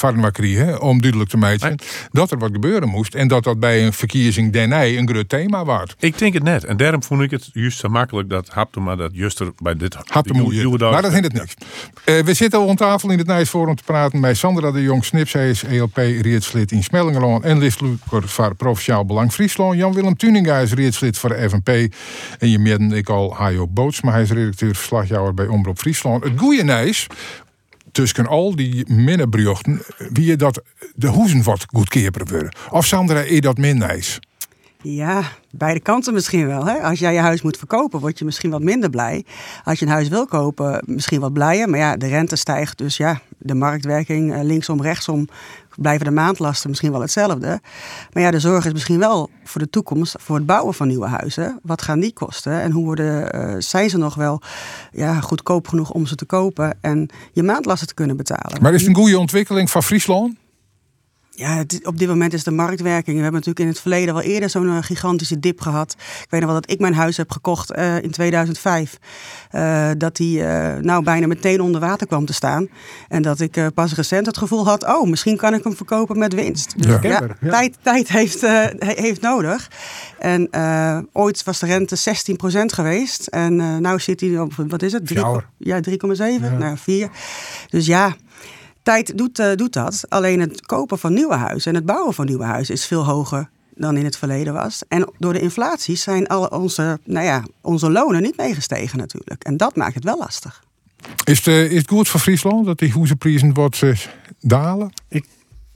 om 0.80 1.02
duidelijk 1.02 1.30
te 1.30 1.38
maken 1.38 1.80
dat 2.12 2.32
er 2.32 2.38
wat 2.38 2.52
gebeuren 2.52 2.90
moest 2.90 3.16
en 3.16 3.28
dat 3.28 3.44
dat 3.44 3.60
bij 3.60 3.86
een 3.86 3.94
verkiezing 3.94 4.54
denij 4.54 4.98
een 4.98 5.10
groot 5.10 5.30
thema 5.30 5.66
was. 5.66 5.96
Ik 6.00 6.18
denk 6.18 6.34
het 6.34 6.44
net 6.44 6.64
en 6.64 6.78
daarom 6.78 7.04
vond 7.04 7.22
ik 7.22 7.32
het 7.32 7.50
juist 7.54 7.80
zo 7.80 7.90
makkelijk 7.90 8.30
dat 8.30 8.50
Haptema 8.50 8.96
dat 8.96 9.12
juist 9.14 9.40
er 9.40 9.52
bij 9.62 9.76
dit 9.76 9.98
Haptema, 10.06 10.90
maar 10.92 11.02
dat 11.02 11.12
vindt 11.12 11.28
het 11.28 11.34
niks. 11.34 11.54
Uh, 12.06 12.20
we 12.20 12.34
zitten 12.34 12.60
al 12.60 12.70
aan 12.70 12.76
tafel 12.76 13.10
in 13.10 13.18
het 13.18 13.28
Nijsforum 13.28 13.76
te 13.76 13.84
praten 13.84 14.20
met 14.20 14.38
Sandra 14.38 14.72
de 14.72 14.82
Jong 14.82 15.06
Snips, 15.06 15.34
hij 15.34 15.50
is 15.50 15.64
ELP-rietslid 15.64 16.72
in 16.72 16.84
Smellingeloon 16.84 17.44
en 17.44 17.58
listloeker 17.58 18.28
voor 18.28 18.56
Provinciaal 18.56 19.06
Belang 19.06 19.32
Friesland. 19.32 19.78
Jan-Willem 19.78 20.18
Tuninga 20.18 20.58
is 20.58 20.74
rietslid 20.74 21.18
voor 21.18 21.30
de 21.30 21.50
FNP 21.50 21.70
en 22.40 22.50
je 22.50 22.60
midden 22.60 22.92
ik 22.92 23.10
al 23.10 23.36
Hajo 23.36 23.68
Boots, 23.68 24.02
maar 24.02 24.14
hij 24.14 24.22
is 24.22 24.32
redacteur 24.32 24.76
verslagjouwer 24.76 25.34
bij 25.34 25.48
Omroep 25.48 25.78
Friesland. 25.78 25.87
Het 25.88 26.32
goeie 26.36 26.64
nijs 26.64 27.08
tussen 27.92 28.28
al 28.28 28.56
die 28.56 28.94
minnenbrjochten, 28.94 29.82
wie 29.98 30.26
je 30.26 30.36
dat 30.36 30.62
de 30.96 31.08
hoezen 31.08 31.44
wat 31.44 31.66
goedkeper 31.68 32.26
worden. 32.26 32.56
Of 32.70 32.86
Sandra, 32.86 33.20
is 33.20 33.40
dat 33.40 33.58
min 33.58 33.78
nijs? 33.78 34.20
Ja, 34.82 35.22
beide 35.52 35.80
kanten 35.80 36.14
misschien 36.14 36.48
wel. 36.48 36.66
Hè? 36.66 36.74
Als 36.74 37.00
jij 37.00 37.14
je 37.14 37.20
huis 37.20 37.42
moet 37.42 37.58
verkopen, 37.58 38.00
word 38.00 38.20
je 38.20 38.26
misschien 38.26 38.52
wat 38.52 38.62
minder 38.62 38.90
blij. 38.90 39.26
Als 39.64 39.80
je 39.80 39.86
een 39.86 39.92
huis 39.92 40.08
wil 40.08 40.26
kopen, 40.26 40.84
misschien 40.86 41.20
wat 41.20 41.34
blijer. 41.34 41.70
Maar 41.70 41.80
ja, 41.80 41.98
de 41.98 42.08
rente 42.08 42.36
stijgt, 42.36 42.78
dus 42.78 42.98
ja, 42.98 43.22
de 43.38 43.54
marktwerking 43.54 44.34
eh, 44.34 44.44
linksom, 44.44 44.82
rechtsom 44.82 45.28
blijven 45.78 46.06
de 46.06 46.12
maandlasten 46.12 46.70
misschien 46.70 46.92
wel 46.92 47.02
hetzelfde. 47.02 47.62
Maar 48.14 48.24
ja, 48.24 48.32
de 48.32 48.40
zorg 48.40 48.66
is 48.66 48.74
misschien 48.74 49.00
wel 49.00 49.30
voor 49.44 49.62
de 49.62 49.70
toekomst, 49.70 50.16
voor 50.20 50.36
het 50.36 50.46
bouwen 50.46 50.74
van 50.74 50.88
nieuwe 50.88 51.08
huizen. 51.08 51.60
Wat 51.64 51.82
gaan 51.82 52.00
die 52.00 52.14
kosten? 52.14 52.62
En 52.62 52.72
hoe 52.72 52.86
worden, 52.86 53.36
uh, 53.36 53.56
zijn 53.60 53.90
ze 53.90 53.98
nog 53.98 54.16
wel 54.16 54.42
ja, 54.92 55.20
goedkoop 55.20 55.68
genoeg 55.68 55.92
om 55.92 56.06
ze 56.06 56.16
te 56.16 56.26
kopen 56.26 56.78
en 56.82 57.10
je 57.34 57.44
maandlasten 57.44 57.88
te 57.88 57.94
kunnen 57.94 58.18
betalen? 58.18 58.62
Maar 58.62 58.74
is 58.74 58.80
het 58.80 58.90
een 58.90 58.96
goede 58.96 59.20
ontwikkeling 59.20 59.70
van 59.70 59.84
Friesland? 59.84 60.36
Ja, 61.38 61.64
op 61.84 61.98
dit 61.98 62.08
moment 62.08 62.34
is 62.34 62.44
de 62.44 62.52
marktwerking. 62.52 63.18
We 63.18 63.24
hebben 63.24 63.32
natuurlijk 63.32 63.60
in 63.60 63.68
het 63.68 63.80
verleden 63.80 64.14
wel 64.14 64.24
eerder 64.24 64.50
zo'n 64.50 64.68
eh, 64.68 64.78
gigantische 64.82 65.40
dip 65.40 65.62
gehad. 65.62 65.96
Ik 65.98 66.28
weet 66.30 66.42
nog 66.42 66.50
wel 66.50 66.60
dat 66.62 66.72
ik 66.72 66.80
mijn 66.80 66.94
huis 66.94 67.18
heb 67.18 67.32
gekocht 67.32 67.78
uh, 67.78 68.04
in 68.04 68.12
2005. 68.12 69.00
Uh, 69.52 69.90
dat 69.98 70.16
die 70.16 70.40
uh, 70.40 70.76
nou 70.76 71.04
bijna 71.04 71.28
meteen 71.28 71.62
onder 71.62 71.82
water 71.82 72.08
kwam 72.08 72.26
te 72.26 72.34
staan. 72.34 72.68
En 73.08 73.22
dat 73.22 73.40
ik 73.40 73.60
pas 73.74 73.94
recent 73.94 74.26
het 74.26 74.38
gevoel 74.38 74.66
had, 74.66 74.86
oh, 74.86 75.08
misschien 75.08 75.38
kan 75.38 75.54
ik 75.54 75.64
hem 75.64 75.76
verkopen 75.76 76.18
met 76.18 76.34
winst. 76.34 76.84
Dus 76.84 77.02
ja. 77.02 77.22
ja, 77.42 77.50
Tijd, 77.50 77.78
tijd 77.82 78.10
heeft, 78.10 78.42
heeft 78.78 79.22
nodig. 79.22 79.72
En 80.20 80.50
ooit 81.14 81.44
was 81.44 81.60
de 81.60 81.66
rente 81.66 81.98
16% 81.98 82.02
geweest. 82.66 83.28
En 83.28 83.82
nu 83.82 84.00
zit 84.00 84.22
hij 84.22 84.40
op, 84.40 84.54
wat 84.56 84.82
is 84.82 84.92
het? 84.92 85.08
3, 85.08 85.26
ja, 85.58 85.80
3,7, 85.90 85.96
ja. 86.18 86.58
nou 86.58 86.78
4. 86.78 87.10
Dus 87.70 87.86
ja, 87.86 88.16
Tijd 88.88 89.18
doet, 89.18 89.40
uh, 89.40 89.56
doet 89.56 89.74
dat. 89.74 90.06
Alleen 90.10 90.40
het 90.40 90.66
kopen 90.66 91.00
van 91.00 91.14
nieuwe 91.14 91.36
huizen 91.36 91.72
en 91.72 91.78
het 91.78 91.86
bouwen 91.86 92.14
van 92.14 92.26
nieuwe 92.26 92.44
huizen 92.44 92.74
is 92.74 92.86
veel 92.86 93.06
hoger 93.06 93.50
dan 93.76 93.98
in 93.98 94.06
het 94.06 94.18
verleden 94.18 94.54
was. 94.54 94.82
En 94.88 95.10
door 95.18 95.34
de 95.34 95.40
inflatie 95.40 95.96
zijn 95.96 96.28
al 96.28 96.46
onze, 96.46 97.00
nou 97.04 97.26
ja, 97.26 97.44
onze 97.62 97.92
lonen 97.92 98.22
niet 98.22 98.38
meegestegen 98.38 98.98
natuurlijk. 98.98 99.44
En 99.44 99.58
dat 99.58 99.76
maakt 99.76 99.96
het 99.96 100.04
wel 100.04 100.18
lastig. 100.18 100.64
Is 101.24 101.46
het, 101.46 101.72
is 101.72 101.78
het 101.78 101.88
goed 101.90 102.08
voor 102.08 102.20
Friesland 102.20 102.66
dat 102.66 102.80
die 102.80 102.92
huizenprijzen 102.92 103.54
wat 103.54 103.82
uh, 103.84 103.98
dalen? 104.40 104.92
Ik 105.08 105.26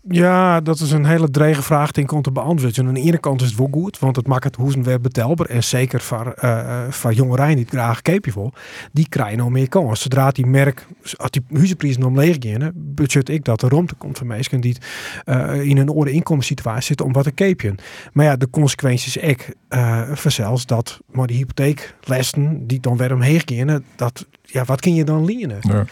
ja, 0.08 0.62
dat 0.62 0.80
is 0.80 0.92
een 0.92 1.06
hele 1.06 1.30
drege 1.30 1.62
vraag 1.62 1.92
die 1.92 2.06
komt 2.06 2.24
te 2.24 2.32
beantwoorden. 2.32 2.88
Aan 2.88 2.94
de 2.94 3.00
ene 3.00 3.18
kant 3.18 3.42
is 3.42 3.48
het 3.48 3.58
wel 3.58 3.68
goed, 3.72 4.00
want 4.00 4.16
het 4.16 4.28
maakt 4.28 4.44
het 4.44 4.56
hoezen 4.56 4.84
weer 4.84 5.02
betelbaar. 5.02 5.46
En 5.48 5.64
zeker 5.64 6.02
voor, 6.02 6.36
uh, 6.44 6.84
voor 6.90 7.14
jongeren 7.14 7.48
die 7.48 7.58
het 7.58 7.70
graag 7.70 8.02
keepje 8.02 8.32
voor, 8.32 8.54
die 8.92 9.10
krijgen 9.10 9.38
nog 9.38 9.50
meer 9.50 9.70
kans. 9.70 10.02
Zodra 10.02 10.32
die 10.32 10.46
merk, 10.46 10.88
als 11.18 11.32
die 11.32 11.44
huizenprijzen 11.54 12.04
omleeg 12.04 12.36
gaan, 12.40 12.72
budget 12.76 13.30
ik 13.30 13.46
dat 13.46 13.62
er 13.62 13.70
rond 13.70 13.98
komt 13.98 14.18
van 14.18 14.28
mensen 14.28 14.62
die 14.62 14.78
uh, 15.26 15.62
in 15.62 15.78
een 15.78 15.90
orde 15.90 16.12
inkomenssituatie 16.12 16.84
zitten 16.84 17.06
om 17.06 17.14
wat 17.14 17.24
te 17.24 17.32
keepje. 17.32 17.76
Maar 18.14 18.26
ja, 18.26 18.36
de 18.36 18.50
consequenties 18.50 19.18
ik 19.18 19.56
uh, 19.70 20.02
vanzelfs 20.14 20.66
dat 20.66 21.00
maar 21.12 21.28
die 21.28 21.38
hypotheeklessen 21.38 22.68
die 22.68 22.80
dan 22.80 22.98
weer 22.98 23.14
omheen 23.14 23.42
gaan, 23.46 23.84
dat 23.96 24.28
ja, 24.52 24.64
wat 24.64 24.82
kun 24.82 24.94
je 24.94 25.04
dan 25.04 25.26
lenen? 25.26 25.60
Ja. 25.62 25.86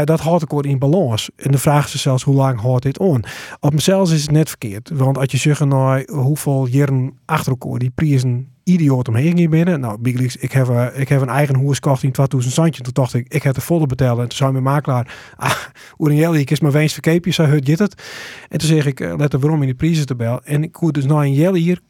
Uh, 0.00 0.04
dat 0.04 0.20
houdt 0.20 0.42
ik 0.42 0.64
in 0.64 0.78
balans. 0.78 1.30
En 1.36 1.50
de 1.50 1.58
vraag 1.58 1.94
is 1.94 2.02
zelfs 2.02 2.22
hoe 2.22 2.34
lang 2.34 2.60
houdt 2.60 2.82
dit 2.82 2.98
on? 2.98 3.24
Op 3.60 3.74
mezelf 3.74 4.12
is 4.12 4.22
het 4.22 4.30
net 4.30 4.48
verkeerd. 4.48 4.90
Want 4.94 5.18
als 5.18 5.30
je 5.30 5.36
zegt 5.36 5.64
nou 5.64 6.12
hoeveel 6.12 6.66
jaren 6.66 7.18
achter 7.24 7.52
elkaar 7.52 7.78
die 7.78 7.90
prijzen 7.90 8.52
idioot 8.64 9.08
omheen 9.08 9.38
gaan 9.38 9.50
binnen. 9.50 9.80
Nou, 9.80 9.98
Biglix, 9.98 10.36
ik 10.36 10.52
heb, 10.52 10.68
uh, 10.68 10.86
ik 10.94 11.08
heb 11.08 11.20
een 11.20 11.28
eigen 11.28 11.56
hoes 11.56 11.74
gekocht 11.74 12.02
in 12.02 12.12
2000 12.12 12.54
Santje. 12.54 12.82
Toen 12.82 12.92
dacht 12.92 13.14
ik, 13.14 13.26
ik 13.28 13.42
heb 13.42 13.54
de 13.54 13.60
volle 13.60 13.86
betalen. 13.86 14.22
En 14.22 14.28
toen 14.28 14.36
zei 14.36 14.52
mijn 14.52 14.64
makelaar, 14.64 15.14
ah, 15.36 15.56
Uriel, 15.98 16.34
ik 16.34 16.50
is 16.50 16.60
maar 16.60 16.72
weens 16.72 16.92
verkeepje, 16.92 17.30
zo 17.30 17.44
hut 17.44 17.66
dit 17.66 17.78
het. 17.78 18.02
En 18.48 18.58
toen 18.58 18.68
zeg 18.68 18.86
ik, 18.86 19.00
uh, 19.00 19.14
let 19.16 19.32
er 19.32 19.38
waarom 19.38 19.62
in 19.62 19.68
de 19.68 19.74
prijzen 19.74 20.06
tabel. 20.06 20.40
En 20.44 20.62
ik 20.62 20.72
koer 20.72 20.92
dus 20.92 21.04
nou 21.04 21.24
een 21.24 21.34
jelle 21.34 21.58
hier, 21.58 21.80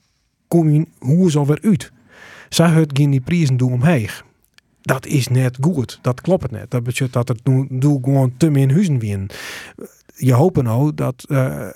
kom 0.48 0.70
je 0.70 0.86
hoe 0.98 1.38
alweer 1.38 1.58
uit. 1.62 1.92
Zij 2.48 2.68
het 2.68 2.90
geen 2.98 3.10
die 3.10 3.20
prijzen 3.20 3.56
doen 3.56 3.72
omheen 3.72 4.08
dat 4.82 5.06
is 5.06 5.28
net 5.28 5.58
goed. 5.60 5.98
Dat 6.02 6.20
klopt 6.20 6.50
net. 6.50 6.70
Dat 6.70 6.82
betekent 6.82 7.12
dat 7.12 7.28
het 7.28 7.40
doel 7.70 7.98
gewoon 8.02 8.32
te 8.36 8.50
min 8.50 8.70
huizen 8.70 8.98
win. 8.98 9.30
Je 10.16 10.32
hoopt 10.32 10.62
nou 10.62 10.94
dat, 10.94 11.24
uh, 11.28 11.68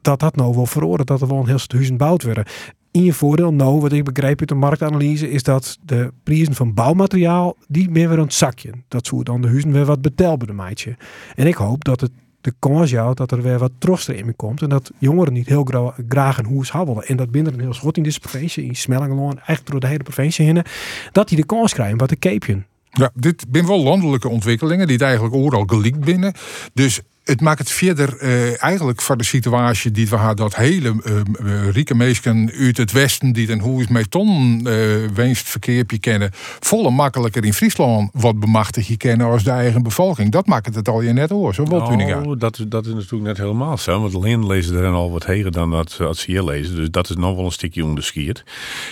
dat 0.00 0.20
dat 0.20 0.36
nou 0.36 0.54
wel 0.54 0.66
veroordeelt 0.66 1.08
dat 1.08 1.20
er 1.20 1.28
wel 1.28 1.38
een 1.38 1.46
heel 1.46 1.58
stuk 1.58 1.72
huizen 1.72 1.96
gebouwd 1.96 2.22
worden. 2.22 2.44
in 2.90 3.04
je 3.04 3.12
voordeel. 3.12 3.52
Nou, 3.52 3.80
wat 3.80 3.92
ik 3.92 4.04
begreep 4.04 4.40
uit 4.40 4.48
de 4.48 4.54
marktanalyse 4.54 5.30
is 5.30 5.42
dat 5.42 5.78
de 5.82 6.12
prijzen 6.22 6.54
van 6.54 6.74
bouwmateriaal 6.74 7.56
die 7.68 7.90
meer 7.90 8.08
weer 8.08 8.18
een 8.18 8.32
zakje. 8.32 8.70
Dat 8.88 9.06
zou 9.06 9.22
dan 9.22 9.40
de 9.40 9.48
huizen 9.48 9.72
weer 9.72 9.84
wat 9.84 10.02
betelbaarder 10.02 10.54
maatje. 10.54 10.96
En 11.34 11.46
ik 11.46 11.54
hoop 11.54 11.84
dat 11.84 12.00
het 12.00 12.10
de 12.44 12.54
kans 12.58 12.90
jou 12.90 13.14
dat 13.14 13.30
er 13.30 13.42
weer 13.42 13.58
wat 13.58 13.72
troster 13.78 14.16
in 14.16 14.36
komt. 14.36 14.62
En 14.62 14.68
dat 14.68 14.90
jongeren 14.98 15.32
niet 15.32 15.48
heel 15.48 15.64
gra 15.64 15.94
graag 16.08 16.38
een 16.38 16.44
hoes 16.44 16.70
habbelen. 16.70 17.06
En 17.06 17.16
dat 17.16 17.30
binnen 17.30 17.52
een 17.52 17.60
heel 17.60 17.74
schot 17.74 17.96
in 17.96 18.02
deze 18.02 18.20
provincie, 18.20 18.64
in 18.64 18.76
Smellingeloon, 18.76 19.36
eigenlijk 19.36 19.70
door 19.70 19.80
de 19.80 19.86
hele 19.86 20.02
provincie 20.02 20.44
heen, 20.44 20.64
dat 21.12 21.28
die 21.28 21.36
de 21.36 21.46
kans 21.46 21.72
krijgen 21.72 21.98
wat 21.98 22.08
de 22.08 22.16
keepje. 22.16 22.62
Ja, 22.90 23.10
dit 23.14 23.46
zijn 23.52 23.66
wel 23.66 23.82
landelijke 23.82 24.28
ontwikkelingen 24.28 24.86
die 24.86 24.96
het 24.96 25.04
eigenlijk 25.04 25.34
overal 25.34 25.64
gelikt 25.66 26.00
binnen. 26.00 26.32
Dus 26.74 27.00
het 27.24 27.40
maakt 27.40 27.58
het 27.58 27.70
verder 27.70 28.22
uh, 28.22 28.62
eigenlijk 28.62 29.02
voor 29.02 29.16
de 29.16 29.24
situatie 29.24 29.90
die 29.90 30.08
we 30.08 30.16
hadden, 30.16 30.36
dat 30.36 30.56
hele 30.56 30.94
uh, 31.42 31.70
rieke 31.70 31.94
mensen 31.94 32.52
uit 32.58 32.76
het 32.76 32.92
westen 32.92 33.32
die 33.32 33.60
hoe 33.60 33.80
is 33.80 33.88
met 33.88 34.10
ton 34.10 34.60
uh, 34.66 35.08
winstverkeerpje 35.14 35.98
kennen, 35.98 36.30
volle 36.60 36.90
makkelijker 36.90 37.44
in 37.44 37.54
Friesland 37.54 38.10
wat 38.12 38.40
bemachtigd 38.40 38.96
kennen 38.96 39.26
als 39.26 39.44
de 39.44 39.50
eigen 39.50 39.82
bevolking. 39.82 40.30
Dat 40.30 40.46
maakt 40.46 40.74
het 40.74 40.88
al 40.88 41.00
je 41.00 41.12
net 41.12 41.30
hoor, 41.30 41.54
zo 41.54 41.64
wat 41.64 41.96
nou, 41.96 42.36
dat, 42.36 42.64
dat 42.68 42.86
is 42.86 42.92
natuurlijk 42.92 43.22
net 43.22 43.38
helemaal 43.38 43.78
zo, 43.78 44.00
want 44.00 44.14
alleen 44.14 44.46
lezen 44.46 44.76
er 44.76 44.92
al 44.92 45.10
wat 45.10 45.26
heger 45.26 45.52
dan 45.52 45.70
dat 45.70 46.00
als 46.00 46.20
ze 46.20 46.30
hier 46.30 46.42
lezen, 46.42 46.76
dus 46.76 46.90
dat 46.90 47.10
is 47.10 47.16
nog 47.16 47.36
wel 47.36 47.44
een 47.44 47.52
stukje 47.52 47.84
onderscheid. 47.84 48.44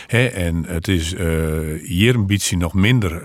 En 0.06 0.64
het 0.66 0.88
is 0.88 1.14
hier 1.82 2.14
een 2.14 2.26
beetje 2.26 2.56
nog 2.56 2.74
minder 2.74 3.22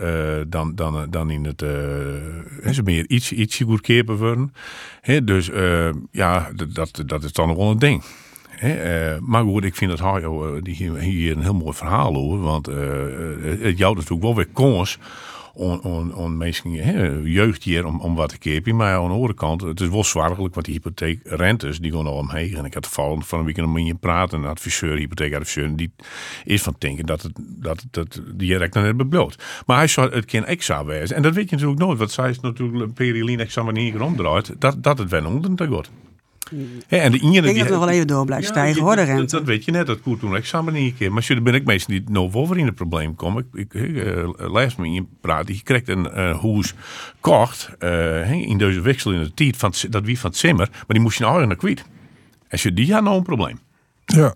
dan, 0.49 0.75
dan, 0.75 1.07
dan 1.09 1.29
in 1.29 1.45
het, 1.45 1.61
uh, 1.61 2.83
meer 2.83 3.05
iets, 3.07 3.31
ietsje 3.31 3.65
worden 3.65 4.51
dus 5.23 5.49
uh, 5.49 5.89
ja, 6.11 6.49
dat, 6.73 7.03
dat 7.05 7.23
is 7.23 7.33
dan 7.33 7.55
wel 7.55 7.71
een 7.71 7.79
ding. 7.79 8.03
uh, 8.63 9.17
maar 9.19 9.43
goed, 9.43 9.63
ik 9.63 9.75
vind 9.75 9.91
dat 9.91 9.99
Harjo 9.99 10.59
hier, 10.63 10.95
hier 10.95 11.35
een 11.35 11.43
heel 11.43 11.53
mooi 11.53 11.73
verhaal 11.73 12.15
over. 12.15 12.39
Want 12.39 12.65
het 13.61 13.77
jouwt 13.77 13.95
natuurlijk 13.95 14.23
wel 14.23 14.35
weer 14.35 14.47
kans 14.53 14.97
on, 15.57 15.81
on, 15.81 16.15
on 16.15 16.37
mensen, 16.37 16.71
jeugd 17.23 17.63
hier 17.63 17.85
om, 17.85 17.99
om 17.99 18.15
wat 18.15 18.29
te 18.29 18.37
kepen. 18.37 18.75
Maar 18.75 18.95
aan 18.95 19.07
de 19.07 19.13
andere 19.13 19.33
kant, 19.33 19.61
het 19.61 19.81
is 19.81 19.89
wel 19.89 20.03
zwaarlijk, 20.03 20.53
want 20.53 20.65
die 20.65 20.73
hypotheekrentes 20.73 21.79
die 21.79 21.91
gaan 21.91 22.05
al 22.05 22.13
omheen. 22.13 22.55
En 22.55 22.65
ik 22.65 22.73
had 22.73 22.87
van, 22.87 23.23
van 23.23 23.39
een 23.39 23.45
week 23.45 23.57
een 23.57 23.85
je 23.85 23.95
praten, 23.95 24.39
een 24.41 24.49
adviseur, 24.49 24.97
hypotheekadviseur, 24.97 25.75
die 25.75 25.91
is 26.45 26.61
van 26.61 26.75
denken 26.77 27.05
dat 27.05 27.21
het, 27.21 27.31
dat, 27.35 27.85
dat 27.91 28.21
direct 28.33 28.73
dan 28.73 28.83
net 28.83 28.97
bebloot. 28.97 29.43
Maar 29.65 29.77
hij 29.77 29.87
zou 29.87 30.13
het 30.13 30.29
geen 30.29 30.45
extra 30.45 30.85
wezen. 30.85 31.15
En 31.15 31.21
dat 31.21 31.33
weet 31.33 31.49
je 31.49 31.55
natuurlijk 31.55 31.81
nooit, 31.81 31.97
want 31.97 32.11
zij 32.11 32.29
is 32.29 32.39
natuurlijk 32.39 32.83
een 32.83 32.93
periline 32.93 33.43
examen 33.43 33.73
niet 33.73 33.95
omdraait, 33.95 34.55
dat, 34.59 34.83
dat 34.83 34.97
het 34.97 35.09
wel 35.09 35.25
onder 35.25 35.55
te 35.55 35.67
wordt. 35.67 35.91
Ja, 36.88 36.97
en 36.97 37.12
de 37.12 37.17
ik 37.17 37.21
denk 37.21 37.33
die, 37.33 37.53
dat 37.53 37.55
het 37.55 37.69
nog 37.69 37.79
wel 37.79 37.89
even 37.89 38.07
door 38.07 38.25
blijft 38.25 38.47
ja, 38.47 38.51
stijgen, 38.51 38.81
hoor, 38.81 38.95
de 38.95 39.03
rente. 39.03 39.36
Dat, 39.36 39.45
weet 39.45 39.65
je 39.65 39.71
net, 39.71 39.88
dat 39.88 40.01
koert 40.01 40.19
toen 40.19 40.36
examen 40.36 40.73
niet 40.73 40.91
een 40.91 40.97
keer. 40.97 41.13
Maar 41.13 41.25
dan 41.27 41.43
ben 41.43 41.53
ik 41.53 41.65
meestal 41.65 41.93
niet 41.95 42.36
over 42.36 42.57
in 42.57 42.65
het 42.65 42.75
probleem 42.75 43.15
komen. 43.15 43.47
Ik, 43.53 43.73
ik 43.73 43.73
uh, 43.73 44.29
lees 44.36 44.75
me 44.75 44.88
in 44.88 45.07
praat. 45.21 45.47
Je 45.47 45.63
krijgt 45.63 45.88
een 45.88 46.10
uh, 46.15 46.38
hoes 46.38 46.73
kocht 47.19 47.69
uh, 47.79 48.31
in 48.31 48.57
deze 48.57 48.81
wissel 48.81 49.12
in 49.12 49.23
de 49.23 49.33
tijd 49.33 49.57
van 49.57 49.73
dat 49.89 50.03
wie 50.03 50.19
van 50.19 50.29
het 50.29 50.39
simmer, 50.39 50.69
maar 50.71 50.86
die 50.88 50.99
moest 50.99 51.17
je 51.17 51.23
nou 51.23 51.45
naar 51.45 51.55
kwijt. 51.55 51.86
Als 52.49 52.63
je 52.63 52.73
die 52.73 52.93
had 52.93 53.03
nou 53.03 53.17
een 53.17 53.23
probleem. 53.23 53.60
Ja. 54.05 54.36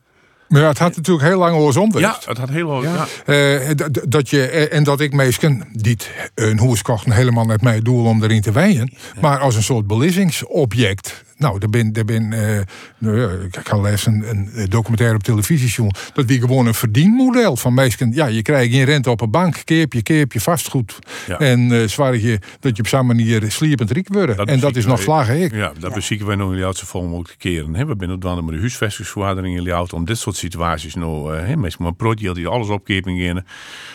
Maar 0.52 0.62
ja, 0.62 0.67
het 0.67 0.78
had 0.78 0.95
natuurlijk 0.95 1.28
heel 1.28 1.38
lang 1.38 1.56
horizon 1.56 1.91
Ja, 1.97 2.17
het 2.26 2.38
had 2.38 2.50
heel 2.50 2.67
lang. 2.67 2.84
Ja. 2.84 3.08
Uh, 3.26 3.71
dat 4.08 4.30
je, 4.30 4.47
en 4.47 4.84
dat 4.84 5.00
ik 5.00 5.13
meestal 5.13 5.56
niet 5.71 6.12
een 6.36 6.60
hoes 6.60 6.82
kochten 6.82 7.12
helemaal 7.12 7.45
net 7.45 7.62
mijn 7.62 7.84
doel 7.84 8.06
om 8.06 8.24
erin 8.24 8.41
te 8.41 8.52
wijnen. 8.52 8.93
Maar 9.21 9.39
als 9.39 9.56
een 9.56 9.63
soort 9.63 9.88
belizzingsobject. 9.88 11.24
Nou, 11.41 11.58
er 11.60 11.69
ben, 11.69 11.93
er 11.93 12.06
ben 12.06 12.32
uh, 12.32 12.60
nou 12.97 13.19
ja, 13.19 13.27
ik 13.30 13.60
ga 13.63 13.80
lezen 13.80 14.30
een, 14.30 14.49
een 14.54 14.69
documentaire 14.69 15.15
op 15.15 15.23
televisie. 15.23 15.88
Dat 16.13 16.25
wie 16.25 16.39
gewoon 16.39 16.65
een 16.65 16.73
verdienmodel 16.73 17.56
van 17.56 17.73
meestal. 17.73 18.08
Ja, 18.12 18.25
je 18.25 18.41
krijgt 18.41 18.73
geen 18.73 18.84
rente 18.84 19.10
op 19.10 19.21
een 19.21 19.32
bank, 19.32 19.62
keep 19.63 19.93
je, 19.93 20.01
keep 20.01 20.34
je 20.34 20.39
vastgoed. 20.39 20.99
En 21.38 21.71
uh, 21.71 21.88
zwaar 21.88 22.17
je 22.17 22.39
dat 22.60 22.75
je 22.75 22.82
op 22.82 22.88
zo'n 22.88 23.06
manier 23.06 23.51
sliepend 23.51 23.91
riek 23.91 24.13
wordt. 24.13 24.49
en 24.49 24.60
dat 24.60 24.75
is 24.75 24.86
nog 24.86 25.01
vlagen 25.01 25.41
ik. 25.41 25.56
Ja, 25.56 25.71
dat 25.80 25.93
bezieken 25.93 26.25
wij 26.25 26.36
nog 26.36 26.51
in 26.51 26.58
de 26.58 26.73
zo 26.86 27.01
mogelijk 27.01 27.39
keren. 27.39 27.71
We 27.71 27.95
zijn 27.97 28.12
op 28.12 28.21
de 28.21 28.60
huisvestingsvergadering 28.60 29.58
in 29.58 29.69
auto 29.69 29.97
om 29.97 30.06
dit 30.06 30.17
soort 30.17 30.36
situaties 30.36 30.95
nou, 30.95 31.38
uh, 31.38 31.56
meestal 31.56 31.86
een 31.86 31.95
project 31.95 32.36
die 32.36 32.47
alles 32.47 32.67
opkepen 32.67 33.19
gaan. 33.19 33.38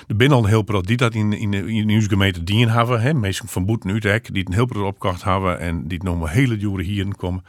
Er 0.06 0.14
zijn 0.16 0.32
al 0.32 0.42
een 0.42 0.48
heel 0.48 0.62
pro 0.62 0.80
die 0.80 0.96
dat 0.96 1.14
in, 1.14 1.32
in, 1.32 1.52
in, 1.52 1.90
in 1.90 2.02
gemeente 2.02 2.44
dienen 2.44 2.74
hebben. 2.74 3.20
Meestal 3.20 3.48
van 3.48 3.64
Boeten 3.64 3.90
Utrecht, 3.90 4.32
die 4.34 4.42
het 4.42 4.54
heel 4.54 4.66
pro 4.66 4.86
opkocht 4.86 5.24
hebben 5.24 5.60
en 5.60 5.88
die 5.88 5.98
het 5.98 6.06
nog 6.06 6.18
maar 6.18 6.30
hele 6.30 6.58
jaren 6.58 6.84
hier 6.84 7.16
komen. 7.16 7.35
om. 7.36 7.44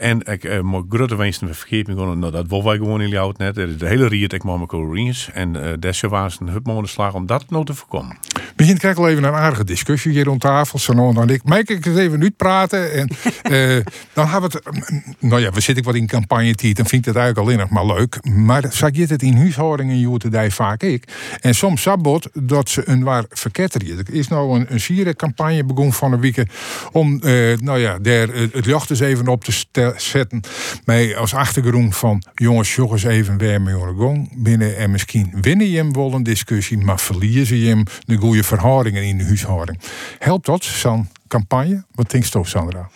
En 0.00 0.20
ik 0.20 0.44
uh, 0.44 0.60
moet 0.60 0.84
grote 0.88 1.16
wensen 1.16 1.50
nou, 1.94 2.30
dat 2.30 2.46
wil 2.48 2.64
wij 2.64 2.76
gewoon 2.76 3.00
in 3.00 3.08
jou 3.08 3.34
net. 3.36 3.54
De 3.54 3.86
hele 3.86 4.08
riet 4.08 4.32
ik 4.32 4.44
met 4.44 4.70
mijn 4.70 5.26
En 5.32 5.54
uh, 5.56 5.72
desje 5.78 6.08
was 6.08 6.40
een 6.40 6.48
hupmolen 6.48 6.88
slag 6.88 7.14
om 7.14 7.26
dat 7.26 7.50
nou 7.50 7.64
te 7.64 7.74
voorkomen. 7.74 8.18
Begint 8.56 8.78
krijg 8.78 8.96
al 8.96 9.08
even 9.08 9.24
een 9.24 9.32
aardige 9.32 9.64
discussie 9.64 10.12
hier 10.12 10.24
rond 10.24 10.40
tafel. 10.40 10.78
Zo 10.78 11.12
dan 11.12 11.28
ik. 11.28 11.44
Maak 11.44 11.68
ik 11.68 11.84
het 11.84 11.96
even 11.96 12.18
nu 12.18 12.30
praten. 12.30 12.92
En 12.92 13.10
uh, 13.50 13.84
dan 14.14 14.28
hebben 14.28 14.50
we 14.50 14.60
het. 14.62 14.84
Nou 15.18 15.40
ja, 15.40 15.50
we 15.50 15.60
zitten 15.60 15.84
wat 15.84 15.94
in 15.94 16.06
campagne 16.06 16.54
tijd. 16.54 16.76
Dan 16.76 16.86
vind 16.86 17.06
ik 17.06 17.14
het 17.14 17.16
eigenlijk 17.16 17.46
alleen 17.46 17.68
nog 17.68 17.70
maar 17.70 17.96
leuk. 17.96 18.26
Maar 18.26 18.64
zag 18.70 18.90
je 18.92 19.06
het 19.06 19.22
in 19.22 19.36
huishoudingen 19.36 19.98
joertedij 19.98 20.50
vaak 20.50 20.82
ik. 20.82 21.04
En 21.40 21.54
soms 21.54 21.82
sabot 21.82 22.28
dat 22.32 22.68
ze 22.68 22.88
een 22.88 23.02
waar 23.02 23.24
verketteren. 23.28 23.98
Er 23.98 24.14
is 24.14 24.28
nou 24.28 24.60
een, 24.60 24.96
een 24.96 25.16
campagne 25.16 25.64
begon 25.64 25.92
van 25.92 26.12
een 26.12 26.20
week 26.20 26.46
om 26.92 27.18
nou 27.60 27.78
ja, 27.78 27.98
daar 27.98 28.28
het 28.28 28.64
jacht 28.64 28.90
eens 28.90 29.00
even 29.00 29.28
op 29.28 29.44
te 29.44 29.52
zetten. 29.96 30.40
Mij 30.84 31.16
als 31.16 31.34
achtergrond 31.34 31.96
van 31.96 32.22
jongens, 32.34 32.74
jongens 32.74 33.02
even 33.02 33.38
weer 33.38 33.62
met 33.62 33.74
gong 33.96 34.42
binnen. 34.42 34.76
En 34.76 34.90
misschien 34.90 35.32
winnen 35.40 35.70
je 35.70 35.76
hem 35.76 35.92
wel 35.92 36.12
een 36.12 36.22
discussie, 36.22 36.78
maar 36.78 37.00
verliezen 37.00 37.56
je 37.56 37.68
hem 37.68 37.84
de 38.06 38.16
goede 38.16 38.44
verhoudingen 38.44 39.02
in 39.02 39.18
de 39.18 39.24
huishouding. 39.24 39.80
Helpt 40.18 40.46
dat, 40.46 40.64
zo'n 40.64 41.08
campagne? 41.28 41.84
Wat 41.94 42.10
denkt 42.10 42.32
je, 42.32 42.44
Sandra? 42.44 42.88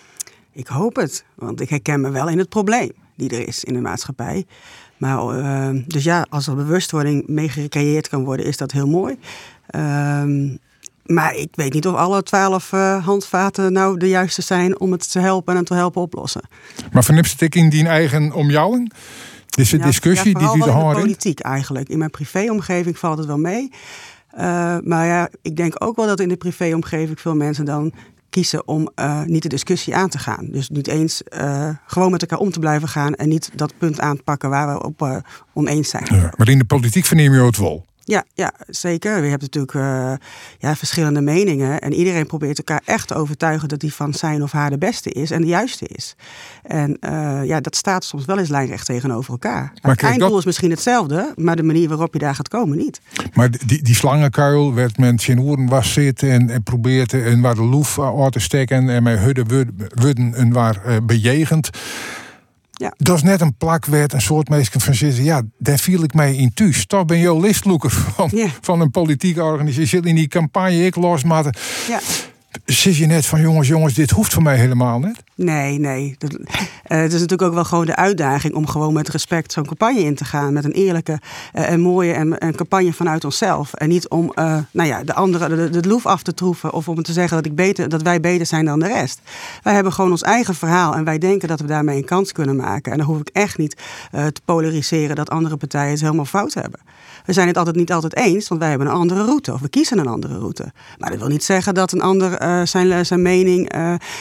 Ik 0.52 0.66
hoop 0.66 0.96
het, 0.96 1.24
want 1.34 1.60
ik 1.60 1.68
herken 1.68 2.00
me 2.00 2.10
wel 2.10 2.28
in 2.28 2.38
het 2.38 2.48
probleem 2.48 2.92
die 3.16 3.30
er 3.30 3.48
is 3.48 3.64
in 3.64 3.74
de 3.74 3.80
maatschappij. 3.80 4.46
Maar, 4.96 5.38
uh, 5.38 5.82
dus 5.86 6.04
ja, 6.04 6.26
als 6.28 6.46
er 6.46 6.54
bewustwording 6.54 7.26
mee 7.26 7.48
gecreëerd 7.48 8.08
kan 8.08 8.24
worden, 8.24 8.46
is 8.46 8.56
dat 8.56 8.72
heel 8.72 8.86
mooi. 8.86 9.18
Uh, 9.70 10.22
maar 11.04 11.34
ik 11.34 11.48
weet 11.52 11.72
niet 11.72 11.86
of 11.86 11.94
alle 11.94 12.22
twaalf 12.22 12.72
uh, 12.72 13.04
handvaten 13.04 13.72
nou 13.72 13.98
de 13.98 14.08
juiste 14.08 14.42
zijn 14.42 14.80
om 14.80 14.92
het 14.92 15.12
te 15.12 15.18
helpen 15.18 15.56
en 15.56 15.64
te 15.64 15.74
helpen 15.74 16.02
oplossen. 16.02 16.48
Maar 16.92 17.04
vernipst 17.04 17.40
ik 17.40 17.54
in 17.54 17.68
die 17.68 17.86
eigen 17.86 18.32
omjouwing? 18.32 18.92
Is 19.56 19.70
de 19.70 19.78
discussie 19.78 20.38
die 20.38 20.48
u 20.48 20.60
de 20.60 20.68
in 20.68 20.74
de 20.74 20.94
politiek 20.94 21.40
eigenlijk. 21.40 21.88
In 21.88 21.98
mijn 21.98 22.10
privéomgeving 22.10 22.98
valt 22.98 23.18
het 23.18 23.26
wel 23.26 23.38
mee. 23.38 23.70
Uh, 24.34 24.76
maar 24.82 25.06
ja, 25.06 25.28
ik 25.42 25.56
denk 25.56 25.84
ook 25.84 25.96
wel 25.96 26.06
dat 26.06 26.20
in 26.20 26.28
de 26.28 26.36
privéomgeving 26.36 27.20
veel 27.20 27.34
mensen 27.34 27.64
dan 27.64 27.92
kiezen 28.30 28.68
om 28.68 28.88
uh, 28.96 29.22
niet 29.22 29.42
de 29.42 29.48
discussie 29.48 29.96
aan 29.96 30.08
te 30.08 30.18
gaan. 30.18 30.48
Dus 30.50 30.68
niet 30.68 30.88
eens 30.88 31.22
uh, 31.40 31.68
gewoon 31.86 32.10
met 32.10 32.20
elkaar 32.20 32.38
om 32.38 32.50
te 32.50 32.58
blijven 32.58 32.88
gaan 32.88 33.14
en 33.14 33.28
niet 33.28 33.50
dat 33.54 33.74
punt 33.78 34.00
aanpakken 34.00 34.50
waar 34.50 34.74
we 34.74 34.82
op 34.82 35.22
oneens 35.52 35.88
zijn. 35.88 36.04
Ja, 36.10 36.32
maar 36.36 36.48
in 36.48 36.58
de 36.58 36.64
politiek 36.64 37.04
verneem 37.04 37.34
je 37.34 37.40
het 37.40 37.58
wel. 37.58 37.84
Ja, 38.04 38.24
ja, 38.34 38.52
zeker. 38.66 39.20
We 39.20 39.28
hebben 39.28 39.48
natuurlijk 39.52 39.74
uh, 39.74 40.12
ja, 40.58 40.76
verschillende 40.76 41.20
meningen. 41.20 41.80
En 41.80 41.92
iedereen 41.92 42.26
probeert 42.26 42.58
elkaar 42.58 42.82
echt 42.84 43.08
te 43.08 43.14
overtuigen 43.14 43.68
dat 43.68 43.80
die 43.80 43.94
van 43.94 44.14
zijn 44.14 44.42
of 44.42 44.52
haar 44.52 44.70
de 44.70 44.78
beste 44.78 45.10
is 45.10 45.30
en 45.30 45.40
de 45.40 45.46
juiste 45.46 45.86
is. 45.86 46.16
En 46.62 46.96
uh, 47.00 47.40
ja, 47.44 47.60
dat 47.60 47.76
staat 47.76 48.04
soms 48.04 48.24
wel 48.24 48.38
eens 48.38 48.48
lijnrecht 48.48 48.86
tegenover 48.86 49.30
elkaar. 49.30 49.72
Maar 49.82 49.92
het 49.92 50.02
einddoel 50.02 50.28
dat... 50.28 50.38
is 50.38 50.44
misschien 50.44 50.70
hetzelfde, 50.70 51.32
maar 51.36 51.56
de 51.56 51.62
manier 51.62 51.88
waarop 51.88 52.12
je 52.12 52.18
daar 52.18 52.34
gaat 52.34 52.48
komen 52.48 52.78
niet. 52.78 53.00
Maar 53.34 53.50
die, 53.66 53.82
die 53.82 53.94
slangenkuil 53.94 54.74
werd 54.74 54.98
men 54.98 55.18
in 55.26 55.40
oren 55.40 55.66
was 55.66 55.92
zitten 55.92 56.30
en, 56.30 56.50
en 56.50 56.62
probeert 56.62 57.12
en 57.12 57.40
waar 57.40 57.54
de 57.54 57.62
loef 57.62 58.00
uit 58.00 58.32
te 58.32 58.40
steken 58.40 58.88
en 58.88 59.02
met 59.02 59.18
hudden 59.18 59.74
worden 59.94 60.34
en 60.34 60.52
waar 60.52 61.04
bejegend. 61.06 61.70
Ja. 62.74 62.94
Dat 62.96 63.16
is 63.16 63.22
net 63.22 63.40
een 63.40 63.56
plakwet, 63.56 64.12
een 64.12 64.20
soort 64.20 64.48
meestal 64.48 64.80
van 64.80 64.94
zitten. 64.94 65.24
Ja, 65.24 65.42
daar 65.58 65.78
viel 65.78 66.02
ik 66.02 66.14
mij 66.14 66.34
in 66.34 66.54
thuis. 66.54 66.86
Toch 66.86 67.04
ben 67.04 67.18
je 67.18 67.40
listloeker 67.40 67.90
van, 67.90 68.30
van 68.60 68.80
een 68.80 68.90
politieke 68.90 69.42
organisatie. 69.42 70.02
In 70.02 70.14
die 70.14 70.28
campagne 70.28 70.86
ik 70.86 70.96
losmaten. 70.96 71.56
Ja. 71.88 72.00
Zit 72.64 72.96
je 72.96 73.06
net 73.06 73.26
van 73.26 73.40
jongens, 73.40 73.68
jongens, 73.68 73.94
dit 73.94 74.10
hoeft 74.10 74.32
voor 74.32 74.42
mij 74.42 74.56
helemaal 74.56 74.98
niet? 74.98 75.22
Nee, 75.34 75.78
nee. 75.78 76.14
Dat, 76.18 76.32
uh, 76.32 76.46
het 76.86 77.12
is 77.12 77.20
natuurlijk 77.20 77.42
ook 77.42 77.54
wel 77.54 77.64
gewoon 77.64 77.86
de 77.86 77.96
uitdaging 77.96 78.54
om 78.54 78.66
gewoon 78.66 78.92
met 78.92 79.08
respect 79.08 79.52
zo'n 79.52 79.66
campagne 79.66 80.00
in 80.00 80.14
te 80.14 80.24
gaan. 80.24 80.52
Met 80.52 80.64
een 80.64 80.72
eerlijke 80.72 81.20
uh, 81.54 81.70
en 81.70 81.80
mooie 81.80 82.12
en, 82.12 82.38
en, 82.38 82.54
campagne 82.54 82.92
vanuit 82.92 83.24
onszelf. 83.24 83.74
En 83.74 83.88
niet 83.88 84.08
om 84.08 84.32
uh, 84.34 84.58
nou 84.70 84.88
ja, 84.88 85.04
de 85.04 85.14
andere 85.14 85.48
de, 85.48 85.80
de, 85.80 85.88
loef 85.88 86.06
af 86.06 86.22
te 86.22 86.34
troeven 86.34 86.72
of 86.72 86.88
om 86.88 87.02
te 87.02 87.12
zeggen 87.12 87.36
dat, 87.36 87.46
ik 87.46 87.54
beter, 87.54 87.88
dat 87.88 88.02
wij 88.02 88.20
beter 88.20 88.46
zijn 88.46 88.64
dan 88.64 88.78
de 88.78 88.86
rest. 88.86 89.20
Wij 89.62 89.74
hebben 89.74 89.92
gewoon 89.92 90.10
ons 90.10 90.22
eigen 90.22 90.54
verhaal 90.54 90.94
en 90.94 91.04
wij 91.04 91.18
denken 91.18 91.48
dat 91.48 91.60
we 91.60 91.66
daarmee 91.66 91.96
een 91.96 92.04
kans 92.04 92.32
kunnen 92.32 92.56
maken. 92.56 92.92
En 92.92 92.98
dan 92.98 93.06
hoef 93.06 93.20
ik 93.20 93.28
echt 93.28 93.58
niet 93.58 93.76
te 94.10 94.40
polariseren 94.44 95.16
dat 95.16 95.30
andere 95.30 95.56
partijen 95.56 95.90
het 95.90 96.00
helemaal 96.00 96.24
fout 96.24 96.54
hebben. 96.54 96.80
We 97.24 97.32
zijn 97.32 97.46
het 97.46 97.56
altijd 97.56 97.76
niet 97.76 97.92
altijd 97.92 98.16
eens, 98.16 98.48
want 98.48 98.60
wij 98.60 98.70
hebben 98.70 98.88
een 98.88 98.94
andere 98.94 99.24
route 99.24 99.52
of 99.52 99.60
we 99.60 99.68
kiezen 99.68 99.98
een 99.98 100.06
andere 100.06 100.38
route. 100.38 100.72
Maar 100.98 101.10
dat 101.10 101.18
wil 101.18 101.28
niet 101.28 101.44
zeggen 101.44 101.74
dat 101.74 101.92
een 101.92 102.00
ander 102.00 102.38
zijn, 102.68 103.06
zijn 103.06 103.22
mening 103.22 103.72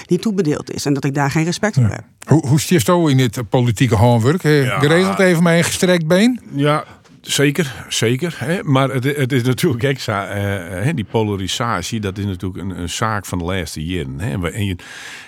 niet 0.06 0.22
toebedeeld 0.22 0.72
is. 0.72 0.86
En 0.86 0.94
dat 0.94 1.04
ik 1.04 1.14
daar 1.14 1.32
geen 1.32 1.44
respect 1.44 1.76
voor 1.76 1.84
heb. 1.84 2.04
Hoe, 2.28 2.48
hoe 2.48 2.60
zo 2.60 3.08
in 3.08 3.18
dit 3.18 3.50
politieke 3.50 3.96
handwerk? 3.96 4.44
Ja. 4.44 4.80
Geregeld 4.80 5.20
even 5.20 5.44
mijn 5.44 5.64
gestrekt 5.64 6.08
been? 6.08 6.42
Ja, 6.54 6.84
Zeker, 7.28 7.86
zeker. 7.90 8.36
Hè? 8.38 8.64
Maar 8.64 8.90
het, 8.90 9.04
het 9.04 9.32
is 9.32 9.44
natuurlijk 9.44 9.84
extra, 9.84 10.38
uh, 10.86 10.90
die 10.96 11.06
polarisatie, 11.06 12.00
dat 12.00 12.18
is 12.18 12.26
natuurlijk 12.26 12.64
een, 12.64 12.80
een, 12.80 12.90
zaak 12.90 13.26
van 13.26 13.38
de 13.38 13.44
laatste 13.44 13.86
jaren. 13.86 14.20
Hè? 14.20 14.52
En 14.52 14.66
je, 14.66 14.76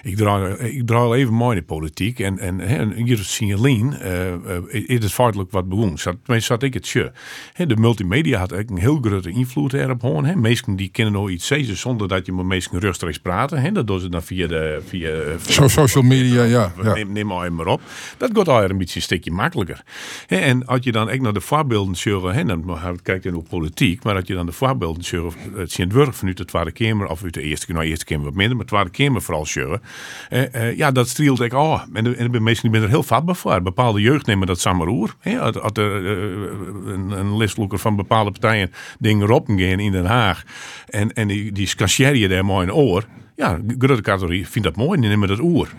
ik, 0.04 0.16
draai, 0.18 0.54
ik 0.54 0.88
draai 0.88 1.22
even 1.22 1.34
mooi 1.34 1.56
in 1.56 1.62
de 1.62 1.68
politiek 1.68 2.20
en, 2.20 2.40
en, 2.40 2.60
en 2.60 2.94
hier 2.94 3.18
zie 3.18 3.48
je 3.48 3.56
alleen, 3.56 3.96
uh, 4.04 4.88
is 4.88 5.04
het 5.04 5.14
feitelijk 5.14 5.52
wat 5.52 5.70
begon. 5.70 5.96
Tenminste, 5.96 6.40
zat 6.40 6.64
ik 6.64 6.74
het 6.74 6.90
je. 6.90 7.12
De 7.54 7.76
multimedia 7.76 8.40
had 8.40 8.52
eigenlijk 8.52 8.82
een 8.82 8.92
heel 8.92 9.02
grote 9.02 9.30
invloed 9.30 9.74
erop. 9.74 10.02
Hè? 10.02 10.36
Mensen 10.36 10.76
die 10.76 10.90
kennen 10.90 11.14
nog 11.14 11.30
iets 11.30 11.48
zeggen 11.48 11.78
zonder 11.78 12.08
dat 12.08 12.26
je 12.26 12.34
met 12.34 12.46
mensen 12.46 12.80
rechtstreeks 12.80 13.20
praten. 13.20 13.62
Hè? 13.62 13.72
Dat 13.72 13.88
doen 13.88 14.00
ze 14.00 14.10
dan 14.10 14.24
via 14.24 14.48
de... 14.48 14.82
Via, 14.88 15.12
via 15.38 15.68
social 15.68 16.04
media, 16.04 16.44
ja. 16.44 16.72
ja. 16.84 16.94
Neem, 16.94 17.12
neem 17.12 17.28
maar 17.28 17.68
op. 17.68 17.82
Dat 18.18 18.30
gaat 18.34 18.48
al 18.48 18.64
een 18.64 18.78
beetje 18.78 18.96
een 18.96 19.02
stukje 19.02 19.32
makkelijker. 19.32 19.84
En 20.28 20.66
als 20.66 20.80
je 20.82 20.92
dan 20.92 21.10
echt 21.10 21.22
naar 21.22 21.34
de 21.34 21.42
voorbeelden 21.42 21.85
voorbeelden 21.94 22.34
hè, 22.34 22.46
dan 22.46 22.80
kijk 23.02 23.24
je 23.24 23.32
naar 23.32 23.44
politiek, 23.50 24.04
maar 24.04 24.14
dat 24.14 24.28
je 24.28 24.34
dan 24.34 24.46
de 24.46 24.52
voorbeelden 24.52 25.04
surfen, 25.04 25.40
het 25.56 25.72
zien 25.72 25.92
het 25.94 26.16
vanuit 26.16 26.38
de 26.38 26.46
Tweede 26.46 26.72
Kamer, 26.72 27.08
of 27.08 27.24
uit 27.24 27.34
de 27.34 27.42
Eerste 27.42 27.66
Kamer, 27.66 27.82
nou 27.82 27.92
Eerste 27.92 28.06
Kamer 28.06 28.26
wat 28.26 28.34
minder, 28.34 28.56
maar 28.56 28.66
de 28.66 28.72
Tweede 28.72 28.90
Kamer 28.90 29.22
vooral 29.22 29.46
surfen. 29.46 29.82
Eh, 30.30 30.54
eh, 30.54 30.78
ja, 30.78 30.92
dat 30.92 31.08
strielt 31.08 31.42
ik, 31.42 31.54
oh, 31.54 31.82
en, 31.94 32.18
en 32.18 32.32
de 32.32 32.40
meesten 32.40 32.72
die 32.72 32.82
er 32.82 32.90
heel 32.90 33.04
vatbaar 33.04 33.36
voor. 33.36 33.62
Bepaalde 33.62 34.02
jeugd 34.02 34.26
nemen 34.26 34.48
dat 34.48 34.60
samen 34.60 34.88
roer. 34.88 35.16
Als 35.40 35.72
er 35.74 36.02
uh, 36.02 36.52
een, 36.86 37.12
een 37.12 37.38
listloeker 37.38 37.80
van 37.80 37.96
bepaalde 37.96 38.32
partijen 38.32 38.72
dingen 39.00 39.24
erop 39.28 39.48
gaan 39.48 39.60
in 39.60 39.92
Den 39.92 40.06
Haag, 40.06 40.44
en, 40.88 41.14
en 41.14 41.28
die, 41.28 41.52
die 41.52 41.68
je 42.20 42.28
daar 42.28 42.46
mooi 42.46 42.66
in 42.66 42.74
oor, 42.74 43.06
ja, 43.36 43.60
de 43.64 43.76
grote 43.78 44.02
categorie 44.02 44.48
vindt 44.48 44.68
dat 44.68 44.78
mooi, 44.78 45.00
die 45.00 45.10
nemen 45.10 45.28
dat 45.28 45.40
oer. 45.40 45.70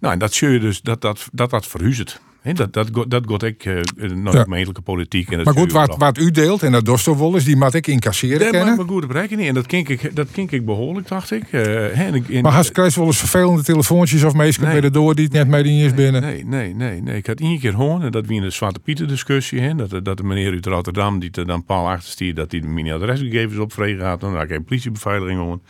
Nou, 0.00 0.12
en 0.12 0.18
dat 0.18 0.32
zie 0.32 0.58
dus 0.58 0.80
dat 0.80 1.00
dat, 1.00 1.28
dat, 1.32 1.50
dat 1.50 1.66
verhuizet 1.66 2.20
dat, 2.42 2.72
dat, 2.72 3.04
dat 3.08 3.22
gaat 3.26 3.42
ik 3.42 3.64
uh, 3.64 3.80
naar 4.14 4.32
gemeentelijke 4.32 4.82
politiek. 4.82 5.30
En 5.30 5.42
maar 5.42 5.54
goed, 5.54 5.72
wat, 5.72 5.96
wat 5.96 6.18
u 6.18 6.30
deelt 6.30 6.62
en 6.62 6.72
dat 6.72 6.84
Dostowol 6.84 7.36
is, 7.36 7.44
die 7.44 7.56
moet 7.56 7.74
ik 7.74 7.86
incasseren 7.86 8.38
dat 8.38 8.50
kennen. 8.50 8.76
Dat 8.76 8.88
goed 8.88 9.06
bereiken 9.06 9.38
En 9.38 9.54
dat 9.54 9.66
kink 9.66 9.88
ik, 9.88 10.16
dat 10.16 10.30
kink 10.30 10.50
ik 10.50 10.64
behoorlijk, 10.64 11.08
dacht 11.08 11.30
ik. 11.30 11.52
Uh, 11.52 11.98
en 11.98 12.42
maar 12.42 12.54
hij 12.54 12.70
krijgt 12.70 12.96
wel 12.96 13.06
eens 13.06 13.18
vervelende 13.18 13.62
telefoontjes 13.62 14.22
of 14.22 14.34
meestal 14.34 14.64
nee, 14.64 14.72
bij 14.72 14.82
de 14.82 14.90
door 14.90 15.14
die 15.14 15.24
het 15.24 15.32
net 15.32 15.48
mee 15.48 15.84
is 15.84 15.94
binnen? 15.94 16.22
Nee, 16.22 16.44
nee, 16.44 16.74
nee, 16.74 17.02
nee. 17.02 17.16
Ik 17.16 17.26
had 17.26 17.40
één 17.40 17.58
keer 17.58 17.70
gehoord, 17.70 18.12
dat 18.12 18.26
we 18.26 18.34
in 18.34 18.42
de 18.42 18.50
Zwarte 18.50 18.80
Pieter 18.80 19.08
discussie, 19.08 19.60
hè, 19.60 19.74
dat, 19.74 20.04
dat 20.04 20.16
de 20.16 20.22
meneer 20.22 20.52
uit 20.52 20.66
Rotterdam, 20.66 21.18
die 21.18 21.30
er 21.30 21.46
dan 21.46 21.64
paal 21.64 21.90
achterstiert, 21.90 22.36
dat 22.36 22.50
hij 22.50 22.60
de 22.60 22.66
mini 22.66 22.92
adresgegevens 22.92 23.58
opvregen 23.58 24.00
gaat. 24.00 24.20
Dan 24.20 24.34
had 24.34 24.42
ik 24.42 24.48
geen 24.48 24.64
politiebeveiliging 24.64 25.40
om. 25.40 25.62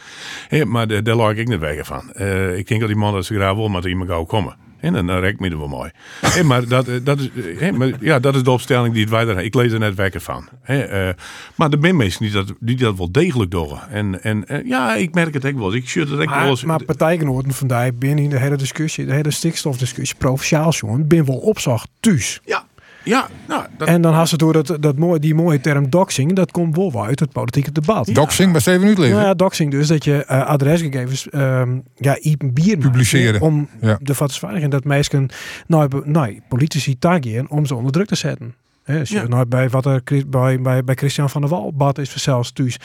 maar 0.66 1.02
daar 1.02 1.16
lag 1.16 1.34
ik 1.34 1.48
niet 1.48 1.58
weg 1.58 1.86
van. 1.86 2.12
Uh, 2.16 2.58
ik 2.58 2.68
denk 2.68 2.80
dat 2.80 2.88
die 2.88 2.98
man 2.98 3.12
dat 3.12 3.24
ze 3.24 3.34
graag 3.34 3.54
wil, 3.54 3.68
maar 3.68 3.88
iemand 3.88 4.08
gauw 4.08 4.24
komen. 4.24 4.56
En 4.82 5.06
dan 5.06 5.10
rek 5.10 5.40
me 5.40 5.56
wel 5.56 5.68
mooi. 5.68 5.90
hey, 6.20 6.42
maar, 6.42 6.68
dat, 6.68 6.88
eh, 6.88 6.94
dat 7.02 7.18
is, 7.20 7.30
hey, 7.58 7.72
maar 7.72 7.90
ja, 8.00 8.18
dat 8.18 8.34
is 8.34 8.42
de 8.42 8.50
opstelling 8.50 8.94
die 8.94 9.02
het 9.02 9.10
wij 9.10 9.44
Ik 9.44 9.54
lees 9.54 9.72
er 9.72 9.78
net 9.78 9.94
wekker 9.94 10.20
van. 10.20 10.48
Hey, 10.62 11.08
uh, 11.08 11.14
maar 11.54 11.70
de 11.70 11.78
ben 11.78 11.98
die 11.98 12.30
dat, 12.30 12.52
die 12.60 12.76
dat 12.76 12.96
wel 12.96 13.12
degelijk 13.12 13.50
doen. 13.50 13.78
En, 13.90 14.22
en 14.22 14.44
uh, 14.46 14.64
ja, 14.64 14.94
ik 14.94 15.14
merk 15.14 15.34
het 15.34 15.46
ook 15.46 15.58
wel. 15.58 15.74
Ik 15.74 15.88
zie 15.88 16.02
het 16.02 16.12
ook 16.12 16.30
wel 16.30 16.48
eens. 16.48 16.64
Maar 16.64 16.84
partijgenoten 16.84 17.52
vandaag 17.52 17.94
binnen 17.94 18.24
in 18.24 18.30
de 18.30 18.38
hele 18.38 18.56
discussie, 18.56 19.06
de 19.06 19.12
hele 19.12 19.30
stikstofdiscussie, 19.30 20.16
provinciaal 20.16 20.70
jongen, 20.70 21.08
ben 21.08 21.24
wel 21.24 21.36
opzag 21.36 21.86
thuis. 22.00 22.40
Ja, 22.44 22.64
ja, 23.04 23.28
nou, 23.48 23.66
dat... 23.76 23.88
En 23.88 24.02
dan 24.02 24.14
had 24.14 24.28
ze 24.28 24.36
door 24.36 24.52
dat, 24.52 24.76
dat 24.80 24.98
mooie, 24.98 25.18
die 25.18 25.34
mooie 25.34 25.60
term 25.60 25.90
doxing, 25.90 26.32
dat 26.32 26.50
komt 26.50 26.76
wel 26.76 27.04
uit 27.04 27.20
het 27.20 27.32
politieke 27.32 27.72
debat. 27.72 28.06
Ja. 28.06 28.14
Doxing, 28.14 28.52
maar 28.52 28.60
zeven 28.60 28.80
minuten 28.80 29.00
liggen. 29.00 29.18
Nou 29.20 29.30
ja, 29.30 29.36
doxing 29.36 29.70
dus, 29.70 29.88
dat 29.88 30.04
je 30.04 30.24
uh, 30.30 30.46
adresgegevens 30.46 31.28
um, 31.32 31.82
ja, 31.96 32.18
bier 32.38 32.78
publiceren. 32.78 33.40
Om 33.40 33.68
ja. 33.80 33.98
de 34.00 34.14
en 34.40 34.70
dat 34.70 34.84
mensen 34.84 35.28
nou, 35.66 36.02
nou, 36.04 36.40
politici 36.48 36.98
taggen 36.98 37.50
om 37.50 37.66
ze 37.66 37.74
onder 37.74 37.92
druk 37.92 38.06
te 38.06 38.14
zetten. 38.14 38.54
He, 38.82 38.98
als 38.98 39.08
je 39.08 39.22
nou 39.28 39.46
bij 39.46 39.68
wat 39.68 39.86
er 39.86 40.02
bij, 40.26 40.60
bij, 40.60 40.84
bij 40.84 40.94
Christian 40.94 41.30
van 41.30 41.40
der 41.40 41.50
Wal 41.50 41.72
bad 41.72 41.98
is 41.98 42.16
zelfs 42.16 42.52
thuis. 42.52 42.76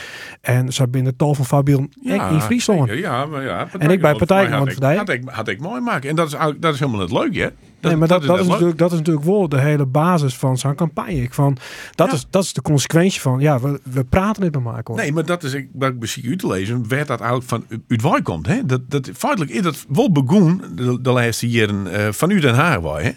En 0.42 0.74
ze 0.74 0.88
binnen 0.88 1.16
tal 1.16 1.36
van 1.36 1.46
Fabian 1.46 1.92
ja, 2.02 2.30
in 2.30 2.42
Friesland. 2.42 2.90
Ja, 2.90 3.26
maar 3.26 3.44
ja, 3.44 3.68
en 3.80 3.90
ik 3.90 4.02
bij 4.02 4.16
Partij 4.16 4.46
had, 4.46 4.68
ik, 4.68 4.78
had, 4.84 5.10
ik, 5.10 5.22
had 5.26 5.48
ik 5.48 5.60
mooi 5.60 5.82
maken. 5.82 6.10
En 6.10 6.16
dat 6.16 6.28
is, 6.28 6.38
dat 6.60 6.74
is 6.74 6.80
helemaal 6.80 7.02
het 7.02 7.12
leuke, 7.12 7.40
hè? 7.40 7.48
Dat, 7.80 7.92
nee, 7.92 8.00
maar 8.00 8.08
dat, 8.08 8.24
dat, 8.24 8.40
is, 8.40 8.48
natuurlijk, 8.48 8.78
dat 8.78 8.92
is 8.92 8.98
natuurlijk 8.98 9.26
wel 9.26 9.50
de 9.50 9.60
hele 9.60 9.86
basis 9.86 10.36
van 10.36 10.58
zo'n 10.58 10.76
campagne. 10.76 11.22
Ik 11.22 11.34
van, 11.34 11.58
dat, 11.96 12.14
is, 12.14 12.28
dat 12.30 12.44
is 12.44 12.54
de 12.54 12.62
consequentie 12.62 13.22
van, 13.22 13.40
ja, 13.40 13.60
we, 13.60 13.80
we 13.84 14.04
praten 14.04 14.44
niet 14.44 14.64
met 14.64 14.76
elkaar. 14.76 14.96
Nee, 14.96 15.14
maar 15.14 15.26
dat 15.26 15.44
is, 15.44 15.54
ik, 15.54 15.70
wat 15.74 15.90
ik 15.90 16.00
bezie 16.00 16.24
u 16.24 16.38
te 16.38 16.48
lezen, 16.48 16.88
werd 16.88 17.08
dat 17.08 17.22
uit 17.22 17.44
van 17.46 17.66
uit 17.88 18.02
waar 18.02 18.22
komt. 18.22 18.48
Hè? 18.48 18.66
Dat, 18.66 18.82
dat, 18.90 19.10
feitelijk 19.14 19.52
is 19.52 19.62
dat 19.62 19.86
wel 19.88 20.12
begonnen 20.12 20.76
de, 20.76 21.02
de 21.02 21.12
laatste 21.12 21.50
jaren 21.50 21.88
uh, 21.88 22.08
van 22.12 22.30
u 22.30 22.40
Den 22.40 22.56
Haag, 22.56 23.02
hè? 23.02 23.12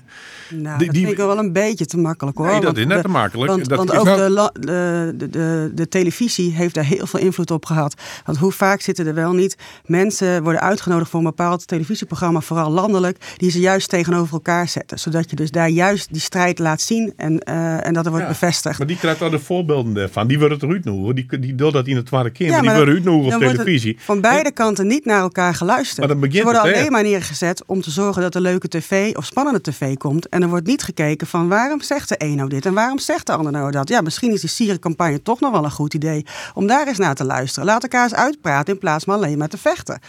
Nou, 0.51 0.79
die, 0.79 0.87
dat 0.87 0.97
vind 0.97 1.11
ik 1.11 1.17
wel 1.17 1.39
een 1.39 1.53
beetje 1.53 1.87
te 1.87 1.99
makkelijk 1.99 2.39
hoor. 2.39 2.47
Nee, 2.47 2.61
dat 2.61 2.77
is 2.77 2.87
net 2.87 3.03
te 3.03 3.09
makkelijk. 3.09 3.51
Want, 3.51 3.69
dat 3.69 3.79
want 3.79 3.97
ook 3.97 4.05
de, 4.05 4.51
de, 4.61 5.29
de, 5.31 5.71
de, 5.75 5.89
televisie 5.89 6.53
heeft 6.53 6.75
daar 6.75 6.85
heel 6.85 7.07
veel 7.07 7.21
invloed 7.21 7.51
op 7.51 7.67
gehad. 7.67 7.95
Want 8.25 8.39
hoe 8.39 8.53
vaak 8.53 8.81
zitten 8.81 9.07
er 9.07 9.15
wel 9.15 9.33
niet 9.33 9.57
mensen 9.85 10.43
worden 10.43 10.61
uitgenodigd 10.61 11.11
voor 11.11 11.19
een 11.19 11.27
bepaald 11.27 11.67
televisieprogramma, 11.67 12.41
vooral 12.41 12.71
landelijk, 12.71 13.35
die 13.37 13.51
ze 13.51 13.61
juist 13.61 13.89
tegenover 13.89 14.33
elkaar 14.33 14.69
zetten. 14.69 14.99
Zodat 14.99 15.31
je 15.31 15.37
dus 15.37 15.51
daar 15.51 15.69
juist 15.69 16.13
die 16.13 16.21
strijd 16.21 16.59
laat 16.59 16.81
zien 16.81 17.13
en, 17.17 17.43
uh, 17.49 17.87
en 17.87 17.93
dat 17.93 18.05
er 18.05 18.11
wordt 18.11 18.29
bevestigd. 18.29 18.79
Maar 18.79 18.87
die 18.87 18.97
krijgt 18.97 19.21
daar 19.21 19.31
de 19.31 19.39
voorbeelden 19.39 20.11
van. 20.11 20.27
Die 20.27 20.39
worden 20.39 20.59
eruit 20.61 20.85
nu. 20.85 21.13
Die, 21.13 21.39
die 21.39 21.55
doet 21.55 21.73
dat 21.73 21.87
in 21.87 21.97
het 21.97 22.07
tweede 22.07 22.31
keer. 22.31 22.47
Ja, 22.47 22.53
maar 22.53 22.63
die 22.63 22.71
worden 22.71 22.95
uit 22.95 23.05
nu 23.05 23.11
op 23.11 23.41
televisie. 23.41 23.97
Van 24.01 24.21
beide 24.21 24.53
kanten 24.53 24.87
niet 24.87 25.05
naar 25.05 25.21
elkaar 25.21 25.55
geluisterd. 25.55 26.07
Maar 26.07 26.19
begint 26.19 26.37
Ze 26.37 26.43
worden 26.43 26.63
alleen 26.63 26.93
maar 26.93 27.03
neergezet 27.03 27.63
om 27.67 27.81
te 27.81 27.91
zorgen 27.91 28.23
dat 28.23 28.35
er 28.35 28.41
leuke 28.41 28.69
tv 28.69 29.17
of 29.17 29.25
spannende 29.25 29.61
tv 29.61 29.97
komt. 29.97 30.29
En 30.29 30.40
er 30.43 30.49
wordt 30.49 30.67
niet 30.67 30.83
gekeken 30.83 31.27
van 31.27 31.49
waarom 31.49 31.81
zegt 31.81 32.09
de 32.09 32.15
een 32.19 32.37
nou 32.37 32.49
dit 32.49 32.67
en 32.67 32.75
waarom 32.75 32.99
zegt 32.99 33.27
de 33.27 33.33
ander 33.33 33.53
nou 33.53 33.71
dat. 33.71 33.89
Ja, 33.89 34.01
misschien 34.01 34.33
is 34.33 34.41
die 34.41 34.51
sierencampagne 34.51 35.23
toch 35.23 35.41
nog 35.41 35.53
wel 35.53 35.65
een 35.65 35.71
goed 35.71 35.95
idee 35.95 36.27
om 36.55 36.67
daar 36.67 36.87
eens 36.87 36.99
naar 36.99 37.15
te 37.15 37.25
luisteren. 37.25 37.69
Laat 37.69 37.83
elkaar 37.83 38.03
eens 38.03 38.15
uitpraten 38.15 38.73
in 38.75 38.81
plaats 38.81 39.05
van 39.05 39.15
alleen 39.15 39.39
maar 39.39 39.49
te 39.49 39.59
vechten. 39.59 40.01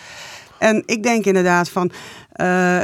En 0.62 0.84
ik 0.86 1.04
denk 1.04 1.26
inderdaad 1.26 1.70
van 1.70 1.92
uh, 2.36 2.78
uh, 2.78 2.84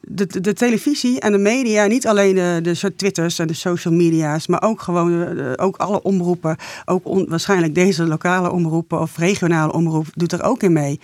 de, 0.00 0.40
de, 0.40 0.52
televisie 0.52 1.20
en 1.20 1.32
de 1.32 1.38
media, 1.38 1.86
niet 1.86 2.06
alleen 2.06 2.34
de, 2.34 2.58
de 2.62 2.94
Twitters 2.96 3.38
en 3.38 3.46
de 3.46 3.54
social 3.54 3.94
media's, 3.94 4.46
maar 4.46 4.62
ook 4.62 4.80
gewoon 4.80 5.10
de, 5.10 5.52
ook 5.56 5.76
alle 5.76 6.02
omroepen, 6.02 6.56
ook 6.84 7.28
waarschijnlijk 7.28 7.74
deze 7.74 8.06
lokale 8.06 8.50
omroepen 8.50 9.00
of 9.00 9.16
regionale 9.16 9.72
omroep 9.72 10.06
doet 10.14 10.32
er 10.32 10.42
ook 10.42 10.62
in 10.62 10.72
mee. 10.72 11.00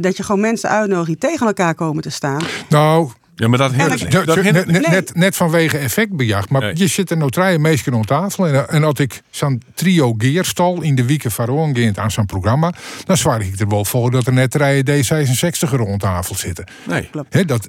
Dat 0.00 0.16
je 0.16 0.22
gewoon 0.22 0.40
mensen 0.40 0.68
uitnodigt 0.68 1.06
die 1.06 1.30
tegen 1.30 1.46
elkaar 1.46 1.74
komen 1.74 2.02
te 2.02 2.10
staan. 2.10 2.42
Nou, 2.68 3.10
ja, 3.36 3.48
maar 3.48 3.58
dat, 3.58 3.72
heeft, 3.72 4.10
dat, 4.10 4.42
net, 4.42 4.66
net, 4.66 5.14
net, 5.14 5.36
vanwege 5.36 5.78
effectbejag. 5.78 6.48
Maar 6.48 6.76
je 6.76 6.86
zit 6.86 7.10
er 7.10 7.16
nou 7.16 7.30
drie 7.30 7.58
meestal 7.58 7.98
op 7.98 8.06
tafel. 8.06 8.46
En, 8.46 8.68
en 8.68 8.84
als 8.84 8.98
ik 8.98 9.22
zo'n 9.30 9.62
trio 9.74 10.14
geerstal 10.18 10.82
in 10.82 10.94
de 10.94 11.04
van 11.30 11.74
gaat 11.74 11.98
aan 11.98 12.10
zo'n 12.10 12.26
programma. 12.26 12.72
dan 13.04 13.16
zwaar 13.16 13.40
ik 13.40 13.60
er 13.60 13.68
wel 13.68 13.84
voor 13.84 14.10
dat 14.10 14.26
er 14.26 14.32
net 14.32 14.50
drie 14.50 14.82
D66 14.82 15.70
rond 15.70 16.00
tafel 16.00 16.34
zitten. 16.34 16.64
Nee. 16.88 17.10
He, 17.28 17.44
dat, 17.44 17.66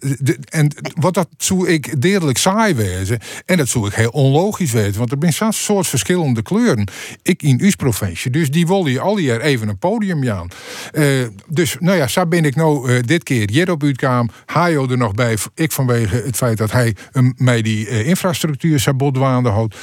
en 0.50 0.72
wat 0.94 1.14
dat 1.14 1.28
zou 1.38 1.70
ik 1.70 2.02
deerlijk 2.02 2.38
saai 2.38 2.74
wezen. 2.74 3.20
En 3.46 3.58
dat 3.58 3.68
zou 3.68 3.88
ik 3.88 3.94
heel 3.94 4.10
onlogisch 4.10 4.72
weten. 4.72 4.98
Want 4.98 5.12
er 5.12 5.18
zijn 5.20 5.34
zo'n 5.34 5.52
soort 5.54 5.88
verschillende 5.88 6.42
kleuren. 6.42 6.88
Ik 7.22 7.44
in 7.44 7.60
uw 7.62 7.72
provincie. 7.78 8.32
Dus 8.32 8.52
die 8.52 8.68
wil 8.68 8.86
je 8.86 9.00
al 9.00 9.18
hier 9.18 9.42
even 9.42 9.68
een 9.68 9.78
podium 9.78 10.24
aan. 10.24 10.48
Uh, 10.94 11.28
dus 11.48 11.76
nou 11.80 11.98
ja, 11.98 12.08
zo 12.08 12.26
ben 12.26 12.46
ik 12.46 12.56
nou 12.56 12.92
uh, 12.92 13.02
dit 13.06 13.24
keer 13.24 13.50
hier 13.50 13.72
op 13.72 13.84
uitkwam. 13.84 14.30
Hajo 14.46 14.90
er 14.90 14.98
nog 14.98 15.14
bij 15.14 15.38
ik 15.56 15.72
vanwege 15.72 16.16
het 16.16 16.36
feit 16.36 16.58
dat 16.58 16.72
hij 16.72 16.96
mij 17.38 17.62
die 17.62 17.90
uh, 17.90 18.08
infrastructuur 18.08 18.80
sabot 18.80 19.18
houdt. 19.52 19.76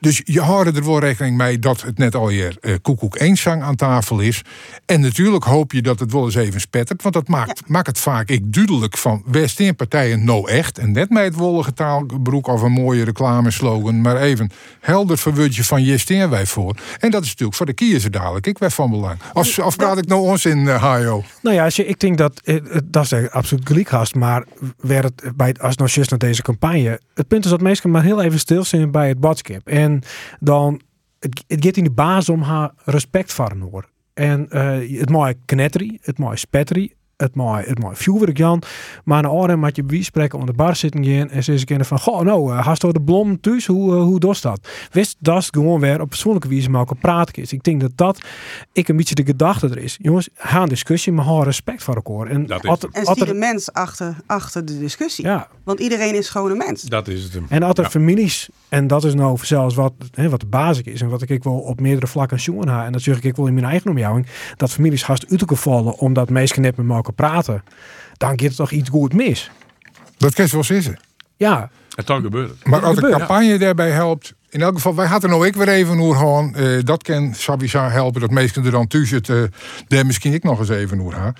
Dus 0.00 0.22
je 0.24 0.40
houdt 0.40 0.76
er 0.76 0.84
wel 0.84 0.98
rekening 0.98 1.36
mee 1.36 1.58
dat 1.58 1.82
het 1.82 1.98
net 1.98 2.14
al 2.14 2.28
je 2.28 2.56
uh, 2.60 2.74
koekoek 2.82 3.16
zang 3.32 3.62
aan 3.62 3.76
tafel 3.76 4.20
is. 4.20 4.42
En 4.86 5.00
natuurlijk 5.00 5.44
hoop 5.44 5.72
je 5.72 5.82
dat 5.82 5.98
het 5.98 6.12
wel 6.12 6.24
eens 6.24 6.34
even 6.34 6.60
spettert. 6.60 7.02
Want 7.02 7.14
dat 7.14 7.28
maakt, 7.28 7.68
maakt 7.68 7.86
het 7.86 7.98
vaak 7.98 8.28
ik 8.28 8.52
duidelijk 8.52 8.98
van 8.98 9.22
West 9.26 9.76
partijen 9.76 10.24
nou 10.24 10.50
echt. 10.50 10.78
En 10.78 10.92
net 10.92 11.10
met 11.10 11.24
het 11.24 11.34
wollige 11.34 11.72
taalbroek 11.72 12.46
of 12.46 12.62
een 12.62 12.72
mooie 12.72 13.04
reclameslogan. 13.04 14.00
Maar 14.00 14.16
even 14.16 14.50
helder 14.80 15.18
verwutje 15.18 15.64
van 15.64 15.84
je 15.84 16.28
wij 16.28 16.46
voor. 16.46 16.76
En 16.98 17.10
dat 17.10 17.22
is 17.22 17.28
natuurlijk 17.28 17.56
voor 17.56 17.66
de 17.66 17.72
kiezer 17.72 18.10
dadelijk. 18.10 18.46
Ik 18.46 18.58
ben 18.58 18.70
van 18.70 18.90
belang. 18.90 19.18
Of, 19.32 19.58
of 19.58 19.76
praat 19.76 19.98
ik 19.98 20.06
nou 20.06 20.20
ons 20.20 20.44
in 20.44 20.58
uh, 20.58 20.82
Hajo? 20.82 21.24
Nou 21.42 21.56
ja, 21.56 21.64
als 21.64 21.76
je, 21.76 21.86
ik 21.86 22.00
denk 22.00 22.18
dat 22.18 22.40
eh, 22.44 22.56
dat 22.84 23.12
is 23.12 23.30
absoluut 23.30 23.66
gelijk. 23.68 24.14
Maar 24.14 24.44
werd 24.76 25.04
het 25.04 25.36
bij 25.36 25.54
als 25.60 25.76
nog 25.76 25.96
naar 25.96 26.18
deze 26.18 26.42
campagne. 26.42 27.00
Het 27.14 27.28
punt 27.28 27.44
is 27.44 27.50
dat 27.50 27.60
mensen 27.60 27.90
maar 27.90 28.02
heel 28.02 28.22
even 28.22 28.38
stilstaan 28.38 28.90
bij 28.90 29.08
het 29.08 29.20
badskip. 29.20 29.68
En 29.68 29.85
dan, 30.40 30.80
het, 31.18 31.44
het 31.46 31.64
gaat 31.64 31.76
in 31.76 31.84
de 31.84 31.90
basis 31.90 32.28
om 32.28 32.42
haar 32.42 32.70
respect 32.84 33.32
voor 33.32 33.56
hoor. 33.60 33.88
En 34.14 34.46
uh, 34.50 34.98
het 35.00 35.10
mooie 35.10 35.36
knetterie, 35.44 35.98
het 36.02 36.18
mooie 36.18 36.36
spetterie, 36.36 36.94
het 37.16 37.34
mooi, 37.34 37.64
het 37.66 37.78
mooi 37.78 37.96
vuurwerk 37.96 38.38
Jan. 38.38 38.62
Maar 39.04 39.18
een 39.18 39.30
oren 39.30 39.58
moet 39.58 39.76
je 39.76 39.82
wie 39.86 40.04
spreken 40.04 40.38
om 40.38 40.46
de 40.46 40.52
bar 40.52 40.76
zitten 40.76 41.04
gaan 41.04 41.30
en 41.30 41.44
ze 41.44 41.52
eens 41.52 41.64
kennen 41.64 41.86
van, 41.86 41.98
goh, 41.98 42.20
nou, 42.20 42.52
uh, 42.52 42.64
hast 42.64 42.80
de 42.80 43.00
blom 43.04 43.40
thuis? 43.40 43.66
Hoe, 43.66 43.94
uh, 43.94 44.02
hoe 44.02 44.20
doet 44.20 44.42
dat? 44.42 44.68
Wist 44.90 45.16
dat 45.18 45.48
gewoon 45.50 45.80
weer 45.80 46.00
op 46.00 46.08
persoonlijke 46.08 46.48
wijze 46.48 46.70
maar 46.70 46.80
ook 46.80 47.00
praten 47.00 47.42
is. 47.42 47.52
Ik 47.52 47.62
denk 47.62 47.80
dat 47.80 47.90
dat 47.94 48.20
ik 48.72 48.88
een 48.88 48.96
beetje 48.96 49.14
de 49.14 49.24
gedachte 49.24 49.68
er 49.68 49.78
is. 49.78 49.96
Jongens, 50.00 50.28
ga 50.34 50.62
een 50.62 50.68
discussie, 50.68 51.12
maar 51.12 51.24
hou 51.24 51.44
respect 51.44 51.82
voor 51.82 51.94
elkaar. 51.94 52.26
En, 52.26 52.46
Dat 52.46 52.64
is 52.64 52.70
at-. 52.70 52.88
En 52.92 53.04
zie 53.04 53.24
de 53.24 53.34
mens 53.34 53.72
achter, 53.72 54.16
achter 54.26 54.64
de 54.64 54.78
discussie. 54.78 55.24
Ja, 55.24 55.48
Want 55.64 55.80
iedereen 55.80 56.14
is 56.14 56.28
gewoon 56.28 56.50
een 56.50 56.56
mens. 56.56 56.82
Dat 56.82 57.08
is 57.08 57.22
het 57.22 57.32
hem. 57.32 57.46
En 57.48 57.62
als 57.62 57.78
er 57.78 57.84
Ja. 57.84 57.90
families, 57.90 58.48
en 58.68 58.86
dat 58.86 59.04
is 59.04 59.14
nou 59.14 59.38
zelfs 59.42 59.74
wat, 59.74 59.92
hè, 60.14 60.28
wat 60.28 60.40
de 60.40 60.46
basis 60.46 60.84
is 60.84 61.00
en 61.00 61.08
wat 61.08 61.30
ik 61.30 61.42
wel 61.42 61.58
op 61.58 61.80
meerdere 61.80 62.06
vlakken 62.06 62.40
zoen 62.40 62.68
ha, 62.68 62.84
en 62.84 62.92
dat 62.92 63.02
zeg 63.02 63.20
ik 63.20 63.36
wel 63.36 63.46
in 63.46 63.54
mijn 63.54 63.66
eigen 63.66 63.90
omjouwing, 63.90 64.26
dat 64.56 64.70
families 64.70 65.04
haast 65.04 65.30
uit 65.30 65.48
te 65.48 65.56
vallen 65.56 65.98
omdat 65.98 66.30
mensen 66.30 66.62
net 66.62 66.76
met 66.76 66.86
elkaar 67.06 67.30
praten, 67.30 67.62
dan 68.16 68.28
gaat 68.28 68.40
het 68.40 68.56
toch 68.56 68.70
iets 68.70 68.88
goed 68.90 69.12
mis. 69.12 69.50
Dat 70.16 70.34
kan 70.34 70.48
wel 70.50 70.64
zitten. 70.64 70.98
Ja, 71.36 71.70
Het 71.94 72.04
kan 72.06 72.22
gebeuren. 72.22 72.56
Maar 72.64 72.84
als 72.84 72.96
de 72.96 73.10
campagne 73.10 73.58
daarbij 73.58 73.90
helpt. 73.90 74.34
In 74.50 74.62
elk 74.62 74.74
geval, 74.74 74.94
wij 74.94 75.06
hadden 75.06 75.30
nou 75.30 75.46
ik 75.46 75.54
weer 75.56 75.68
even 75.68 75.96
hoe 75.96 76.14
gaan. 76.14 76.54
eh, 76.54 76.82
dat 76.84 77.02
kan 77.02 77.34
sowieso 77.34 77.78
helpen. 77.82 78.20
Dat 78.20 78.30
mensen 78.30 78.64
er 78.64 78.70
dan 78.70 78.86
tussen 78.86 79.16
het. 79.16 79.28
eh, 79.28 79.42
daar 79.88 80.06
misschien 80.06 80.32
ik 80.32 80.42
nog 80.42 80.58
eens 80.58 80.68
even 80.68 80.98
hoe 80.98 81.12
gaan. 81.12 81.34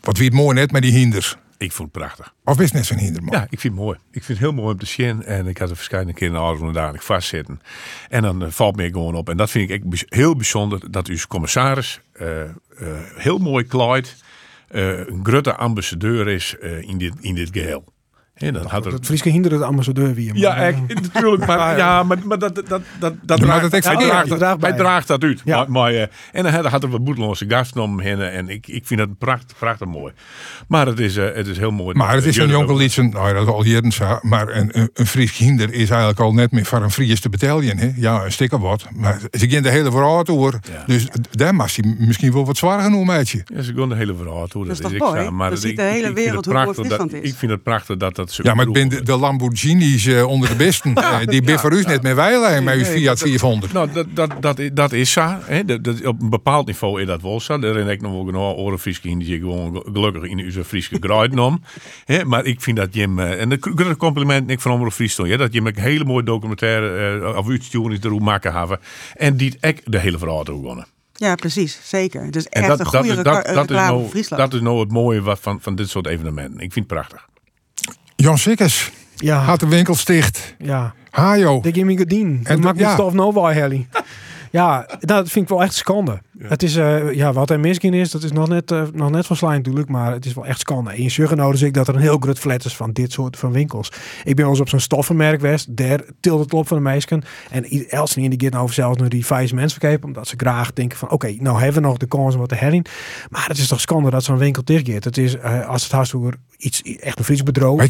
Wat 0.00 0.16
wie 0.16 0.26
het 0.26 0.34
mooi 0.34 0.54
net 0.54 0.72
met 0.72 0.82
die 0.82 0.92
hinders. 0.92 1.36
Ik 1.58 1.72
vond 1.72 1.88
het 1.92 2.02
prachtig. 2.02 2.34
Of 2.44 2.58
is 2.58 2.64
het 2.64 2.72
net 2.72 2.86
zo'n 2.86 2.98
hinder 2.98 3.22
man? 3.22 3.34
Ja, 3.34 3.46
ik 3.50 3.60
vind 3.60 3.74
het 3.74 3.82
mooi. 3.82 3.98
Ik 4.10 4.24
vind 4.24 4.38
het 4.38 4.38
heel 4.38 4.56
mooi 4.56 4.72
om 4.72 4.78
te 4.78 4.86
zien. 4.86 5.24
En 5.24 5.46
ik 5.46 5.58
had 5.58 5.70
er 5.70 5.76
verschillende 5.76 6.12
keren 6.12 6.58
in 6.58 6.66
de 6.66 6.72
dadelijk 6.72 7.02
vastzitten. 7.02 7.60
En 8.08 8.22
dan 8.22 8.44
eh, 8.44 8.50
valt 8.50 8.76
me 8.76 8.88
gewoon 8.88 9.14
op. 9.14 9.28
En 9.28 9.36
dat 9.36 9.50
vind 9.50 9.70
ik 9.70 10.04
heel 10.08 10.36
bijzonder. 10.36 10.90
Dat 10.90 11.06
uw 11.06 11.16
commissaris 11.28 12.00
eh, 12.12 12.42
eh, 12.42 12.48
heel 13.14 13.38
mooi 13.38 13.64
kleedt. 13.64 14.16
Eh, 14.68 15.06
een 15.06 15.24
grote 15.24 15.56
ambassadeur 15.56 16.28
is 16.28 16.56
eh, 16.58 16.82
in, 16.82 16.98
dit, 16.98 17.14
in 17.20 17.34
dit 17.34 17.48
geheel. 17.52 17.84
En 18.38 18.52
dan 18.52 18.66
had 18.66 18.86
er, 18.86 18.92
het 18.92 19.06
Frieske 19.06 19.28
hinderde 19.28 19.58
de 19.58 19.64
ambassadeur 19.64 20.14
wie. 20.14 20.38
ja, 20.38 20.56
echt, 20.56 20.78
natuurlijk. 21.02 21.46
Maar, 21.46 21.76
ja, 21.82 22.02
maar, 22.02 22.18
maar 22.24 22.38
dat, 22.38 22.54
dat, 22.54 22.68
dat, 22.68 22.82
dat, 22.98 23.14
dat 23.22 23.40
draagt, 23.40 23.60
dat 23.62 23.72
extra 23.72 23.96
het. 23.98 24.38
draagt 24.38 24.60
bij. 24.60 24.72
draagt 24.72 25.06
dat 25.08 25.22
uit. 25.22 25.42
Ja. 25.44 25.56
Maar, 25.56 25.70
maar, 25.70 25.92
eh, 25.92 26.00
en 26.32 26.42
dan 26.42 26.52
had- 26.52 26.66
had 26.66 26.82
er 26.82 26.88
wat 26.90 27.04
boeteloze 27.04 27.44
gasten 27.48 27.82
om 27.82 27.98
hem 27.98 28.06
heen. 28.06 28.20
En 28.30 28.48
ik, 28.48 28.66
ik 28.68 28.86
vind 28.86 29.00
dat 29.00 29.18
prachtig, 29.18 29.58
prachtig 29.58 29.86
mooi. 29.86 30.12
Maar 30.68 30.86
het 30.86 30.98
is, 30.98 31.16
eh, 31.16 31.34
het 31.34 31.46
is 31.46 31.58
heel 31.58 31.70
mooi. 31.70 31.96
Maar 31.96 32.14
het 32.14 32.24
is 32.24 32.36
een 32.36 32.48
jonge 32.48 32.74
liedje, 32.76 33.02
nou 33.02 33.32
dat 33.34 33.42
is 33.42 33.48
al 33.48 33.64
jaren 33.64 33.92
zo, 33.92 34.18
maar 34.22 34.48
een, 34.48 34.78
een, 34.78 34.90
een 34.94 35.06
Fries 35.06 35.36
hinder 35.36 35.72
is 35.72 35.90
eigenlijk 35.90 36.20
al 36.20 36.32
net 36.32 36.52
meer 36.52 36.64
voor 36.64 36.82
een 36.82 36.90
Friese 36.90 37.28
bataljon. 37.28 37.76
Hè? 37.76 37.90
Ja, 37.96 38.24
een 38.38 38.52
of 38.52 38.60
wat. 38.60 38.86
Maar 38.94 39.20
ze 39.38 39.50
gaan 39.50 39.62
de 39.62 39.70
hele 39.70 39.90
verhaal 39.90 40.24
door. 40.24 40.58
Ja. 40.72 40.84
Dus 40.86 41.06
daar 41.30 41.54
mag 41.54 41.76
hij 41.76 41.94
misschien 41.98 42.32
wel 42.32 42.44
wat 42.46 42.56
zwaar 42.56 42.82
genoeg 42.82 43.06
met 43.06 43.28
je. 43.28 43.42
Ja, 43.44 43.62
ze 43.62 43.72
gaan 43.76 43.88
de 43.88 43.94
hele 43.94 44.14
verhaal 44.14 44.46
toe. 44.46 44.64
Dat 44.66 44.72
is 44.74 44.80
toch 44.80 44.92
ik 44.92 44.98
mooi? 44.98 45.30
Maar 45.30 45.50
dat- 45.50 45.58
ziet 45.60 45.76
de 45.76 45.82
ik- 45.82 45.88
hele 45.88 45.98
ik 45.98 46.04
vind 46.04 46.14
wereld 46.18 46.44
het 46.44 46.44
hoe 46.44 46.54
mooi 46.54 46.64
prachtig 46.64 46.88
dat- 46.88 46.98
Friesland 47.00 47.24
is. 47.24 47.30
Ik 47.32 47.36
vind 47.38 47.50
het 47.52 47.62
prachtig 47.62 47.96
dat 47.96 48.16
dat 48.16 48.27
Ja, 48.42 48.54
maar 48.54 48.70
ben 48.70 48.88
de, 48.88 49.02
de 49.02 49.16
Lamborghinis 49.16 50.06
eh, 50.06 50.26
onder 50.26 50.48
de 50.48 50.54
besten. 50.54 50.94
eh, 50.94 51.18
die 51.24 51.42
ben 51.42 51.58
voor 51.58 51.72
u 51.72 51.82
net 51.82 52.02
meer 52.02 52.14
wijlijn 52.16 52.64
met 52.64 52.74
uw 52.76 52.84
Fiat 52.84 53.18
400. 53.18 53.72
Nou, 53.72 53.92
dat, 53.92 54.06
dat, 54.14 54.30
dat, 54.40 54.58
is- 54.58 54.70
dat 54.72 54.92
is 54.92 55.12
zo. 55.12 55.36
Hè. 55.44 55.64
Dat, 55.64 55.84
dat, 55.84 56.04
op 56.06 56.22
een 56.22 56.30
bepaald 56.30 56.66
niveau 56.66 57.00
is 57.00 57.06
dat 57.06 57.22
wel 57.22 57.40
zo. 57.40 57.58
Daar 57.58 57.72
ren 57.72 57.88
ik 57.88 58.00
nog 58.00 58.12
wel 58.12 58.24
genoeg 58.24 58.56
oren 58.56 58.78
Frieske 58.78 59.08
in 59.08 59.18
die 59.18 59.28
zich 59.28 59.38
gewoon 59.38 59.82
gelukkig 59.92 60.22
in 60.22 60.44
onze 60.44 60.64
Frieske 60.64 60.96
gruid 61.00 61.38
om. 61.38 61.62
Hè, 62.04 62.24
Maar 62.24 62.44
ik 62.44 62.60
vind 62.60 62.76
dat 62.76 62.94
Jim, 62.94 63.18
eh, 63.18 63.40
en 63.40 63.50
een 63.76 63.96
compliment 63.96 64.50
ik 64.50 64.60
van 64.60 64.72
Omroep 64.72 64.92
Friesland, 64.92 65.30
ja, 65.30 65.36
dat 65.36 65.52
Jim 65.52 65.66
een 65.66 65.78
hele 65.78 66.04
mooie 66.04 66.22
documentaire 66.24 67.18
eh, 67.30 67.36
of 67.38 67.48
uitsturing 67.48 68.04
erop 68.04 68.20
maken 68.20 68.52
hebben. 68.52 68.78
En 69.14 69.36
die 69.36 69.56
ik 69.60 69.82
de 69.84 69.98
hele 69.98 70.18
verhaal 70.18 70.44
toe 70.44 70.54
gewonnen. 70.56 70.86
Ja, 71.12 71.34
precies. 71.34 71.78
Zeker. 71.82 72.24
Het 72.24 72.36
is 72.36 72.46
En 72.46 72.50
echt 72.62 72.68
dat, 72.68 72.78
een 72.78 72.84
dat, 72.84 72.94
goede 72.94 73.08
is, 73.10 73.16
reca- 73.16 73.42
dat, 73.42 73.54
dat, 73.54 73.70
is 73.70 73.76
nou, 73.76 74.00
voor 74.00 74.08
Friesland. 74.10 74.42
dat 74.42 74.54
is 74.54 74.60
nou 74.60 74.80
het 74.80 74.90
mooie 74.92 75.22
wat 75.22 75.38
van, 75.40 75.58
van 75.60 75.74
dit 75.74 75.88
soort 75.88 76.06
evenementen. 76.06 76.60
Ik 76.60 76.72
vind 76.72 76.74
het 76.90 76.98
prachtig. 76.98 77.28
Jan 78.20 78.38
Sikkers 78.38 78.90
Ja, 79.16 79.38
had 79.40 79.60
de 79.60 79.68
winkel 79.68 79.94
sticht. 79.94 80.54
ja. 80.58 80.94
Hajo. 81.10 81.60
De 81.60 81.72
Gimme 81.72 81.96
Godin. 81.98 82.40
En 82.44 82.60
maakt 82.60 82.78
ja. 82.78 82.84
niet 82.86 82.94
stof 82.94 83.12
no 83.12 83.32
waar, 83.32 83.54
Helly. 83.54 83.86
Ja, 84.50 84.88
dat 85.00 85.28
vind 85.28 85.44
ik 85.44 85.50
wel 85.50 85.62
echt 85.62 85.74
schande. 85.74 86.20
Het 86.42 86.62
is, 86.62 86.76
eh, 86.76 87.12
ja, 87.14 87.32
wat 87.32 87.50
er 87.50 87.60
misging 87.60 87.94
is, 87.94 88.10
dat 88.10 88.22
is 88.22 88.32
nog 88.32 88.48
net, 88.48 88.70
eh, 88.70 88.82
nog 88.92 89.10
net 89.10 89.26
van 89.26 89.36
Slijn 89.36 89.56
natuurlijk, 89.56 89.88
maar 89.88 90.12
het 90.12 90.26
is 90.26 90.34
wel 90.34 90.46
echt 90.46 90.60
schande. 90.60 90.96
In 90.96 91.06
Jurgen 91.06 91.36
nodig 91.36 91.62
ik 91.62 91.74
dat 91.74 91.88
er 91.88 91.94
een 91.94 92.00
heel 92.00 92.18
groot 92.18 92.38
flat 92.38 92.64
is 92.64 92.76
van 92.76 92.92
dit 92.92 93.12
soort 93.12 93.36
van 93.36 93.52
winkels. 93.52 93.88
Ik 94.24 94.34
ben 94.34 94.36
wel 94.44 94.48
eens 94.48 94.60
op 94.60 94.68
zo'n 94.68 94.80
stoffenmerk 94.80 95.40
geweest, 95.40 95.76
daar 95.76 96.00
tilt 96.20 96.40
het 96.40 96.52
op 96.52 96.68
van 96.68 96.76
de 96.76 96.82
meisken. 96.82 97.22
En 97.50 97.64
Elsen 97.88 98.30
die 98.30 98.40
gaat 98.42 98.52
nou 98.52 98.72
zelfs 98.72 98.98
naar 98.98 99.08
die 99.08 99.26
vijf 99.26 99.52
mensen 99.52 99.80
verkepen, 99.80 100.06
omdat 100.08 100.28
ze 100.28 100.34
graag 100.36 100.72
denken 100.72 100.98
van, 100.98 101.10
oké, 101.10 101.34
nou 101.38 101.60
hebben 101.62 101.82
we 101.82 101.88
nog 101.88 101.96
de 101.96 102.06
kans 102.06 102.34
om 102.34 102.40
wat 102.40 102.48
te 102.48 102.54
herin. 102.54 102.84
Maar 103.30 103.46
het 103.48 103.58
is 103.58 103.68
toch 103.68 103.80
schande 103.80 104.10
dat 104.10 104.24
zo'n 104.24 104.38
winkel 104.38 104.64
dichtgaat. 104.64 105.04
Het 105.04 105.18
is, 105.18 105.36
eh, 105.36 105.68
als 105.68 105.82
het 105.82 105.92
haast 105.92 106.14
over 106.14 106.34
iets, 106.56 106.82
echt 106.82 107.18
een 107.18 107.24
Fries 107.24 107.42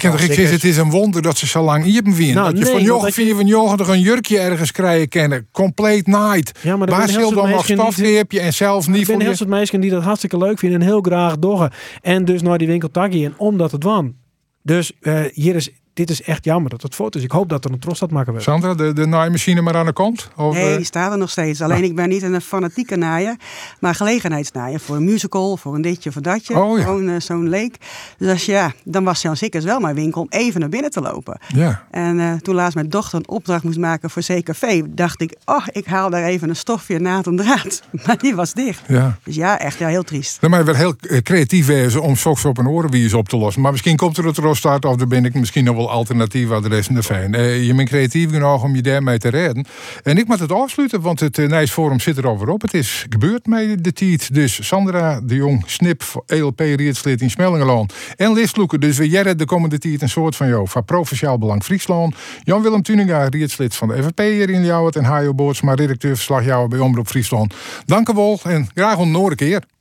je 0.03 0.09
toch 0.09 0.13
als 0.13 0.23
ik 0.23 0.29
ik 0.29 0.35
zeggen, 0.35 0.55
het 0.55 0.65
is 0.65 0.77
een 0.77 0.91
wonder 0.91 1.23
dat 1.23 1.39
ze 1.39 1.47
zo 1.47 1.63
lang 1.63 1.85
iepen 1.85 2.15
winnen. 2.15 2.35
Nou, 2.35 2.49
dat 2.49 2.59
je 2.59 2.65
nee, 2.65 2.73
van 2.73 2.83
joch 2.83 3.03
dat 3.03 3.15
je- 3.15 3.23
94 3.23 3.89
een 3.89 4.01
jurkje 4.01 4.39
ergens 4.39 4.73
krijgen 4.73 5.09
kennen. 5.09 5.47
Compleet 5.53 6.07
naait. 6.07 6.59
Ja, 6.63 6.77
maar 6.77 6.87
dan 6.87 6.97
nog 7.35 7.67
mensen 7.67 7.77
die- 7.77 8.38
en 8.39 8.53
zelfs 8.53 8.87
Er 8.87 8.93
niet 8.93 9.07
zijn 9.07 9.19
voor 9.19 9.27
heel 9.27 9.37
veel 9.37 9.47
mensen 9.47 9.81
die 9.81 9.91
dat 9.91 10.03
hartstikke 10.03 10.39
leuk 10.39 10.59
vinden 10.59 10.81
en 10.81 10.87
heel 10.87 11.01
graag 11.01 11.39
doggen. 11.39 11.71
En 12.03 12.25
dus 12.25 12.43
naar 12.43 12.59
die 12.59 12.67
winkel 12.67 12.91
taggen 12.91 13.35
omdat 13.37 13.73
het 13.73 13.83
wan. 13.85 14.15
Dus 14.63 14.93
eh, 15.01 15.21
hier 15.33 15.55
is, 15.55 15.71
dit 15.99 16.11
is 16.11 16.23
echt 16.23 16.45
jammer 16.45 16.71
dat 16.71 16.83
het 16.83 16.95
fout 16.95 17.15
is. 17.15 17.23
Ik 17.23 17.31
hoop 17.31 17.49
dat 17.49 17.65
er 17.65 17.71
een 17.71 17.79
trots 17.79 18.01
dat 18.01 18.11
maken 18.11 18.31
wordt. 18.31 18.47
Sandra, 18.47 18.75
de, 18.75 18.93
de 18.93 19.07
naaimachine 19.07 19.61
maar 19.61 19.77
aan 19.77 19.87
de 19.87 19.93
kant? 19.93 20.31
Of, 20.37 20.55
Nee, 20.55 20.71
eh, 20.71 20.77
die 20.77 20.85
staat 20.85 21.13
er 21.13 21.19
nog 21.19 21.31
steeds. 21.31 21.63
Alleen 21.63 21.85
ik 21.85 21.95
ben 21.95 22.09
niet 22.09 22.23
een 22.23 22.41
fanatieke 22.41 22.97
naaier, 22.97 23.37
maar 23.81 23.95
gelegenheidsnaaier. 23.95 24.81
Voor 24.81 24.97
een 24.97 25.05
musical, 25.05 25.57
voor 25.57 25.75
een 25.75 25.83
ditje 25.83 26.11
of 26.11 26.17
een 26.17 26.23
datje. 26.23 26.61
Oh, 26.61 26.79
ja. 26.79 26.85
Gewoon 26.85 27.09
eh, 27.09 27.21
zo'n 27.21 27.49
leek. 27.49 27.77
Dus 28.19 28.31
als, 28.31 28.45
ja, 28.45 28.73
dan 28.85 29.05
was 29.05 29.23
Jan 29.23 29.37
Sikkers 29.37 29.65
wel 29.65 29.81
mijn 29.81 29.95
winkel 29.95 30.21
om 30.21 30.27
even 30.31 30.61
naar 30.61 30.69
binnen 30.69 30.91
te 30.91 31.01
lopen. 31.01 31.41
ja. 31.49 31.87
En 31.91 32.21
eh, 32.21 32.33
toen 32.33 32.55
laatst 32.55 32.75
mijn 32.75 32.89
dochter 32.89 33.19
een 33.19 33.29
opdracht 33.29 33.65
moest 33.65 33.79
maken 33.79 34.11
voor 34.11 34.23
CKV, 34.23 34.83
dacht 34.89 35.21
ik, 35.21 35.37
oh, 35.45 35.67
ik 35.71 35.87
haal 35.87 36.11
daar 36.11 36.25
even 36.25 36.49
een 36.49 36.57
stofje 36.57 36.99
naad 36.99 37.27
en 37.27 37.37
draad. 37.37 37.83
Maar 38.07 38.19
die 38.19 38.35
was 38.35 38.53
dicht. 38.53 38.83
ja. 38.87 39.19
Dus 39.25 39.35
ja, 39.35 39.59
echt 39.59 39.79
ja, 39.79 39.89
heel 39.89 40.03
triest. 40.03 40.41
Dan 40.41 40.51
moet 40.51 40.59
je 40.59 40.65
wel 40.65 40.75
heel 40.75 40.97
creatief 41.23 41.67
wezen 41.67 42.03
om 42.03 42.17
soks 42.17 42.45
op 42.45 42.59
een 42.59 42.69
orenwies 42.69 43.15
op 43.15 43.29
te 43.29 43.37
lossen. 43.37 43.63
Maar 43.63 43.71
misschien 43.73 43.97
komt 43.97 44.17
er 44.17 44.25
het 44.25 44.39
rostart 44.39 44.85
of 44.85 44.97
dan 44.97 45.09
ben 45.09 45.25
ik 45.25 45.35
misschien 45.35 45.65
nog 45.65 45.77
wel 45.77 45.88
alternatief 45.89 46.51
adres 46.51 46.87
de 46.87 47.03
fijn. 47.03 47.35
Eh, 47.35 47.67
je 47.67 47.75
bent 47.75 47.89
creatief 47.89 48.31
genoeg 48.31 48.63
om 48.63 48.75
je 48.75 48.83
daarmee 48.83 49.19
te 49.19 49.29
redden. 49.29 49.67
En 50.03 50.19
ik 50.19 50.27
moet 50.27 50.39
het 50.39 50.53
afsluiten, 50.53 51.01
want 51.01 51.21
het 51.21 51.39
uh, 51.39 51.49
Nijsforum 51.49 52.01
zit 52.01 52.19
erover 52.19 52.49
op. 52.49 52.63
Het 52.63 52.75
is 52.75 53.07
gebeurd 53.09 53.47
met 53.47 53.85
de 53.85 53.93
tiet. 53.93 54.35
Dus 54.35 54.67
Sandra 54.67 55.21
de 55.21 55.35
Jong, 55.35 55.63
Snip, 55.67 56.03
ELP 56.27 56.61
Rietslid 56.61 57.21
in 57.21 57.31
Smellingelaan. 57.31 57.87
En 58.17 58.33
Listloeken. 58.33 58.81
Dus 58.81 58.99
we 58.99 59.09
jaren 59.09 59.39
de 59.39 59.45
komende 59.45 59.79
tiet 59.79 60.03
een 60.03 60.09
soort 60.09 60.37
van 60.37 60.49
jou 60.49 60.69
van 60.69 60.85
Provinciaal 60.85 61.39
Belang 61.39 61.65
Friesland. 61.65 62.15
Jan-Willem 62.43 62.83
Tuninga, 62.83 63.25
Rietslid 63.29 63.77
van 63.77 63.89
de 63.89 64.03
FNP 64.03 64.19
hier 64.19 64.51
in 64.51 64.65
Ljouwert. 64.65 64.97
En 64.97 65.05
Hajo 65.05 65.35
Boortsma, 65.35 65.75
redacteur 65.75 66.15
verslag 66.15 66.69
bij 66.69 66.79
Omroep 66.79 67.07
Friesland. 67.07 67.55
Dank 67.87 68.13
wel 68.13 68.41
en 68.43 68.69
graag 68.75 68.99
een 68.99 69.35
keer. 69.35 69.78